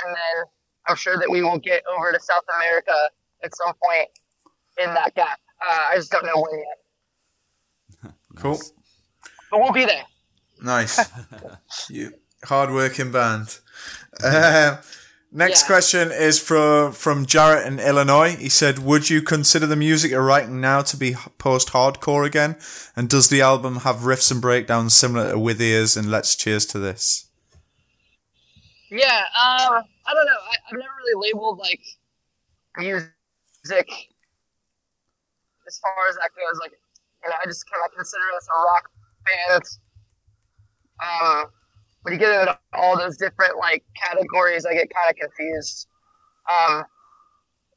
and 0.05 0.15
then 0.15 0.45
I'm 0.87 0.95
sure 0.95 1.17
that 1.17 1.29
we 1.29 1.43
will 1.43 1.59
get 1.59 1.83
over 1.87 2.11
to 2.11 2.19
South 2.19 2.45
America 2.55 3.11
at 3.43 3.55
some 3.55 3.73
point 3.83 4.09
in 4.79 4.93
that 4.93 5.13
gap. 5.15 5.39
Uh, 5.61 5.87
I 5.91 5.95
just 5.97 6.11
don't 6.11 6.25
know 6.25 6.35
when 6.41 6.59
yet, 6.59 6.77
cool, 8.41 8.59
but 9.51 9.59
we'll 9.59 9.71
be 9.73 9.85
there. 9.85 10.03
nice. 10.61 10.99
you 11.89 12.13
hard-working 12.43 13.11
band. 13.11 13.59
Um, 14.23 14.77
next 15.31 15.61
Yeah. 15.63 15.67
question 15.67 16.11
is 16.11 16.39
from 16.39 16.91
from 16.93 17.25
Jarrett 17.25 17.65
in 17.67 17.79
Illinois. 17.79 18.35
He 18.35 18.49
said, 18.49 18.79
"Would 18.79 19.09
you 19.09 19.21
consider 19.21 19.65
the 19.65 19.75
music 19.75 20.11
you're 20.11 20.23
writing 20.23 20.61
now 20.61 20.81
to 20.83 20.97
be 20.97 21.15
post-hardcore 21.37 22.25
again? 22.25 22.57
And 22.95 23.09
does 23.09 23.29
the 23.29 23.41
album 23.41 23.77
have 23.77 23.97
riffs 23.97 24.31
and 24.31 24.41
breakdowns 24.41 24.93
similar 24.93 25.31
to 25.31 25.39
With 25.39 25.61
Ears 25.61 25.97
and 25.97 26.09
Let's 26.11 26.35
Cheers 26.35 26.65
to 26.67 26.79
This?" 26.79 27.25
Yeah, 28.89 29.19
um, 29.35 29.83
I 30.05 30.13
don't 30.13 30.25
know. 30.25 30.39
I, 30.49 30.55
I've 30.67 30.79
never 30.79 30.93
really 31.03 31.27
labeled 31.29 31.59
like 31.59 31.81
music 32.77 33.11
as 35.67 35.79
far 35.79 36.07
as 36.09 36.15
that 36.15 36.29
goes. 36.35 36.59
Like, 36.61 36.71
know, 37.25 37.35
I 37.41 37.45
just 37.45 37.65
kind 37.71 37.83
of 37.85 37.91
consider 37.95 38.23
us 38.37 38.47
a 38.47 38.57
rock 38.65 38.89
band. 39.25 39.63
Um, 41.01 41.45
when 42.03 42.13
you 42.13 42.19
get 42.19 42.39
into 42.41 42.59
all 42.73 42.97
those 42.97 43.17
different 43.17 43.57
like 43.57 43.83
categories, 43.95 44.65
I 44.65 44.73
get 44.73 44.89
kind 44.93 45.09
of 45.09 45.15
confused. 45.17 45.87
Um, 46.49 46.83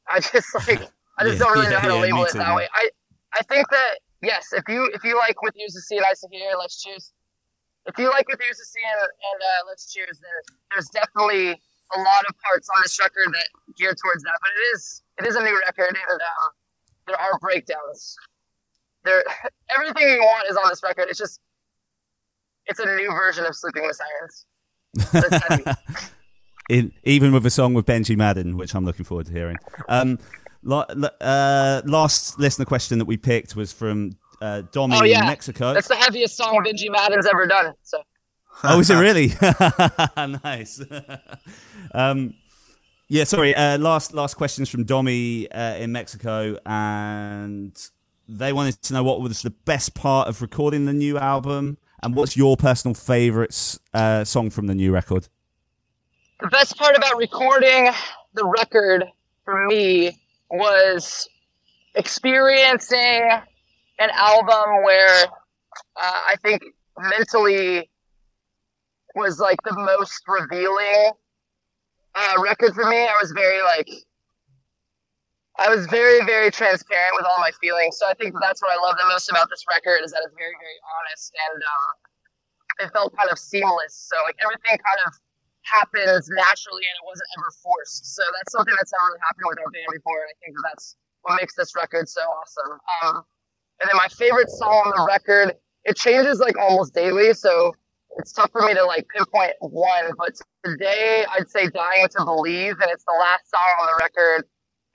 I 0.09 0.21
just 0.21 0.55
like 0.69 0.81
I 1.19 1.25
just 1.25 1.39
Yeah, 1.39 1.39
don't 1.39 1.53
really 1.53 1.69
know 1.69 1.81
how 1.81 1.89
to 1.89 1.97
yeah, 1.97 2.01
label 2.01 2.25
it 2.25 2.33
too, 2.33 2.39
that 2.39 2.55
way. 2.57 2.69
I 2.75 2.91
I 3.35 3.43
think 3.45 3.69
that 3.71 4.01
yes, 4.23 4.53
if 4.53 4.65
you 4.69 4.91
if 4.95 5.05
you 5.05 5.17
like 5.19 5.41
with 5.43 5.57
Ears 5.57 5.75
to 5.75 5.81
See 5.81 5.97
and 5.97 6.07
Eyes 6.07 6.21
to 6.21 6.29
Hear, 6.31 6.53
Let's 6.59 6.83
Cheers. 6.83 7.13
If 7.87 7.99
you 7.99 8.11
like 8.11 8.29
with 8.29 8.41
Ears 8.41 8.59
to 8.59 8.65
See 8.67 8.81
and, 8.85 9.03
and 9.03 9.43
uh, 9.43 9.67
Let's 9.69 9.93
Cheers, 9.93 10.21
then 10.21 10.57
there's 10.73 10.89
definitely 10.91 11.51
a 11.97 11.99
lot 12.01 12.25
of 12.29 12.35
parts 12.45 12.69
on 12.77 12.83
this 12.83 12.99
record 13.01 13.33
that 13.35 13.49
gear 13.77 13.95
towards 13.95 14.23
that. 14.25 14.39
But 14.41 14.51
it 14.51 14.65
is 14.77 15.03
it 15.19 15.27
is 15.27 15.37
a 15.37 15.43
new 15.43 15.59
record, 15.67 15.97
and 15.97 16.21
um, 16.23 16.51
there 17.07 17.21
are 17.21 17.39
breakdowns. 17.41 18.17
There, 19.05 19.23
everything 19.77 20.09
you 20.09 20.19
want 20.21 20.49
is 20.51 20.57
on 20.57 20.69
this 20.69 20.83
record. 20.83 21.07
It's 21.09 21.19
just 21.19 21.41
it's 22.67 22.79
a 22.81 22.87
new 22.97 23.11
version 23.11 23.45
of 23.47 23.55
Sleeping 23.57 23.83
with 23.87 23.97
Sirens. 23.97 24.47
But 25.13 25.25
it's 25.33 25.47
heavy. 25.49 25.65
In, 26.69 26.93
even 27.05 27.33
with 27.33 27.45
a 27.47 27.51
song 27.51 27.75
with 27.75 27.87
Benji 27.87 28.17
Madden, 28.17 28.57
which 28.57 28.75
I'm 28.75 28.85
looking 28.85 29.05
forward 29.05 29.27
to 29.27 29.33
hearing. 29.33 29.57
Um, 29.89 30.19
uh, 30.71 31.83
last 31.85 32.39
listener 32.39 32.65
question 32.65 32.99
that 32.99 33.07
we 33.07 33.17
picked 33.17 33.57
was 33.57 33.73
from 33.73 34.13
uh, 34.41 34.63
Domi 34.73 34.97
Oh, 34.97 35.05
yeah. 35.05 35.21
in 35.23 35.27
Mexico. 35.27 35.75
That's 35.75 35.89
the 35.89 35.97
heaviest 35.97 36.37
song 36.37 36.63
Benji 36.65 36.91
Madden's 36.91 37.27
ever 37.27 37.47
done. 37.47 37.73
So 37.83 38.03
Oh, 38.63 38.79
is 38.79 38.91
it 38.91 38.95
really? 38.97 39.33
nice. 40.45 40.81
um, 41.95 42.35
yeah, 43.09 43.25
sorry. 43.25 43.55
Uh, 43.55 43.79
last 43.79 44.13
last 44.15 44.35
questions 44.35 44.69
from 44.69 44.85
Domi 44.85 45.51
uh, 45.51 45.75
in 45.77 45.91
Mexico, 45.93 46.57
and 46.67 47.77
they 48.39 48.53
wanted 48.53 48.81
to 48.83 48.95
know 48.95 49.03
what 49.03 49.21
was 49.21 49.43
the 49.43 49.51
best 49.51 49.95
part 49.95 50.29
of 50.29 50.41
recording 50.41 50.87
the 50.87 50.93
new 50.93 51.19
album, 51.19 51.79
and 52.03 52.15
what's 52.15 52.37
your 52.37 52.57
personal 52.57 52.95
favorite 52.95 53.79
uh, 53.93 54.25
song 54.25 54.51
from 54.51 54.67
the 54.67 54.75
new 54.75 54.93
record? 54.93 55.29
the 56.41 56.49
best 56.49 56.77
part 56.77 56.97
about 56.97 57.17
recording 57.19 57.91
the 58.35 58.45
record 58.47 59.05
for 59.45 59.67
me 59.67 60.19
was 60.51 61.29
experiencing 61.95 63.29
an 63.99 64.09
album 64.15 64.83
where 64.83 65.25
uh, 65.25 65.27
I 65.97 66.37
think 66.43 66.63
mentally 66.99 67.91
was 69.15 69.39
like 69.39 69.59
the 69.65 69.75
most 69.75 70.23
revealing 70.27 71.13
uh, 72.15 72.35
record 72.43 72.75
for 72.75 72.89
me. 72.89 73.03
I 73.03 73.17
was 73.21 73.33
very 73.33 73.63
like, 73.63 73.89
I 75.61 75.69
was 75.69 75.85
very 75.87 76.25
very 76.25 76.51
transparent 76.51 77.13
with 77.21 77.29
all 77.29 77.37
my 77.39 77.53
feelings. 77.61 78.01
So 78.01 78.09
I 78.09 78.15
think 78.15 78.33
that's 78.41 78.63
what 78.65 78.73
I 78.73 78.81
love 78.81 78.97
the 78.97 79.05
most 79.13 79.29
about 79.29 79.53
this 79.53 79.63
record 79.69 80.01
is 80.01 80.11
that 80.17 80.25
it's 80.25 80.35
very 80.35 80.57
very 80.57 80.79
honest 80.97 81.29
and 81.37 81.61
um, 81.61 81.87
it 82.81 82.89
felt 82.97 83.13
kind 83.13 83.29
of 83.29 83.39
seamless. 83.39 83.93
So 83.93 84.17
like 84.25 84.41
everything 84.41 84.81
kind 84.81 85.01
of 85.05 85.13
happens 85.69 86.33
naturally 86.33 86.89
and 86.89 86.97
it 86.97 87.05
wasn't 87.05 87.29
ever 87.37 87.53
forced. 87.61 88.17
So 88.17 88.25
that's 88.33 88.53
something 88.57 88.73
that's 88.73 88.89
never 88.89 89.13
really 89.13 89.21
happened 89.21 89.47
with 89.53 89.61
our 89.61 89.71
band 89.71 89.93
before, 89.93 90.25
and 90.25 90.33
I 90.33 90.37
think 90.41 90.57
that 90.57 90.65
that's 90.73 90.97
what 91.29 91.37
makes 91.37 91.55
this 91.55 91.77
record 91.77 92.09
so 92.09 92.25
awesome. 92.25 92.81
Um, 93.05 93.15
and 93.81 93.89
then 93.89 93.97
my 94.01 94.09
favorite 94.09 94.49
song 94.49 94.89
on 94.89 94.93
the 94.97 95.05
record, 95.05 95.61
it 95.85 95.97
changes 95.97 96.41
like 96.41 96.57
almost 96.57 96.95
daily, 96.95 97.35
so 97.35 97.77
it's 98.17 98.33
tough 98.33 98.51
for 98.51 98.63
me 98.63 98.73
to 98.75 98.85
like 98.85 99.07
pinpoint 99.15 99.53
one. 99.61 100.17
But 100.17 100.41
today, 100.65 101.25
I'd 101.31 101.49
say 101.53 101.69
"Dying 101.69 102.09
to 102.17 102.25
Believe," 102.25 102.81
and 102.81 102.91
it's 102.91 103.05
the 103.05 103.17
last 103.21 103.51
song 103.53 103.71
on 103.81 103.87
the 103.93 103.97
record. 104.01 104.49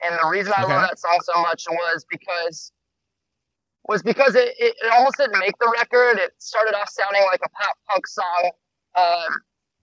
And 0.04 0.18
the 0.22 0.28
reason 0.28 0.52
I 0.56 0.62
Okay. 0.62 0.72
love 0.72 0.82
that 0.82 0.98
song 0.98 1.18
so 1.22 1.40
much 1.40 1.64
was 1.70 2.04
because 2.10 2.72
was 3.88 4.02
because 4.02 4.34
it, 4.34 4.48
it, 4.58 4.74
it 4.82 4.92
almost 4.92 5.16
didn't 5.16 5.38
make 5.38 5.56
the 5.60 5.70
record. 5.78 6.18
It 6.18 6.32
started 6.38 6.74
off 6.74 6.88
sounding 6.90 7.22
like 7.30 7.40
a 7.44 7.48
pop 7.50 7.76
punk 7.88 8.06
song, 8.06 8.50
um, 8.96 9.30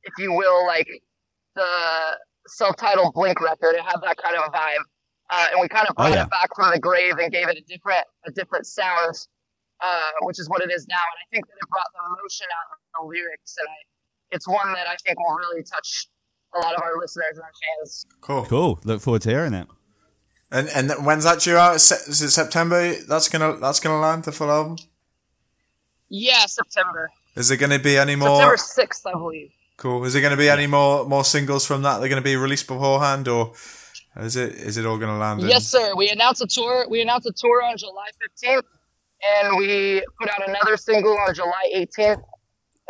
if 0.03 0.13
you 0.17 0.33
will, 0.33 0.65
like 0.67 0.87
the 1.55 2.17
self-titled 2.47 3.13
Blink 3.13 3.39
record. 3.39 3.75
It 3.75 3.81
had 3.81 4.01
that 4.01 4.17
kind 4.17 4.35
of 4.35 4.43
a 4.47 4.51
vibe, 4.51 4.83
uh, 5.29 5.47
and 5.51 5.61
we 5.61 5.69
kind 5.69 5.87
of 5.87 5.95
Oh, 5.97 6.03
brought 6.03 6.13
yeah. 6.13 6.23
it 6.23 6.29
back 6.29 6.49
from 6.55 6.71
the 6.71 6.79
grave 6.79 7.17
and 7.17 7.31
gave 7.31 7.47
it 7.47 7.57
a 7.57 7.61
different 7.61 8.03
a 8.25 8.31
different 8.31 8.65
sound, 8.67 9.15
uh, 9.79 10.09
which 10.23 10.37
is 10.39 10.49
what 10.49 10.61
it 10.61 10.69
is 10.69 10.85
now. 10.87 10.95
And 10.95 11.19
I 11.23 11.25
think 11.33 11.47
that 11.47 11.53
it 11.55 11.69
brought 11.69 11.87
the 11.93 12.03
emotion 12.05 12.47
out 12.51 12.75
of 12.75 12.79
the 12.99 13.07
lyrics, 13.07 13.55
and 13.57 13.67
I, 13.69 14.35
it's 14.35 14.47
one 14.47 14.73
that 14.73 14.87
I 14.87 14.97
think 15.05 15.17
will 15.17 15.35
really 15.35 15.63
touch 15.63 16.09
a 16.55 16.59
lot 16.59 16.75
of 16.75 16.81
our 16.83 16.99
listeners 16.99 17.35
and 17.35 17.41
our 17.43 17.51
fans. 17.79 18.05
Cool. 18.19 18.45
Cool. 18.45 18.79
Look 18.83 19.01
forward 19.01 19.21
to 19.23 19.29
hearing 19.29 19.53
it. 19.53 19.67
And 20.53 20.69
and 20.69 20.91
when's 21.05 21.23
that 21.25 21.39
due 21.41 21.57
out? 21.57 21.75
Is 21.75 21.91
it 22.21 22.29
September? 22.31 22.93
That's 23.07 23.27
gonna 23.27 23.57
that's 23.57 23.79
gonna 23.81 23.99
land 23.99 24.23
the 24.23 24.31
full 24.31 24.51
album. 24.51 24.77
Yeah, 26.09 26.45
September, 26.45 27.09
Is 27.35 27.47
there 27.49 27.57
gonna 27.57 27.79
be 27.79 27.97
any 27.97 28.15
more? 28.15 28.29
September 28.37 28.57
sixth, 28.57 29.05
I 29.07 29.13
believe. 29.13 29.51
Cool. 29.77 30.05
Is 30.05 30.13
there 30.13 30.21
gonna 30.21 30.37
be 30.37 30.49
any 30.49 30.67
more 30.67 31.05
more 31.05 31.23
singles 31.25 31.65
from 31.65 31.81
that? 31.81 31.97
They're 31.99 32.09
gonna 32.09 32.21
be 32.21 32.35
released 32.35 32.67
beforehand, 32.67 33.27
or 33.27 33.53
is 34.17 34.35
it 34.35 34.53
is 34.53 34.77
it 34.77 34.85
all 34.85 34.99
gonna 34.99 35.17
land? 35.17 35.41
in- 35.41 35.47
Yes, 35.49 35.65
sir. 35.67 35.95
We 35.95 36.09
announced 36.09 36.41
a 36.43 36.47
tour. 36.47 36.85
We 36.87 37.01
announced 37.01 37.25
a 37.27 37.33
tour 37.35 37.63
on 37.63 37.75
July 37.77 38.09
15th, 38.21 38.63
and 39.41 39.57
we 39.57 40.03
put 40.21 40.29
out 40.29 40.47
another 40.47 40.77
single 40.77 41.17
on 41.17 41.33
July 41.33 41.63
18th. 41.73 42.21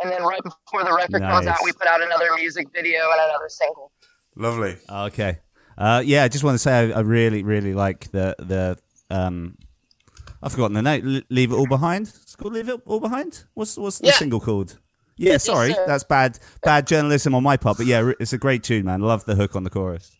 And 0.02 0.10
then 0.12 0.22
right 0.22 0.42
before 0.42 0.84
the 0.84 0.92
record 0.92 1.22
comes 1.22 1.46
out, 1.46 1.58
we 1.64 1.72
put 1.72 1.86
out 1.86 2.02
another 2.02 2.28
music 2.34 2.66
video 2.74 3.10
and 3.12 3.20
another 3.30 3.48
single. 3.48 3.90
Lovely. 4.36 4.76
Okay. 4.90 5.38
Uh, 5.76 6.02
yeah, 6.04 6.24
I 6.24 6.28
just 6.28 6.44
want 6.44 6.54
to 6.54 6.58
say 6.58 6.92
I, 6.92 6.98
I 6.98 7.00
really, 7.00 7.42
really 7.42 7.74
like 7.74 8.10
the 8.12 8.34
the. 8.38 8.76
Um, 9.10 9.56
I've 10.42 10.52
forgotten 10.52 10.74
the 10.74 10.82
name. 10.82 11.16
L- 11.16 11.22
Leave 11.30 11.50
it 11.52 11.54
all 11.54 11.66
behind. 11.66 12.08
It's 12.22 12.36
called 12.36 12.52
Leave 12.54 12.68
it 12.68 12.80
all 12.86 13.00
behind. 13.00 13.44
What's 13.54 13.76
what's 13.76 13.98
the 13.98 14.08
Yeah. 14.08 14.12
single 14.12 14.40
called? 14.40 14.78
Yeah, 15.16 15.36
sorry, 15.38 15.72
sir. 15.72 15.84
that's 15.86 16.04
bad 16.04 16.38
bad 16.62 16.86
journalism 16.86 17.34
on 17.34 17.42
my 17.42 17.56
part. 17.56 17.76
But 17.78 17.86
yeah, 17.86 18.12
it's 18.20 18.32
a 18.32 18.38
great 18.38 18.62
tune, 18.62 18.84
man. 18.84 19.00
Love 19.00 19.24
the 19.24 19.34
hook 19.36 19.54
on 19.56 19.64
the 19.64 19.70
chorus. 19.70 20.10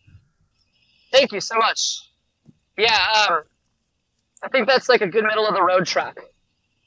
Thank 1.11 1.31
you 1.31 1.41
so 1.41 1.55
much. 1.57 2.09
Yeah, 2.77 2.97
um, 3.29 3.43
I 4.43 4.49
think 4.49 4.67
that's 4.67 4.89
like 4.89 5.01
a 5.01 5.07
good 5.07 5.23
middle 5.23 5.47
of 5.47 5.53
the 5.53 5.61
road 5.63 5.85
track. 5.85 6.17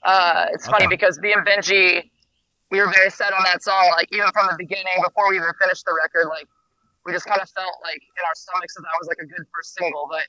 Uh, 0.03 0.47
it's 0.53 0.67
funny 0.67 0.87
Okay. 0.87 0.95
because 0.97 1.19
me 1.19 1.33
and 1.33 1.47
Benji, 1.47 2.11
we 2.71 2.79
were 2.81 2.91
very 2.93 3.11
set 3.11 3.33
on 3.33 3.43
that 3.45 3.63
song. 3.63 3.91
Like 3.97 4.09
even 4.13 4.27
from 4.33 4.47
the 4.51 4.57
beginning, 4.59 4.93
before 5.05 5.29
we 5.31 5.37
even 5.37 5.49
finished 5.61 5.85
the 5.87 5.95
record, 6.03 6.29
like 6.29 6.47
we 7.07 7.13
just 7.13 7.27
kind 7.27 7.41
of 7.41 7.49
felt 7.51 7.75
like 7.83 8.01
in 8.03 8.25
our 8.27 8.35
stomachs 8.35 8.75
that 8.75 8.83
that 8.83 8.97
was 9.01 9.09
like 9.09 9.19
a 9.23 9.27
good 9.27 9.47
first 9.55 9.75
single. 9.75 10.09
But 10.11 10.27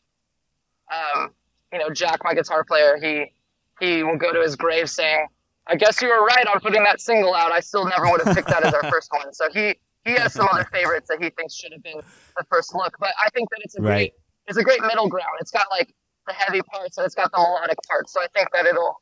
um, 0.94 1.32
you 1.72 1.80
know, 1.80 1.90
Jack, 1.90 2.22
my 2.24 2.34
guitar 2.34 2.64
player, 2.64 2.98
he 3.02 3.34
he 3.80 4.04
will 4.04 4.18
go 4.18 4.34
to 4.34 4.42
his 4.42 4.56
grave 4.56 4.90
saying, 4.90 5.28
"I 5.68 5.76
guess 5.76 6.02
you 6.02 6.08
were 6.10 6.26
right 6.26 6.48
on 6.48 6.60
putting 6.60 6.84
that 6.84 7.00
single 7.02 7.34
out. 7.34 7.52
I 7.52 7.60
still 7.60 7.86
never 7.86 8.10
would 8.10 8.22
have 8.26 8.36
picked 8.36 8.50
that 8.50 8.64
as 8.64 8.74
our 8.74 8.84
first 8.92 9.10
one." 9.12 9.34
So 9.34 9.50
he 9.52 9.76
he 10.06 10.12
has 10.14 10.34
some 10.34 10.48
other 10.52 10.66
favorites 10.72 11.08
that 11.10 11.22
he 11.22 11.30
thinks 11.32 11.54
should 11.56 11.72
have 11.74 11.84
been 11.84 12.02
the 12.38 12.44
first 12.50 12.74
look. 12.74 12.96
But 13.00 13.12
I 13.24 13.30
think 13.32 13.50
that 13.52 13.60
it's 13.64 13.76
a 13.78 13.82
Right. 13.82 13.94
great 13.94 14.14
it's 14.48 14.58
a 14.58 14.64
great 14.64 14.82
middle 14.82 15.08
ground. 15.08 15.38
It's 15.40 15.52
got 15.52 15.68
like 15.70 15.94
the 16.28 16.34
heavy 16.34 16.62
parts 16.62 16.98
and 16.98 17.06
it's 17.06 17.16
got 17.16 17.32
the 17.32 17.38
melodic 17.38 17.78
parts. 17.88 18.14
So 18.14 18.22
I 18.22 18.28
think 18.34 18.50
that 18.54 18.66
it'll 18.66 19.02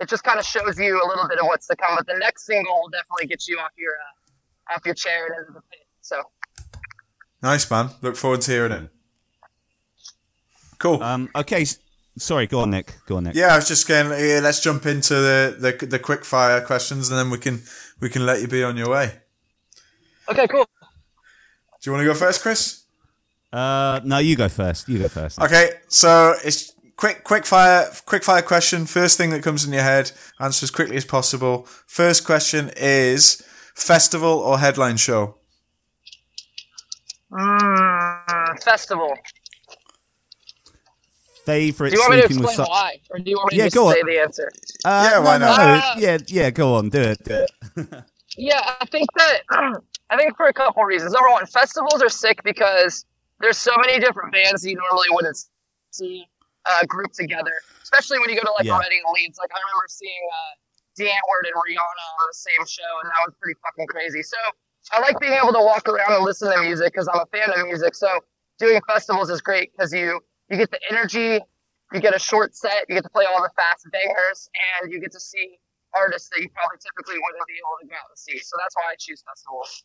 it 0.00 0.08
just 0.08 0.24
kind 0.24 0.38
of 0.38 0.44
shows 0.44 0.78
you 0.78 0.96
a 1.02 1.06
little 1.06 1.28
bit 1.28 1.38
of 1.38 1.46
what's 1.46 1.66
to 1.68 1.76
come. 1.76 1.94
But 1.96 2.06
the 2.06 2.18
next 2.18 2.46
single 2.46 2.80
will 2.80 2.88
definitely 2.88 3.26
get 3.26 3.46
you 3.46 3.58
off 3.58 3.70
your 3.76 3.92
uh, 3.92 4.74
off 4.74 4.82
your 4.86 4.94
chair 4.94 5.26
and 5.26 5.34
into 5.38 5.52
the 5.52 5.60
pit. 5.70 5.86
So 6.00 6.22
Nice 7.42 7.70
man. 7.70 7.90
Look 8.02 8.16
forward 8.16 8.40
to 8.42 8.50
hearing 8.50 8.72
it. 8.72 8.90
Cool. 10.78 11.02
Um, 11.02 11.28
okay, 11.34 11.64
sorry. 12.18 12.46
Go 12.46 12.60
on, 12.60 12.70
Nick. 12.70 12.94
Go 13.06 13.16
on, 13.16 13.24
Nick. 13.24 13.34
yeah, 13.34 13.52
I 13.52 13.56
was 13.56 13.68
just 13.68 13.86
going. 13.86 14.10
Yeah, 14.10 14.40
let's 14.42 14.60
jump 14.60 14.86
into 14.86 15.14
the, 15.14 15.56
the 15.58 15.86
the 15.86 15.98
quick 15.98 16.24
fire 16.24 16.60
questions, 16.60 17.10
and 17.10 17.18
then 17.18 17.30
we 17.30 17.38
can 17.38 17.62
we 18.00 18.08
can 18.08 18.26
let 18.26 18.40
you 18.40 18.48
be 18.48 18.62
on 18.64 18.76
your 18.76 18.90
way. 18.90 19.12
okay, 20.28 20.46
cool. 20.48 20.66
Do 21.80 21.90
you 21.90 21.92
want 21.92 22.02
to 22.02 22.06
go 22.06 22.14
first, 22.14 22.42
Chris? 22.42 22.84
Uh, 23.52 24.00
no, 24.04 24.18
you 24.18 24.36
go 24.36 24.48
first. 24.48 24.88
You 24.88 24.98
go 24.98 25.08
first. 25.08 25.40
Okay, 25.40 25.70
so 25.88 26.34
it's 26.44 26.72
quick 26.96 27.24
quick 27.24 27.44
fire 27.44 27.90
quick 28.06 28.22
fire 28.24 28.42
question. 28.42 28.86
First 28.86 29.18
thing 29.18 29.30
that 29.30 29.42
comes 29.42 29.64
in 29.64 29.72
your 29.72 29.82
head, 29.82 30.12
answer 30.40 30.64
as 30.64 30.70
quickly 30.70 30.96
as 30.96 31.04
possible. 31.04 31.66
First 31.86 32.24
question 32.24 32.70
is 32.76 33.42
festival 33.74 34.30
or 34.38 34.58
headline 34.58 34.96
show? 34.96 35.36
Mm, 37.32 38.62
festival. 38.62 39.14
Favorite 41.44 41.90
Do 41.90 41.96
you 41.96 42.00
want 42.02 42.14
me 42.14 42.20
to 42.22 42.26
sleeping 42.28 42.42
with 42.42 42.50
explain 42.50 42.66
so- 42.66 42.70
why, 42.70 43.00
or 43.10 43.18
do 43.18 43.28
you 43.30 43.36
want 43.36 43.50
me 43.52 43.56
to 43.56 43.62
Yeah, 43.62 43.66
just 43.66 43.74
go 43.74 43.88
on. 43.88 43.94
say 43.94 44.02
the 44.02 44.20
answer? 44.20 44.50
Uh, 44.84 45.08
Yeah, 45.10 45.18
why 45.18 45.38
no, 45.38 45.46
not? 45.46 45.58
no, 45.58 45.80
Ah. 45.82 45.94
yeah, 45.98 46.18
yeah. 46.28 46.50
Go 46.50 46.74
on. 46.74 46.88
Do 46.90 47.00
it. 47.00 47.24
Do 47.24 47.34
it. 47.46 47.50
Yeah, 48.38 48.76
I 48.80 48.86
think 48.86 49.06
that 49.16 49.42
I 50.08 50.16
think 50.16 50.36
for 50.38 50.46
a 50.46 50.54
couple 50.54 50.82
reasons. 50.84 51.12
Number 51.12 51.28
one, 51.28 51.44
festivals 51.44 52.00
are 52.02 52.08
sick 52.08 52.40
because 52.44 53.04
there's 53.40 53.58
so 53.58 53.72
many 53.76 53.98
different 54.00 54.32
bands 54.32 54.64
you 54.64 54.74
normally 54.74 55.08
wouldn't 55.10 55.36
see 55.90 56.24
uh, 56.64 56.80
grouped 56.86 57.14
together. 57.16 57.52
Especially 57.82 58.18
when 58.20 58.30
you 58.30 58.36
go 58.36 58.42
to 58.42 58.52
like 58.52 58.64
Yeah. 58.64 58.78
Reading 58.78 59.02
Leeds. 59.12 59.36
Like 59.38 59.50
I 59.52 59.58
remember 59.60 59.84
seeing 59.88 60.22
uh, 60.32 60.52
Die 60.96 61.04
Antwoord 61.12 61.44
and 61.44 61.56
Rihanna 61.60 62.04
on 62.22 62.26
the 62.30 62.38
same 62.40 62.64
show, 62.66 62.88
and 63.02 63.10
that 63.10 63.20
was 63.26 63.34
pretty 63.38 63.58
fucking 63.60 63.86
crazy. 63.88 64.22
So 64.22 64.38
I 64.90 65.00
like 65.00 65.18
being 65.20 65.32
able 65.32 65.52
to 65.52 65.60
walk 65.60 65.88
around 65.88 66.12
and 66.12 66.24
listen 66.24 66.50
to 66.52 66.60
music 66.60 66.92
because 66.92 67.08
I'm 67.08 67.20
a 67.20 67.26
fan 67.26 67.50
of 67.56 67.66
music. 67.66 67.94
So 67.94 68.08
doing 68.58 68.80
festivals 68.86 69.30
is 69.30 69.40
great 69.40 69.72
because 69.72 69.92
you 69.92 70.20
you 70.50 70.56
get 70.58 70.70
the 70.70 70.80
energy, 70.90 71.40
you 71.92 72.00
get 72.00 72.14
a 72.14 72.18
short 72.18 72.54
set, 72.54 72.84
you 72.88 72.96
get 72.96 73.04
to 73.04 73.10
play 73.10 73.24
all 73.24 73.42
the 73.42 73.50
fast 73.56 73.86
bangers, 73.92 74.48
and 74.82 74.92
you 74.92 75.00
get 75.00 75.12
to 75.12 75.20
see 75.20 75.58
artists 75.94 76.28
that 76.30 76.42
you 76.42 76.48
probably 76.48 76.78
typically 76.78 77.14
wouldn't 77.14 77.46
be 77.46 77.54
able 77.54 77.76
to 77.82 77.88
go 77.88 77.94
out 77.94 78.08
and 78.10 78.18
see. 78.18 78.38
So 78.38 78.56
that's 78.58 78.74
why 78.74 78.92
I 78.92 78.96
choose 78.98 79.22
festivals. 79.26 79.84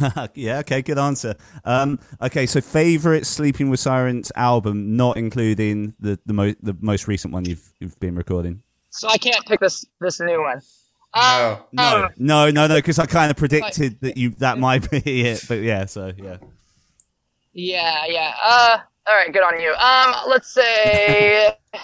yeah. 0.34 0.58
Okay. 0.58 0.82
Good 0.82 0.98
answer. 0.98 1.34
Um, 1.64 1.98
okay. 2.20 2.46
So, 2.46 2.60
favorite 2.60 3.26
Sleeping 3.26 3.70
with 3.70 3.80
Sirens 3.80 4.30
album, 4.36 4.96
not 4.96 5.16
including 5.16 5.94
the 5.98 6.18
the, 6.24 6.32
mo- 6.32 6.54
the 6.62 6.76
most 6.80 7.08
recent 7.08 7.32
one 7.32 7.44
you've 7.44 7.72
you've 7.80 7.98
been 8.00 8.14
recording. 8.14 8.62
So 8.90 9.08
I 9.08 9.18
can't 9.18 9.44
pick 9.46 9.60
this 9.60 9.84
this 10.00 10.20
new 10.20 10.40
one. 10.40 10.60
Um, 11.14 11.58
No. 11.72 11.82
No, 11.82 12.08
no, 12.16 12.50
no, 12.50 12.66
no. 12.68 12.74
Because 12.76 12.98
I 12.98 13.06
kind 13.06 13.30
of 13.30 13.36
predicted 13.36 14.00
that 14.00 14.16
you 14.16 14.30
that 14.38 14.58
might 14.58 14.90
be 14.90 14.98
it. 15.26 15.44
But 15.48 15.62
yeah. 15.62 15.84
So 15.86 16.12
yeah. 16.16 16.36
yeah, 17.52 18.04
yeah. 18.08 18.34
Uh, 18.42 18.78
all 19.06 19.16
right, 19.16 19.32
good 19.32 19.42
on 19.42 19.60
you. 19.60 19.72
Um, 19.74 20.14
let's 20.28 20.52
say. 20.52 21.56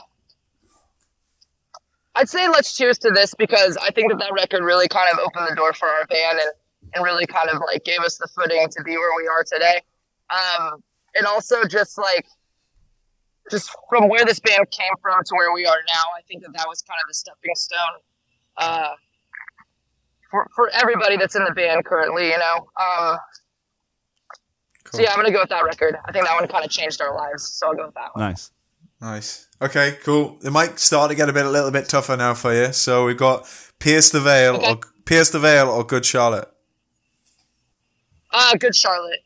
I'd 2.14 2.28
say 2.28 2.48
Let's 2.48 2.74
Cheers 2.76 2.98
to 3.00 3.10
This 3.10 3.32
because 3.34 3.76
I 3.76 3.90
think 3.90 4.10
that 4.10 4.18
that 4.18 4.32
record 4.32 4.64
really 4.64 4.88
kind 4.88 5.08
of 5.12 5.20
opened 5.20 5.46
the 5.48 5.54
door 5.54 5.72
for 5.72 5.86
our 5.86 6.04
band 6.06 6.40
and, 6.40 6.50
and 6.94 7.04
really 7.04 7.26
kind 7.26 7.48
of 7.48 7.62
like 7.64 7.84
gave 7.84 8.00
us 8.00 8.16
the 8.16 8.26
footing 8.26 8.66
to 8.68 8.82
be 8.82 8.96
where 8.96 9.16
we 9.16 9.28
are 9.28 9.44
today. 9.44 9.80
Um, 10.28 10.82
and 11.14 11.26
also 11.26 11.64
just 11.64 11.96
like 11.96 12.26
just 13.52 13.70
from 13.88 14.08
where 14.08 14.24
this 14.24 14.40
band 14.40 14.68
came 14.72 14.92
from 15.00 15.22
to 15.24 15.34
where 15.36 15.52
we 15.52 15.64
are 15.64 15.78
now, 15.86 16.02
I 16.16 16.22
think 16.26 16.42
that 16.42 16.52
that 16.54 16.66
was 16.66 16.82
kind 16.82 16.98
of 17.00 17.06
the 17.06 17.14
stepping 17.14 17.54
stone 17.54 17.78
uh, 18.56 18.90
for 20.30 20.48
for 20.54 20.70
everybody 20.70 21.16
that's 21.16 21.34
in 21.36 21.44
the 21.44 21.52
band 21.52 21.84
currently. 21.84 22.28
You 22.30 22.38
know. 22.38 22.66
Um, 22.80 23.18
So 24.92 25.02
yeah, 25.02 25.10
I'm 25.10 25.16
gonna 25.16 25.30
go 25.32 25.40
with 25.40 25.50
that 25.50 25.64
record. 25.64 25.96
I 26.06 26.12
think 26.12 26.24
that 26.24 26.34
one 26.38 26.48
kind 26.48 26.64
of 26.64 26.70
changed 26.70 27.00
our 27.02 27.14
lives, 27.14 27.46
so 27.52 27.68
I'll 27.68 27.74
go 27.74 27.86
with 27.86 27.94
that 27.94 28.14
one. 28.14 28.24
Nice. 28.30 28.50
Nice. 29.00 29.46
Okay, 29.60 29.96
cool. 30.02 30.38
It 30.42 30.50
might 30.50 30.78
start 30.78 31.10
to 31.10 31.14
get 31.14 31.28
a 31.28 31.32
bit 31.32 31.44
a 31.46 31.50
little 31.50 31.70
bit 31.70 31.88
tougher 31.88 32.16
now 32.16 32.34
for 32.34 32.52
you. 32.54 32.72
So 32.72 33.04
we've 33.06 33.16
got 33.18 33.46
Pierce 33.78 34.10
the 34.10 34.20
Veil 34.20 34.56
Okay. 34.56 34.70
or 34.72 34.80
Pierce 35.04 35.30
the 35.30 35.38
Veil 35.38 35.68
or 35.68 35.84
Good 35.84 36.04
Charlotte. 36.06 36.48
Uh, 38.32 38.54
good 38.56 38.74
Charlotte. 38.74 39.20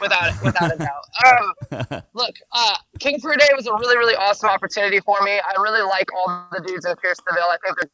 without 0.00 0.40
without 0.42 0.72
a 0.74 0.78
doubt. 0.78 1.04
Um, 1.92 2.02
look, 2.14 2.34
uh, 2.52 2.76
King 3.00 3.20
for 3.20 3.32
a 3.32 3.36
Day 3.36 3.48
was 3.54 3.66
a 3.66 3.72
really 3.72 3.96
really 3.98 4.14
awesome 4.16 4.48
opportunity 4.48 5.00
for 5.00 5.20
me. 5.22 5.32
I 5.32 5.60
really 5.60 5.82
like 5.82 6.08
all 6.14 6.46
the 6.52 6.60
dudes 6.66 6.84
in 6.86 6.94
Pierce 6.96 7.18
the 7.26 7.34
Veil. 7.34 7.44
I 7.50 7.56
think 7.64 7.76
they're 7.80 7.90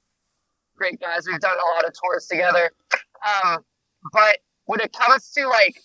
great 0.78 1.00
guys. 1.00 1.26
We've 1.26 1.40
done 1.40 1.56
a 1.58 1.74
lot 1.74 1.84
of 1.84 1.92
tours 1.92 2.26
together. 2.26 2.70
Um, 3.44 3.58
but 4.12 4.38
when 4.66 4.80
it 4.80 4.92
comes 4.92 5.30
to 5.32 5.48
like 5.48 5.76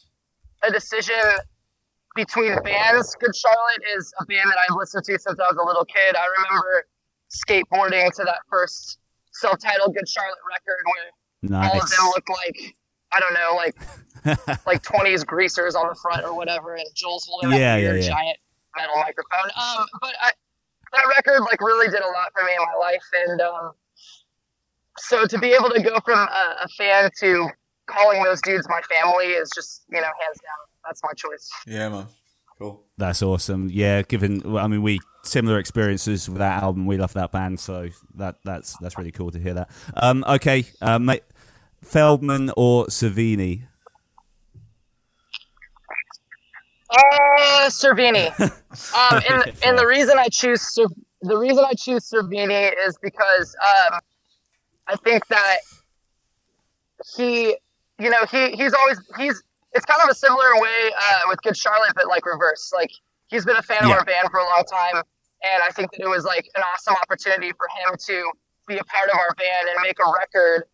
a 0.63 0.71
decision 0.71 1.15
between 2.15 2.55
bands, 2.63 3.15
Good 3.19 3.35
Charlotte 3.35 3.83
is 3.97 4.13
a 4.19 4.25
band 4.25 4.49
that 4.51 4.57
I've 4.69 4.75
listened 4.77 5.03
to 5.05 5.17
since 5.19 5.39
I 5.39 5.43
was 5.43 5.57
a 5.61 5.65
little 5.65 5.85
kid. 5.85 6.15
I 6.15 6.25
remember 6.37 6.85
skateboarding 7.29 8.13
to 8.15 8.23
that 8.23 8.39
first 8.49 8.99
self-titled 9.31 9.95
Good 9.95 10.07
Charlotte 10.07 10.37
record 10.47 10.79
where 10.85 11.59
Nice. 11.59 11.71
all 11.73 11.81
of 11.81 11.89
them 11.89 12.05
look 12.15 12.29
like 12.29 12.75
I 13.11 13.19
don't 13.19 13.33
know, 13.33 13.55
like 13.55 13.75
like 14.65 14.81
twenties 14.81 15.23
greasers 15.23 15.75
on 15.75 15.87
the 15.89 15.95
front 15.95 16.23
or 16.23 16.33
whatever, 16.33 16.75
and 16.75 16.85
Joel's 16.95 17.27
holding 17.29 17.51
Yeah, 17.51 17.75
yeah, 17.75 17.91
weird 17.91 18.03
yeah. 18.03 18.09
giant 18.09 18.37
metal 18.77 18.95
microphone. 18.95 19.51
Um, 19.55 19.85
but 20.01 20.13
I, 20.21 20.31
that 20.93 21.03
record 21.15 21.41
like 21.41 21.61
really 21.61 21.87
did 21.89 22.01
a 22.01 22.07
lot 22.07 22.31
for 22.33 22.43
me 22.45 22.53
in 22.53 22.59
my 22.61 22.77
life, 22.79 23.03
and 23.27 23.41
um, 23.41 23.71
so 24.97 25.25
to 25.25 25.37
be 25.39 25.53
able 25.53 25.69
to 25.69 25.81
go 25.81 25.97
from 26.05 26.19
a, 26.19 26.55
a 26.63 26.67
fan 26.77 27.09
to 27.19 27.49
calling 27.87 28.23
those 28.23 28.41
dudes 28.41 28.67
my 28.69 28.81
family 28.81 29.25
is 29.25 29.51
just 29.53 29.83
you 29.89 29.99
know 29.99 30.07
hands 30.07 30.39
down 30.41 30.73
that's 30.85 31.01
my 31.03 31.11
choice. 31.15 31.49
Yeah, 31.65 31.89
man. 31.89 32.07
Cool. 32.57 32.83
That's 32.97 33.23
awesome. 33.23 33.69
Yeah, 33.71 34.01
given 34.03 34.57
I 34.57 34.67
mean 34.67 34.81
we 34.81 34.99
similar 35.23 35.59
experiences 35.59 36.29
with 36.29 36.39
that 36.39 36.61
album. 36.61 36.85
We 36.85 36.97
love 36.97 37.13
that 37.13 37.31
band, 37.31 37.59
so 37.59 37.89
that 38.15 38.35
that's 38.43 38.77
that's 38.77 38.97
really 38.97 39.11
cool 39.11 39.31
to 39.31 39.39
hear 39.39 39.53
that. 39.55 39.69
Um, 39.95 40.23
okay, 40.27 40.65
uh, 40.81 40.99
mate, 40.99 41.23
Feldmann 41.83 42.51
or 42.55 42.85
Cervini? 42.87 43.63
Uh, 46.89 47.69
Cervini. 47.69 48.39
um, 48.39 49.21
and 49.29 49.53
and 49.63 49.77
the 49.77 49.87
reason 49.87 50.19
I 50.19 50.27
choose 50.27 50.61
Cer- 50.61 50.85
the 51.21 51.37
reason 51.37 51.65
I 51.65 51.73
choose 51.73 52.09
Cervini 52.09 52.71
is 52.85 52.97
because 53.01 53.55
um, 53.89 53.99
I 54.87 54.95
think 54.97 55.27
that 55.27 55.57
he, 57.15 57.57
you 57.99 58.09
know, 58.09 58.25
he 58.31 58.51
he's 58.51 58.73
always 58.73 58.99
he's 59.17 59.41
it's 59.73 59.85
kind 59.85 60.01
of 60.03 60.09
a 60.09 60.15
similar 60.15 60.53
way 60.61 60.91
uh, 61.01 61.21
with 61.27 61.41
Good 61.41 61.57
Charlotte, 61.57 61.93
but 61.95 62.07
like 62.07 62.25
reverse. 62.25 62.71
Like 62.75 62.91
he's 63.27 63.45
been 63.45 63.55
a 63.57 63.61
fan 63.63 63.79
Yeah. 63.81 63.93
of 63.93 63.99
our 63.99 64.05
band 64.05 64.29
for 64.31 64.39
a 64.39 64.43
long 64.43 64.63
time, 64.69 65.01
and 65.43 65.63
I 65.63 65.69
think 65.69 65.91
that 65.91 66.01
it 66.01 66.07
was 66.09 66.25
like 66.25 66.47
an 66.55 66.63
awesome 66.73 66.95
opportunity 66.95 67.51
for 67.53 67.67
him 67.79 67.97
to 68.07 68.31
be 68.67 68.77
a 68.77 68.83
part 68.85 69.09
of 69.09 69.17
our 69.17 69.33
band 69.35 69.67
and 69.69 69.77
make 69.81 69.97
a 69.99 70.11
record 70.19 70.65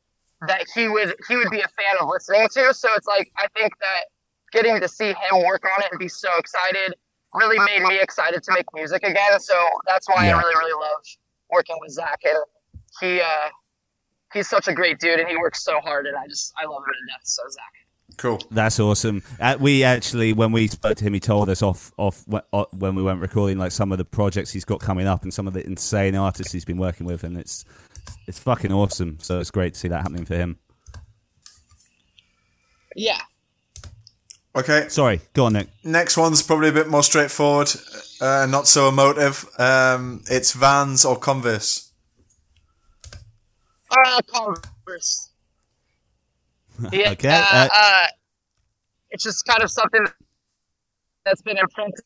that 0.48 0.66
he 0.74 0.88
would 0.88 1.16
he 1.28 1.36
would 1.36 1.50
be 1.50 1.60
a 1.62 1.68
fan 1.68 1.96
of 2.00 2.08
listening 2.08 2.48
to. 2.54 2.74
So 2.74 2.90
it's 2.96 3.08
like 3.08 3.32
I 3.38 3.48
think 3.58 3.74
that 3.80 4.06
getting 4.52 4.80
to 4.80 4.88
see 4.88 5.10
him 5.10 5.44
work 5.46 5.64
on 5.76 5.84
it 5.84 5.90
and 5.92 6.00
be 6.00 6.08
so 6.08 6.30
excited 6.38 6.96
really 7.36 7.60
made 7.60 7.84
me 7.84 8.00
excited 8.00 8.42
to 8.42 8.52
make 8.54 8.66
music 8.74 9.04
again. 9.04 9.40
So 9.40 9.54
that's 9.86 10.10
why 10.10 10.26
Yeah. 10.26 10.36
I 10.36 10.40
really, 10.40 10.56
really 10.56 10.74
love 10.74 11.04
working 11.52 11.78
with 11.80 11.96
Zakk. 11.96 12.18
And 12.26 12.38
he, 13.00 13.22
uh, 13.22 13.50
he's 14.34 14.50
such 14.50 14.68
a 14.68 14.74
great 14.74 15.00
dude 15.00 15.20
and 15.20 15.28
he 15.28 15.38
works 15.38 15.64
so 15.64 15.80
hard 15.80 16.06
and 16.08 16.16
I 16.18 16.28
just, 16.28 16.54
I 16.58 16.66
love 16.66 16.80
him 16.80 16.94
to 16.94 17.14
death. 17.14 17.22
So 17.24 17.44
Zakk. 17.44 17.80
Cool. 18.18 18.42
That's 18.52 18.80
awesome. 18.80 19.24
Uh, 19.40 19.56
we 19.60 19.84
actually, 19.84 20.34
when 20.34 20.52
we 20.52 20.68
spoke 20.68 20.98
to 20.98 21.04
him, 21.04 21.14
he 21.14 21.20
told 21.20 21.50
us 21.50 21.62
off 21.62 21.92
off 21.98 22.26
when 22.28 22.96
we 22.96 23.04
went 23.04 23.22
recording, 23.22 23.58
like 23.58 23.72
some 23.72 23.92
of 23.92 23.98
the 23.98 24.06
projects 24.06 24.52
he's 24.52 24.66
got 24.66 24.82
coming 24.82 25.08
up 25.08 25.24
and 25.24 25.34
some 25.34 25.48
of 25.48 25.54
the 25.54 25.66
insane 25.66 26.16
artists 26.16 26.52
he's 26.52 26.66
been 26.66 26.78
working 26.78 27.06
with, 27.06 27.24
and 27.24 27.38
it's 27.38 27.64
it's 28.28 28.40
fucking 28.40 28.74
awesome. 28.74 29.20
So 29.22 29.40
it's 29.40 29.52
great 29.52 29.76
to 29.76 29.80
see 29.80 29.88
that 29.90 30.02
happening 30.02 30.26
for 30.26 30.36
him. 30.36 30.58
Yeah. 32.96 33.22
Okay. 34.56 34.90
Sorry, 34.90 35.22
go 35.34 35.46
on, 35.46 35.54
Nick. 35.54 35.68
Next 35.84 36.18
one's 36.18 36.42
probably 36.42 36.70
a 36.70 36.74
bit 36.74 36.90
more 36.90 37.04
straightforward, 37.04 37.70
uh, 38.20 38.48
not 38.50 38.68
so 38.68 38.90
emotive. 38.90 39.46
Um, 39.58 40.24
it's 40.30 40.52
Vans 40.54 41.06
or 41.06 41.16
Converse. 41.16 41.89
Uh, 43.92 44.22
Converse. 44.34 45.30
Yeah. 46.94 47.12
Okay, 47.12 47.28
Uh, 47.28 47.44
uh, 47.52 47.68
uh, 47.74 48.08
it's 49.10 49.22
just 49.22 49.46
kind 49.46 49.62
of 49.62 49.70
something 49.70 50.06
that's 51.26 51.42
been 51.42 51.58
imprinted. 51.58 52.06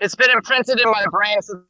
It's 0.00 0.16
been 0.16 0.30
imprinted 0.30 0.80
in 0.80 0.90
my 0.90 1.04
brain 1.12 1.40
since 1.40 1.60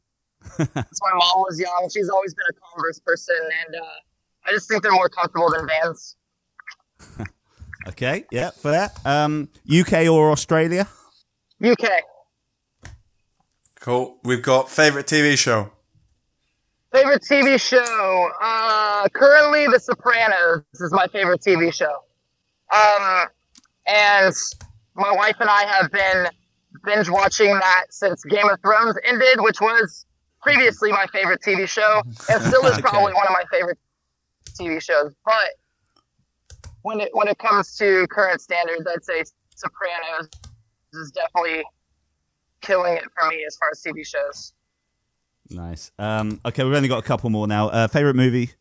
since 0.57 0.69
my 1.01 1.11
mom 1.13 1.41
was 1.47 1.59
young. 1.59 1.89
She's 1.93 2.09
always 2.09 2.33
been 2.33 2.45
a 2.49 2.53
Converse 2.73 2.99
person, 2.99 3.35
and 3.67 3.75
uh, 3.75 4.47
I 4.47 4.51
just 4.51 4.67
think 4.67 4.81
they're 4.81 4.91
more 4.93 5.09
comfortable 5.09 5.51
than 5.51 5.67
Vans. 5.67 6.15
Okay, 7.87 8.25
yeah, 8.31 8.49
for 8.49 8.71
that. 8.71 8.97
Um, 9.05 9.47
UK 9.71 10.07
or 10.07 10.31
Australia? 10.31 10.87
UK. 11.63 11.87
Cool. 13.79 14.17
We've 14.23 14.41
got 14.41 14.71
favorite 14.71 15.05
TV 15.05 15.37
show. 15.37 15.69
Favorite 16.95 17.23
TV 17.23 17.59
show? 17.59 18.31
Uh, 18.41 19.09
currently, 19.09 19.67
The 19.67 19.79
Sopranos 19.81 20.63
is 20.75 20.93
my 20.93 21.07
favorite 21.07 21.41
TV 21.41 21.73
show. 21.73 22.03
Um, 22.73 23.27
and 23.85 24.33
my 24.95 25.11
wife 25.11 25.35
and 25.41 25.49
I 25.49 25.65
have 25.65 25.91
been 25.91 26.27
binge 26.85 27.09
watching 27.09 27.47
that 27.47 27.87
since 27.89 28.23
Game 28.23 28.47
of 28.49 28.61
Thrones 28.61 28.95
ended, 29.03 29.41
which 29.41 29.59
was 29.59 30.05
previously 30.41 30.89
my 30.93 31.05
favorite 31.11 31.41
TV 31.45 31.67
show, 31.67 32.01
and 32.29 32.41
still 32.41 32.65
is 32.65 32.73
Okay. 32.77 32.81
probably 32.81 33.13
one 33.13 33.27
of 33.27 33.33
my 33.33 33.43
favorite 33.51 33.77
TV 34.57 34.81
shows. 34.81 35.13
But 35.25 36.63
when 36.83 37.01
it 37.01 37.09
when 37.11 37.27
it 37.27 37.37
comes 37.39 37.75
to 37.75 38.07
current 38.07 38.39
standards, 38.39 38.87
I'd 38.87 39.03
say 39.03 39.21
Sopranos 39.53 40.29
is 40.93 41.11
definitely 41.11 41.65
killing 42.61 42.95
it 42.95 43.03
for 43.19 43.27
me 43.27 43.43
as 43.45 43.57
far 43.57 43.67
as 43.73 43.81
TV 43.81 44.07
shows. 44.07 44.53
Nice. 45.49 45.91
Um, 45.99 46.41
okay, 46.45 46.63
we've 46.63 46.73
only 46.73 46.89
got 46.89 46.99
a 46.99 47.07
couple 47.07 47.29
more 47.29 47.47
now. 47.47 47.69
Uh, 47.69 47.87
favorite 47.87 48.15
movie? 48.15 48.51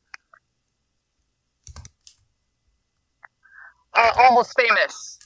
Uh, 3.94 4.10
Almost 4.18 4.54
Famous. 4.58 5.18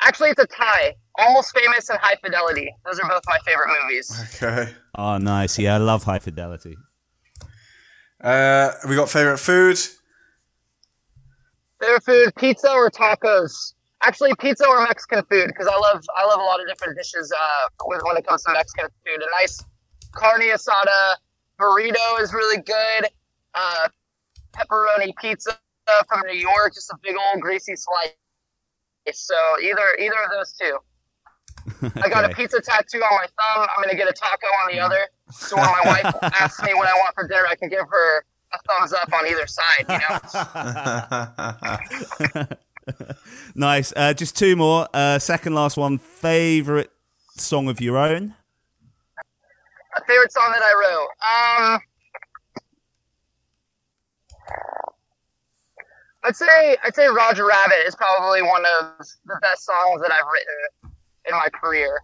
Actually, 0.00 0.30
it's 0.30 0.42
a 0.42 0.46
tie. 0.46 0.94
Almost 1.18 1.56
Famous 1.56 1.88
and 1.88 1.98
High 1.98 2.16
Fidelity. 2.22 2.74
Those 2.84 2.98
are 3.00 3.08
both 3.08 3.22
my 3.26 3.38
favorite 3.44 3.68
movies. 3.82 4.22
Okay. 4.34 4.72
Oh, 4.96 5.18
nice. 5.18 5.58
Yeah, 5.58 5.74
I 5.74 5.78
love 5.78 6.04
High 6.04 6.18
Fidelity. 6.18 6.76
Uh, 8.20 8.72
we 8.88 8.96
got 8.96 9.10
favorite 9.10 9.38
food. 9.38 9.78
Favorite 11.80 12.04
food: 12.04 12.34
pizza 12.36 12.70
or 12.70 12.90
tacos. 12.90 13.74
Actually, 14.02 14.32
pizza 14.38 14.66
or 14.66 14.82
Mexican 14.84 15.24
food 15.24 15.48
because 15.48 15.66
I 15.66 15.76
love 15.78 16.02
I 16.16 16.24
love 16.26 16.40
a 16.40 16.44
lot 16.44 16.60
of 16.60 16.66
different 16.66 16.96
dishes. 16.96 17.32
Uh, 17.32 17.68
when 17.84 18.00
when 18.04 18.16
it 18.16 18.26
comes 18.26 18.42
to 18.44 18.52
Mexican 18.52 18.88
food, 19.04 19.22
a 19.22 19.40
nice 19.40 19.62
carne 20.16 20.50
asada 20.52 21.16
burrito 21.60 22.20
is 22.20 22.32
really 22.32 22.60
good. 22.62 23.08
Uh, 23.54 23.88
pepperoni 24.52 25.14
pizza 25.20 25.58
from 26.08 26.22
New 26.26 26.38
York, 26.38 26.74
just 26.74 26.90
a 26.90 26.96
big 27.02 27.14
old 27.16 27.40
greasy 27.40 27.74
slice. 27.76 28.12
So 29.12 29.34
either 29.62 29.96
either 30.00 30.16
of 30.24 30.30
those 30.32 30.52
two. 30.60 30.78
I 32.02 32.08
got 32.08 32.24
a 32.24 32.28
pizza 32.34 32.60
tattoo 32.60 32.98
on 32.98 33.14
my 33.14 33.26
thumb. 33.26 33.68
I'm 33.76 33.82
gonna 33.82 33.96
get 33.96 34.08
a 34.08 34.12
taco 34.12 34.46
on 34.46 34.72
the 34.72 34.80
other. 34.80 35.08
So 35.30 35.56
when 35.56 35.64
my 35.64 35.82
wife 35.84 36.14
asks 36.40 36.62
me 36.62 36.74
what 36.74 36.88
I 36.88 36.92
want 36.94 37.14
for 37.14 37.26
dinner, 37.26 37.46
I 37.48 37.56
can 37.56 37.68
give 37.68 37.86
her 37.88 38.24
a 38.52 38.58
thumbs 38.68 38.92
up 38.92 39.12
on 39.12 39.26
either 39.26 39.46
side. 39.46 39.84
You 39.88 39.98
know. 42.38 42.96
nice. 43.54 43.92
Uh, 43.96 44.12
just 44.14 44.36
two 44.36 44.56
more. 44.56 44.88
Uh, 44.94 45.18
second 45.18 45.54
last 45.54 45.76
one. 45.76 45.98
Favorite 45.98 46.90
song 47.36 47.68
of 47.68 47.80
your 47.80 47.98
own? 47.98 48.34
A 49.96 50.04
favorite 50.04 50.30
song 50.30 50.52
that 50.52 50.62
I 50.62 50.72
wrote. 50.74 51.08
Um, 51.24 51.80
I'd 56.24 56.36
say 56.36 56.76
I'd 56.84 56.94
say 56.94 57.06
Roger 57.06 57.46
Rabbit 57.46 57.86
is 57.86 57.94
probably 57.94 58.42
one 58.42 58.64
of 58.78 58.98
the 58.98 59.38
best 59.40 59.64
songs 59.64 60.02
that 60.02 60.12
I've 60.12 60.26
written 60.30 60.92
in 61.26 61.32
my 61.32 61.48
career. 61.48 62.00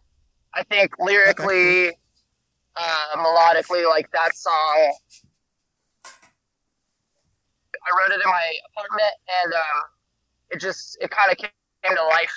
I 0.54 0.62
think 0.64 0.92
lyrically, 0.98 1.88
uh, 2.76 3.16
melodically, 3.16 3.86
like 3.88 4.10
that 4.12 4.34
song. 4.36 4.94
I 7.84 7.90
wrote 7.98 8.12
it 8.16 8.22
in 8.22 8.30
my 8.30 8.52
apartment, 8.76 9.12
and 9.42 9.52
um, 9.54 9.82
it 10.50 10.60
just 10.60 10.96
it 11.00 11.10
kind 11.10 11.30
of 11.30 11.36
came 11.36 11.50
to 11.84 12.04
life 12.04 12.32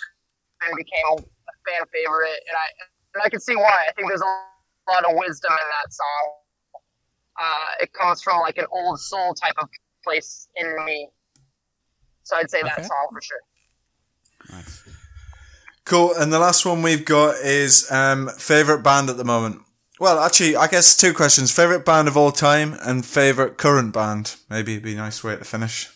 and 0.66 0.76
became 0.76 1.06
a 1.14 1.22
fan 1.70 1.86
favorite, 1.94 2.44
and 2.50 2.58
I 2.58 2.68
and 3.14 3.24
I 3.24 3.30
can 3.30 3.40
see 3.40 3.56
why. 3.56 3.86
I 3.88 3.94
think 3.94 4.10
there's 4.10 4.22
a 4.22 4.55
lot 4.92 5.06
of 5.06 5.16
wisdom 5.16 5.52
in 5.52 5.58
that 5.58 5.94
song. 5.94 6.34
Uh, 7.40 7.84
it 7.84 7.94
comes 7.94 8.22
from 8.22 8.40
like 8.42 8.58
an 8.58 8.66
old 8.72 9.00
soul 9.00 9.34
type 9.34 9.56
of 9.62 9.68
place 10.04 10.48
in 10.56 10.86
me. 10.86 11.10
So 12.24 12.38
I'd 12.38 12.50
say 12.50 12.64
Okay. 12.64 12.70
that 12.76 12.86
song 12.86 13.08
for 13.12 13.22
sure. 13.22 13.40
Nice. 14.52 14.84
Cool. 15.86 16.14
And 16.16 16.34
the 16.34 16.40
last 16.40 16.66
one 16.66 16.82
we've 16.82 17.06
got 17.06 17.36
is 17.36 17.92
um, 17.92 18.30
favorite 18.38 18.84
band 18.84 19.10
at 19.10 19.18
the 19.18 19.24
moment. 19.24 19.62
Well, 20.00 20.20
actually, 20.20 20.56
I 20.56 20.68
guess 20.68 20.98
two 20.98 21.14
questions: 21.14 21.52
favorite 21.52 21.86
band 21.86 22.08
of 22.08 22.18
all 22.18 22.32
time 22.32 22.76
and 22.82 23.06
favorite 23.06 23.58
current 23.58 23.94
band. 23.94 24.36
Maybe 24.50 24.74
it'd 24.74 24.84
be 24.84 24.94
a 24.94 24.98
nice 24.98 25.24
way 25.24 25.36
to 25.36 25.44
finish. 25.46 25.90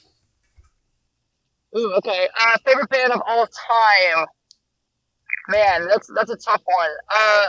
Ooh, 1.78 1.94
okay. 1.98 2.28
Uh, 2.40 2.58
favorite 2.66 2.90
band 2.90 3.12
of 3.12 3.22
all 3.28 3.46
time. 3.48 4.26
Man, 5.50 5.88
that's 5.88 6.10
that's 6.16 6.32
a 6.32 6.38
tough 6.38 6.62
one. 6.66 6.90
Uh, 7.14 7.46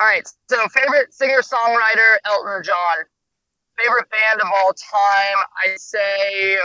all 0.00 0.06
right. 0.06 0.26
So, 0.48 0.66
favorite 0.68 1.12
singer 1.12 1.40
songwriter 1.40 2.16
Elton 2.24 2.62
John. 2.64 2.96
Favorite 3.82 4.06
band 4.10 4.40
of 4.40 4.48
all 4.54 4.72
time, 4.72 5.36
I 5.64 5.74
say. 5.76 6.58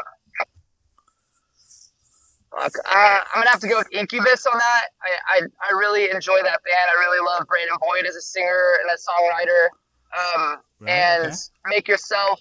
Uh, 2.57 2.69
I'm 2.89 3.23
gonna 3.35 3.49
have 3.49 3.59
to 3.59 3.67
go 3.67 3.77
with 3.77 3.91
Incubus 3.91 4.45
on 4.45 4.57
that. 4.57 4.85
I, 5.01 5.37
I 5.37 5.41
I 5.69 5.77
really 5.77 6.09
enjoy 6.09 6.37
that 6.43 6.61
band. 6.63 6.87
I 6.89 6.99
really 6.99 7.25
love 7.25 7.45
Brandon 7.47 7.77
Boyd 7.79 8.05
as 8.07 8.15
a 8.15 8.21
singer 8.21 8.61
and 8.81 8.91
a 8.91 8.95
songwriter. 8.95 9.69
Um, 10.53 10.57
Right, 10.79 10.91
and 10.91 11.25
okay. 11.27 11.35
Make 11.65 11.87
Yourself 11.87 12.39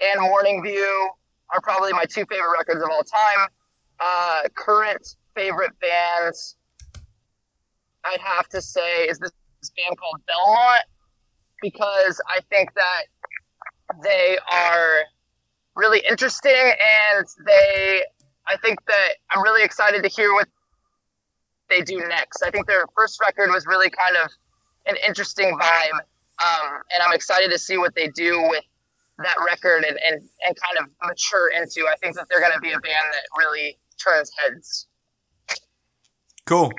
and 0.00 0.20
Morning 0.20 0.62
View 0.62 1.10
are 1.52 1.60
probably 1.60 1.92
my 1.92 2.04
two 2.04 2.24
favorite 2.26 2.52
records 2.56 2.82
of 2.82 2.88
all 2.90 3.02
time. 3.02 3.48
Uh, 4.00 4.42
current 4.54 5.16
favorite 5.34 5.72
bands, 5.80 6.56
I'd 8.04 8.20
have 8.20 8.48
to 8.48 8.62
say, 8.62 9.04
is 9.08 9.18
this 9.60 9.70
band 9.70 9.96
called 9.98 10.20
Belmont 10.26 10.84
because 11.62 12.20
I 12.28 12.40
think 12.48 12.72
that 12.74 13.04
they 14.02 14.38
are 14.50 15.00
really 15.76 16.02
interesting 16.08 16.52
and 16.52 17.26
they, 17.46 18.02
I 18.46 18.56
think 18.58 18.84
that 18.86 19.14
I'm 19.30 19.42
really 19.42 19.62
excited 19.62 20.02
to 20.02 20.08
hear 20.08 20.32
what 20.32 20.48
they 21.68 21.82
do 21.82 21.98
next. 22.08 22.42
I 22.42 22.50
think 22.50 22.66
their 22.66 22.84
first 22.96 23.20
record 23.20 23.50
was 23.50 23.66
really 23.66 23.90
kind 23.90 24.16
of 24.24 24.30
an 24.86 24.96
interesting 25.06 25.56
vibe, 25.58 25.92
um, 25.92 26.80
and 26.92 27.02
I'm 27.02 27.12
excited 27.12 27.50
to 27.50 27.58
see 27.58 27.76
what 27.76 27.94
they 27.94 28.08
do 28.08 28.40
with 28.48 28.64
that 29.18 29.36
record 29.46 29.84
and, 29.84 29.98
and, 30.06 30.22
and 30.46 30.56
kind 30.56 30.78
of 30.80 30.90
mature 31.06 31.50
into. 31.50 31.86
I 31.86 31.94
think 32.02 32.16
that 32.16 32.26
they're 32.30 32.40
going 32.40 32.54
to 32.54 32.60
be 32.60 32.70
a 32.70 32.80
band 32.80 33.04
that 33.12 33.24
really 33.38 33.78
turns 34.02 34.30
heads. 34.42 34.86
Cool. 36.46 36.72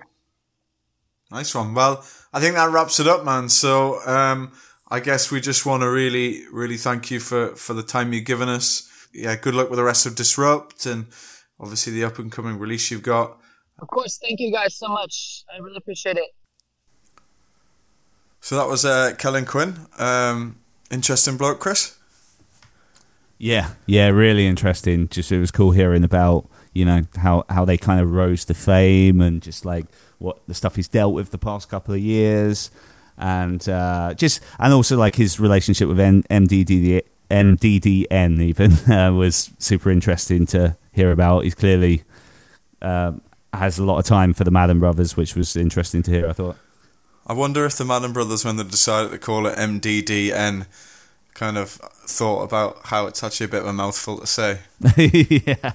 Nice 1.29 1.53
one. 1.55 1.73
Well, 1.73 2.03
I 2.33 2.39
think 2.39 2.55
that 2.55 2.71
wraps 2.71 2.99
it 2.99 3.07
up, 3.07 3.25
man. 3.25 3.49
So, 3.49 4.05
um, 4.07 4.51
I 4.89 4.99
guess 4.99 5.31
we 5.31 5.39
just 5.39 5.65
want 5.65 5.83
to 5.83 5.89
really, 5.89 6.43
really 6.51 6.77
thank 6.77 7.11
you 7.11 7.19
for, 7.19 7.55
for 7.55 7.73
the 7.73 7.83
time 7.83 8.11
you've 8.11 8.25
given 8.25 8.49
us. 8.49 8.89
Yeah, 9.13 9.35
good 9.35 9.55
luck 9.55 9.69
with 9.69 9.77
the 9.77 9.83
rest 9.83 10.05
of 10.05 10.15
Disrupt 10.15 10.85
and 10.85 11.07
obviously 11.59 11.93
the 11.93 12.03
up 12.03 12.19
and 12.19 12.31
coming 12.31 12.59
release 12.59 12.91
you've 12.91 13.03
got. 13.03 13.37
Of 13.79 13.87
course, 13.87 14.19
thank 14.21 14.39
you 14.39 14.51
guys 14.51 14.75
so 14.75 14.87
much. 14.87 15.43
I 15.53 15.61
really 15.61 15.77
appreciate 15.77 16.17
it. 16.17 16.29
So 18.41 18.55
that 18.57 18.67
was 18.67 18.83
uh, 18.85 19.13
Kellin 19.17 19.45
Quinn. 19.45 19.75
Um, 19.97 20.57
interesting 20.89 21.37
bloke, 21.37 21.59
Chris. 21.59 21.97
Yeah, 23.37 23.71
yeah, 23.85 24.07
really 24.09 24.45
interesting. 24.45 25.07
Just 25.07 25.31
it 25.31 25.39
was 25.39 25.51
cool 25.51 25.71
hearing 25.71 26.03
about 26.03 26.47
you 26.73 26.85
know 26.85 27.03
how 27.17 27.43
how 27.49 27.65
they 27.65 27.77
kind 27.77 27.99
of 27.99 28.11
rose 28.11 28.45
to 28.45 28.53
fame 28.53 29.19
and 29.21 29.41
just 29.41 29.65
like 29.65 29.85
what 30.21 30.45
the 30.47 30.53
stuff 30.53 30.75
he's 30.75 30.87
dealt 30.87 31.13
with 31.13 31.31
the 31.31 31.37
past 31.37 31.69
couple 31.69 31.93
of 31.93 31.99
years, 31.99 32.71
and 33.17 33.67
uh, 33.67 34.13
just 34.13 34.41
and 34.59 34.73
also 34.73 34.97
like 34.97 35.15
his 35.15 35.39
relationship 35.39 35.87
with 35.87 35.99
N- 35.99 36.23
MDD 36.29 37.01
MDDN 37.29 38.41
even 38.41 38.71
uh, 38.91 39.13
was 39.13 39.51
super 39.57 39.89
interesting 39.89 40.45
to 40.47 40.77
hear 40.91 41.11
about. 41.11 41.43
He's 41.43 41.55
clearly 41.55 42.03
um, 42.81 43.21
has 43.53 43.79
a 43.79 43.83
lot 43.83 43.99
of 43.99 44.05
time 44.05 44.33
for 44.33 44.43
the 44.43 44.51
Madden 44.51 44.79
Brothers, 44.79 45.17
which 45.17 45.35
was 45.35 45.55
interesting 45.55 46.03
to 46.03 46.11
hear. 46.11 46.29
I 46.29 46.33
thought. 46.33 46.57
I 47.27 47.33
wonder 47.33 47.65
if 47.65 47.77
the 47.77 47.85
Madden 47.85 48.13
brothers, 48.13 48.43
when 48.43 48.57
they 48.57 48.63
decided 48.63 49.11
to 49.11 49.19
call 49.19 49.45
it 49.45 49.57
MDDN, 49.57 50.65
kind 51.33 51.57
of 51.57 51.69
thought 51.69 52.43
about 52.43 52.79
how 52.85 53.05
it's 53.05 53.23
actually 53.23 53.45
a 53.45 53.49
bit 53.49 53.61
of 53.61 53.67
a 53.67 53.73
mouthful 53.73 54.17
to 54.17 54.27
say. 54.27 54.59
yeah. 54.97 55.73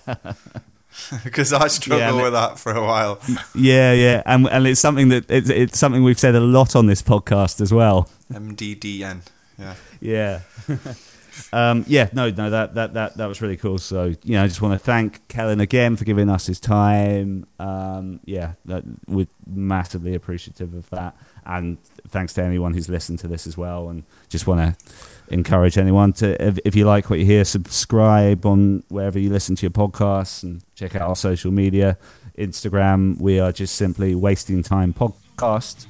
Because 1.24 1.52
I 1.52 1.68
struggled 1.68 2.16
Yeah, 2.16 2.22
with 2.22 2.32
that 2.32 2.58
for 2.58 2.72
a 2.72 2.82
while. 2.82 3.20
Yeah, 3.54 3.92
yeah, 3.92 4.22
and 4.26 4.48
and 4.48 4.66
it's 4.66 4.80
something 4.80 5.08
that 5.10 5.30
it's, 5.30 5.50
it's 5.50 5.78
something 5.78 6.02
we've 6.02 6.18
said 6.18 6.34
a 6.34 6.40
lot 6.40 6.74
on 6.74 6.86
this 6.86 7.02
podcast 7.02 7.60
as 7.60 7.72
well. 7.72 8.08
MDDN. 8.32 9.20
Yeah. 9.58 9.74
Yeah, 10.00 10.40
um, 11.52 11.84
yeah, 11.86 12.08
no, 12.12 12.30
no, 12.30 12.50
that 12.50 12.74
that 12.74 12.94
that 12.94 13.16
that 13.16 13.26
was 13.26 13.40
really 13.40 13.56
cool. 13.56 13.78
So 13.78 14.14
you 14.24 14.32
know, 14.34 14.44
I 14.44 14.46
just 14.48 14.60
want 14.62 14.74
to 14.74 14.78
thank 14.78 15.26
Kellin 15.28 15.60
again 15.60 15.96
for 15.96 16.04
giving 16.04 16.28
us 16.28 16.46
his 16.46 16.60
time. 16.60 17.46
Um, 17.58 18.20
yeah, 18.24 18.52
that, 18.66 18.84
we're 19.06 19.26
massively 19.46 20.14
appreciative 20.14 20.74
of 20.74 20.88
that, 20.90 21.16
and 21.44 21.78
thanks 22.08 22.32
to 22.34 22.42
anyone 22.42 22.74
who's 22.74 22.88
listened 22.88 23.18
to 23.20 23.28
this 23.28 23.46
as 23.46 23.56
well. 23.56 23.88
And 23.88 24.04
just 24.28 24.46
want 24.46 24.60
to 24.60 24.92
encourage 25.28 25.78
anyone 25.78 26.12
to, 26.14 26.42
if, 26.44 26.58
if 26.64 26.74
you 26.74 26.84
like 26.84 27.10
what 27.10 27.18
you 27.18 27.24
hear, 27.24 27.44
subscribe 27.44 28.46
on 28.46 28.82
wherever 28.88 29.18
you 29.18 29.30
listen 29.30 29.56
to 29.56 29.62
your 29.62 29.70
podcasts, 29.70 30.42
and 30.42 30.62
check 30.74 30.94
out 30.94 31.02
our 31.02 31.16
social 31.16 31.50
media. 31.50 31.98
Instagram, 32.38 33.20
we 33.20 33.40
are 33.40 33.52
just 33.52 33.74
simply 33.76 34.14
wasting 34.14 34.62
time 34.62 34.92
podcast. 34.92 35.86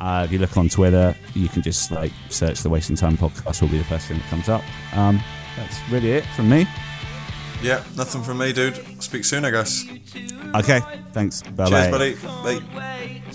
Uh, 0.00 0.22
if 0.24 0.32
you 0.32 0.38
look 0.38 0.56
on 0.56 0.68
Twitter, 0.68 1.14
you 1.34 1.48
can 1.48 1.62
just 1.62 1.90
like 1.90 2.12
search 2.28 2.60
the 2.60 2.68
Wasting 2.68 2.94
Time 2.96 3.16
podcast. 3.16 3.60
Will 3.60 3.68
be 3.68 3.78
the 3.78 3.84
first 3.84 4.06
thing 4.06 4.18
that 4.18 4.28
comes 4.28 4.48
up. 4.48 4.62
Um, 4.96 5.20
that's 5.56 5.80
really 5.90 6.12
it 6.12 6.24
from 6.36 6.48
me. 6.48 6.66
Yeah, 7.62 7.82
nothing 7.96 8.22
from 8.22 8.38
me, 8.38 8.52
dude. 8.52 9.02
Speak 9.02 9.24
soon, 9.24 9.44
I 9.44 9.50
guess. 9.50 9.84
Okay, 10.54 10.80
thanks. 11.12 11.42
Bye 11.42 11.66
Cheers, 11.66 11.86
bye. 11.86 11.90
buddy. 11.90 12.14
Bye. 12.14 12.62
wait 12.74 13.34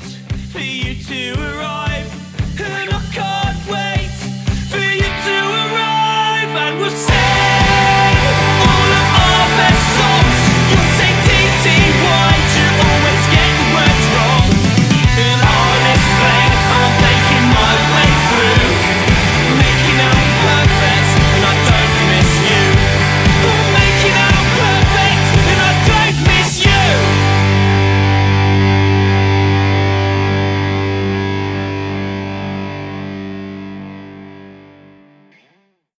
for 0.00 0.15
you 0.86 0.94
to 1.02 1.32
arrive. 1.34 2.06
And 2.60 2.90
I 2.90 3.00
can't 3.12 3.58
wait 3.68 4.08
for 4.70 4.78
you 4.78 5.02
to 5.02 5.36
arrive, 5.64 6.54
and 6.54 6.78
we'll 6.78 6.90
say. 6.90 7.75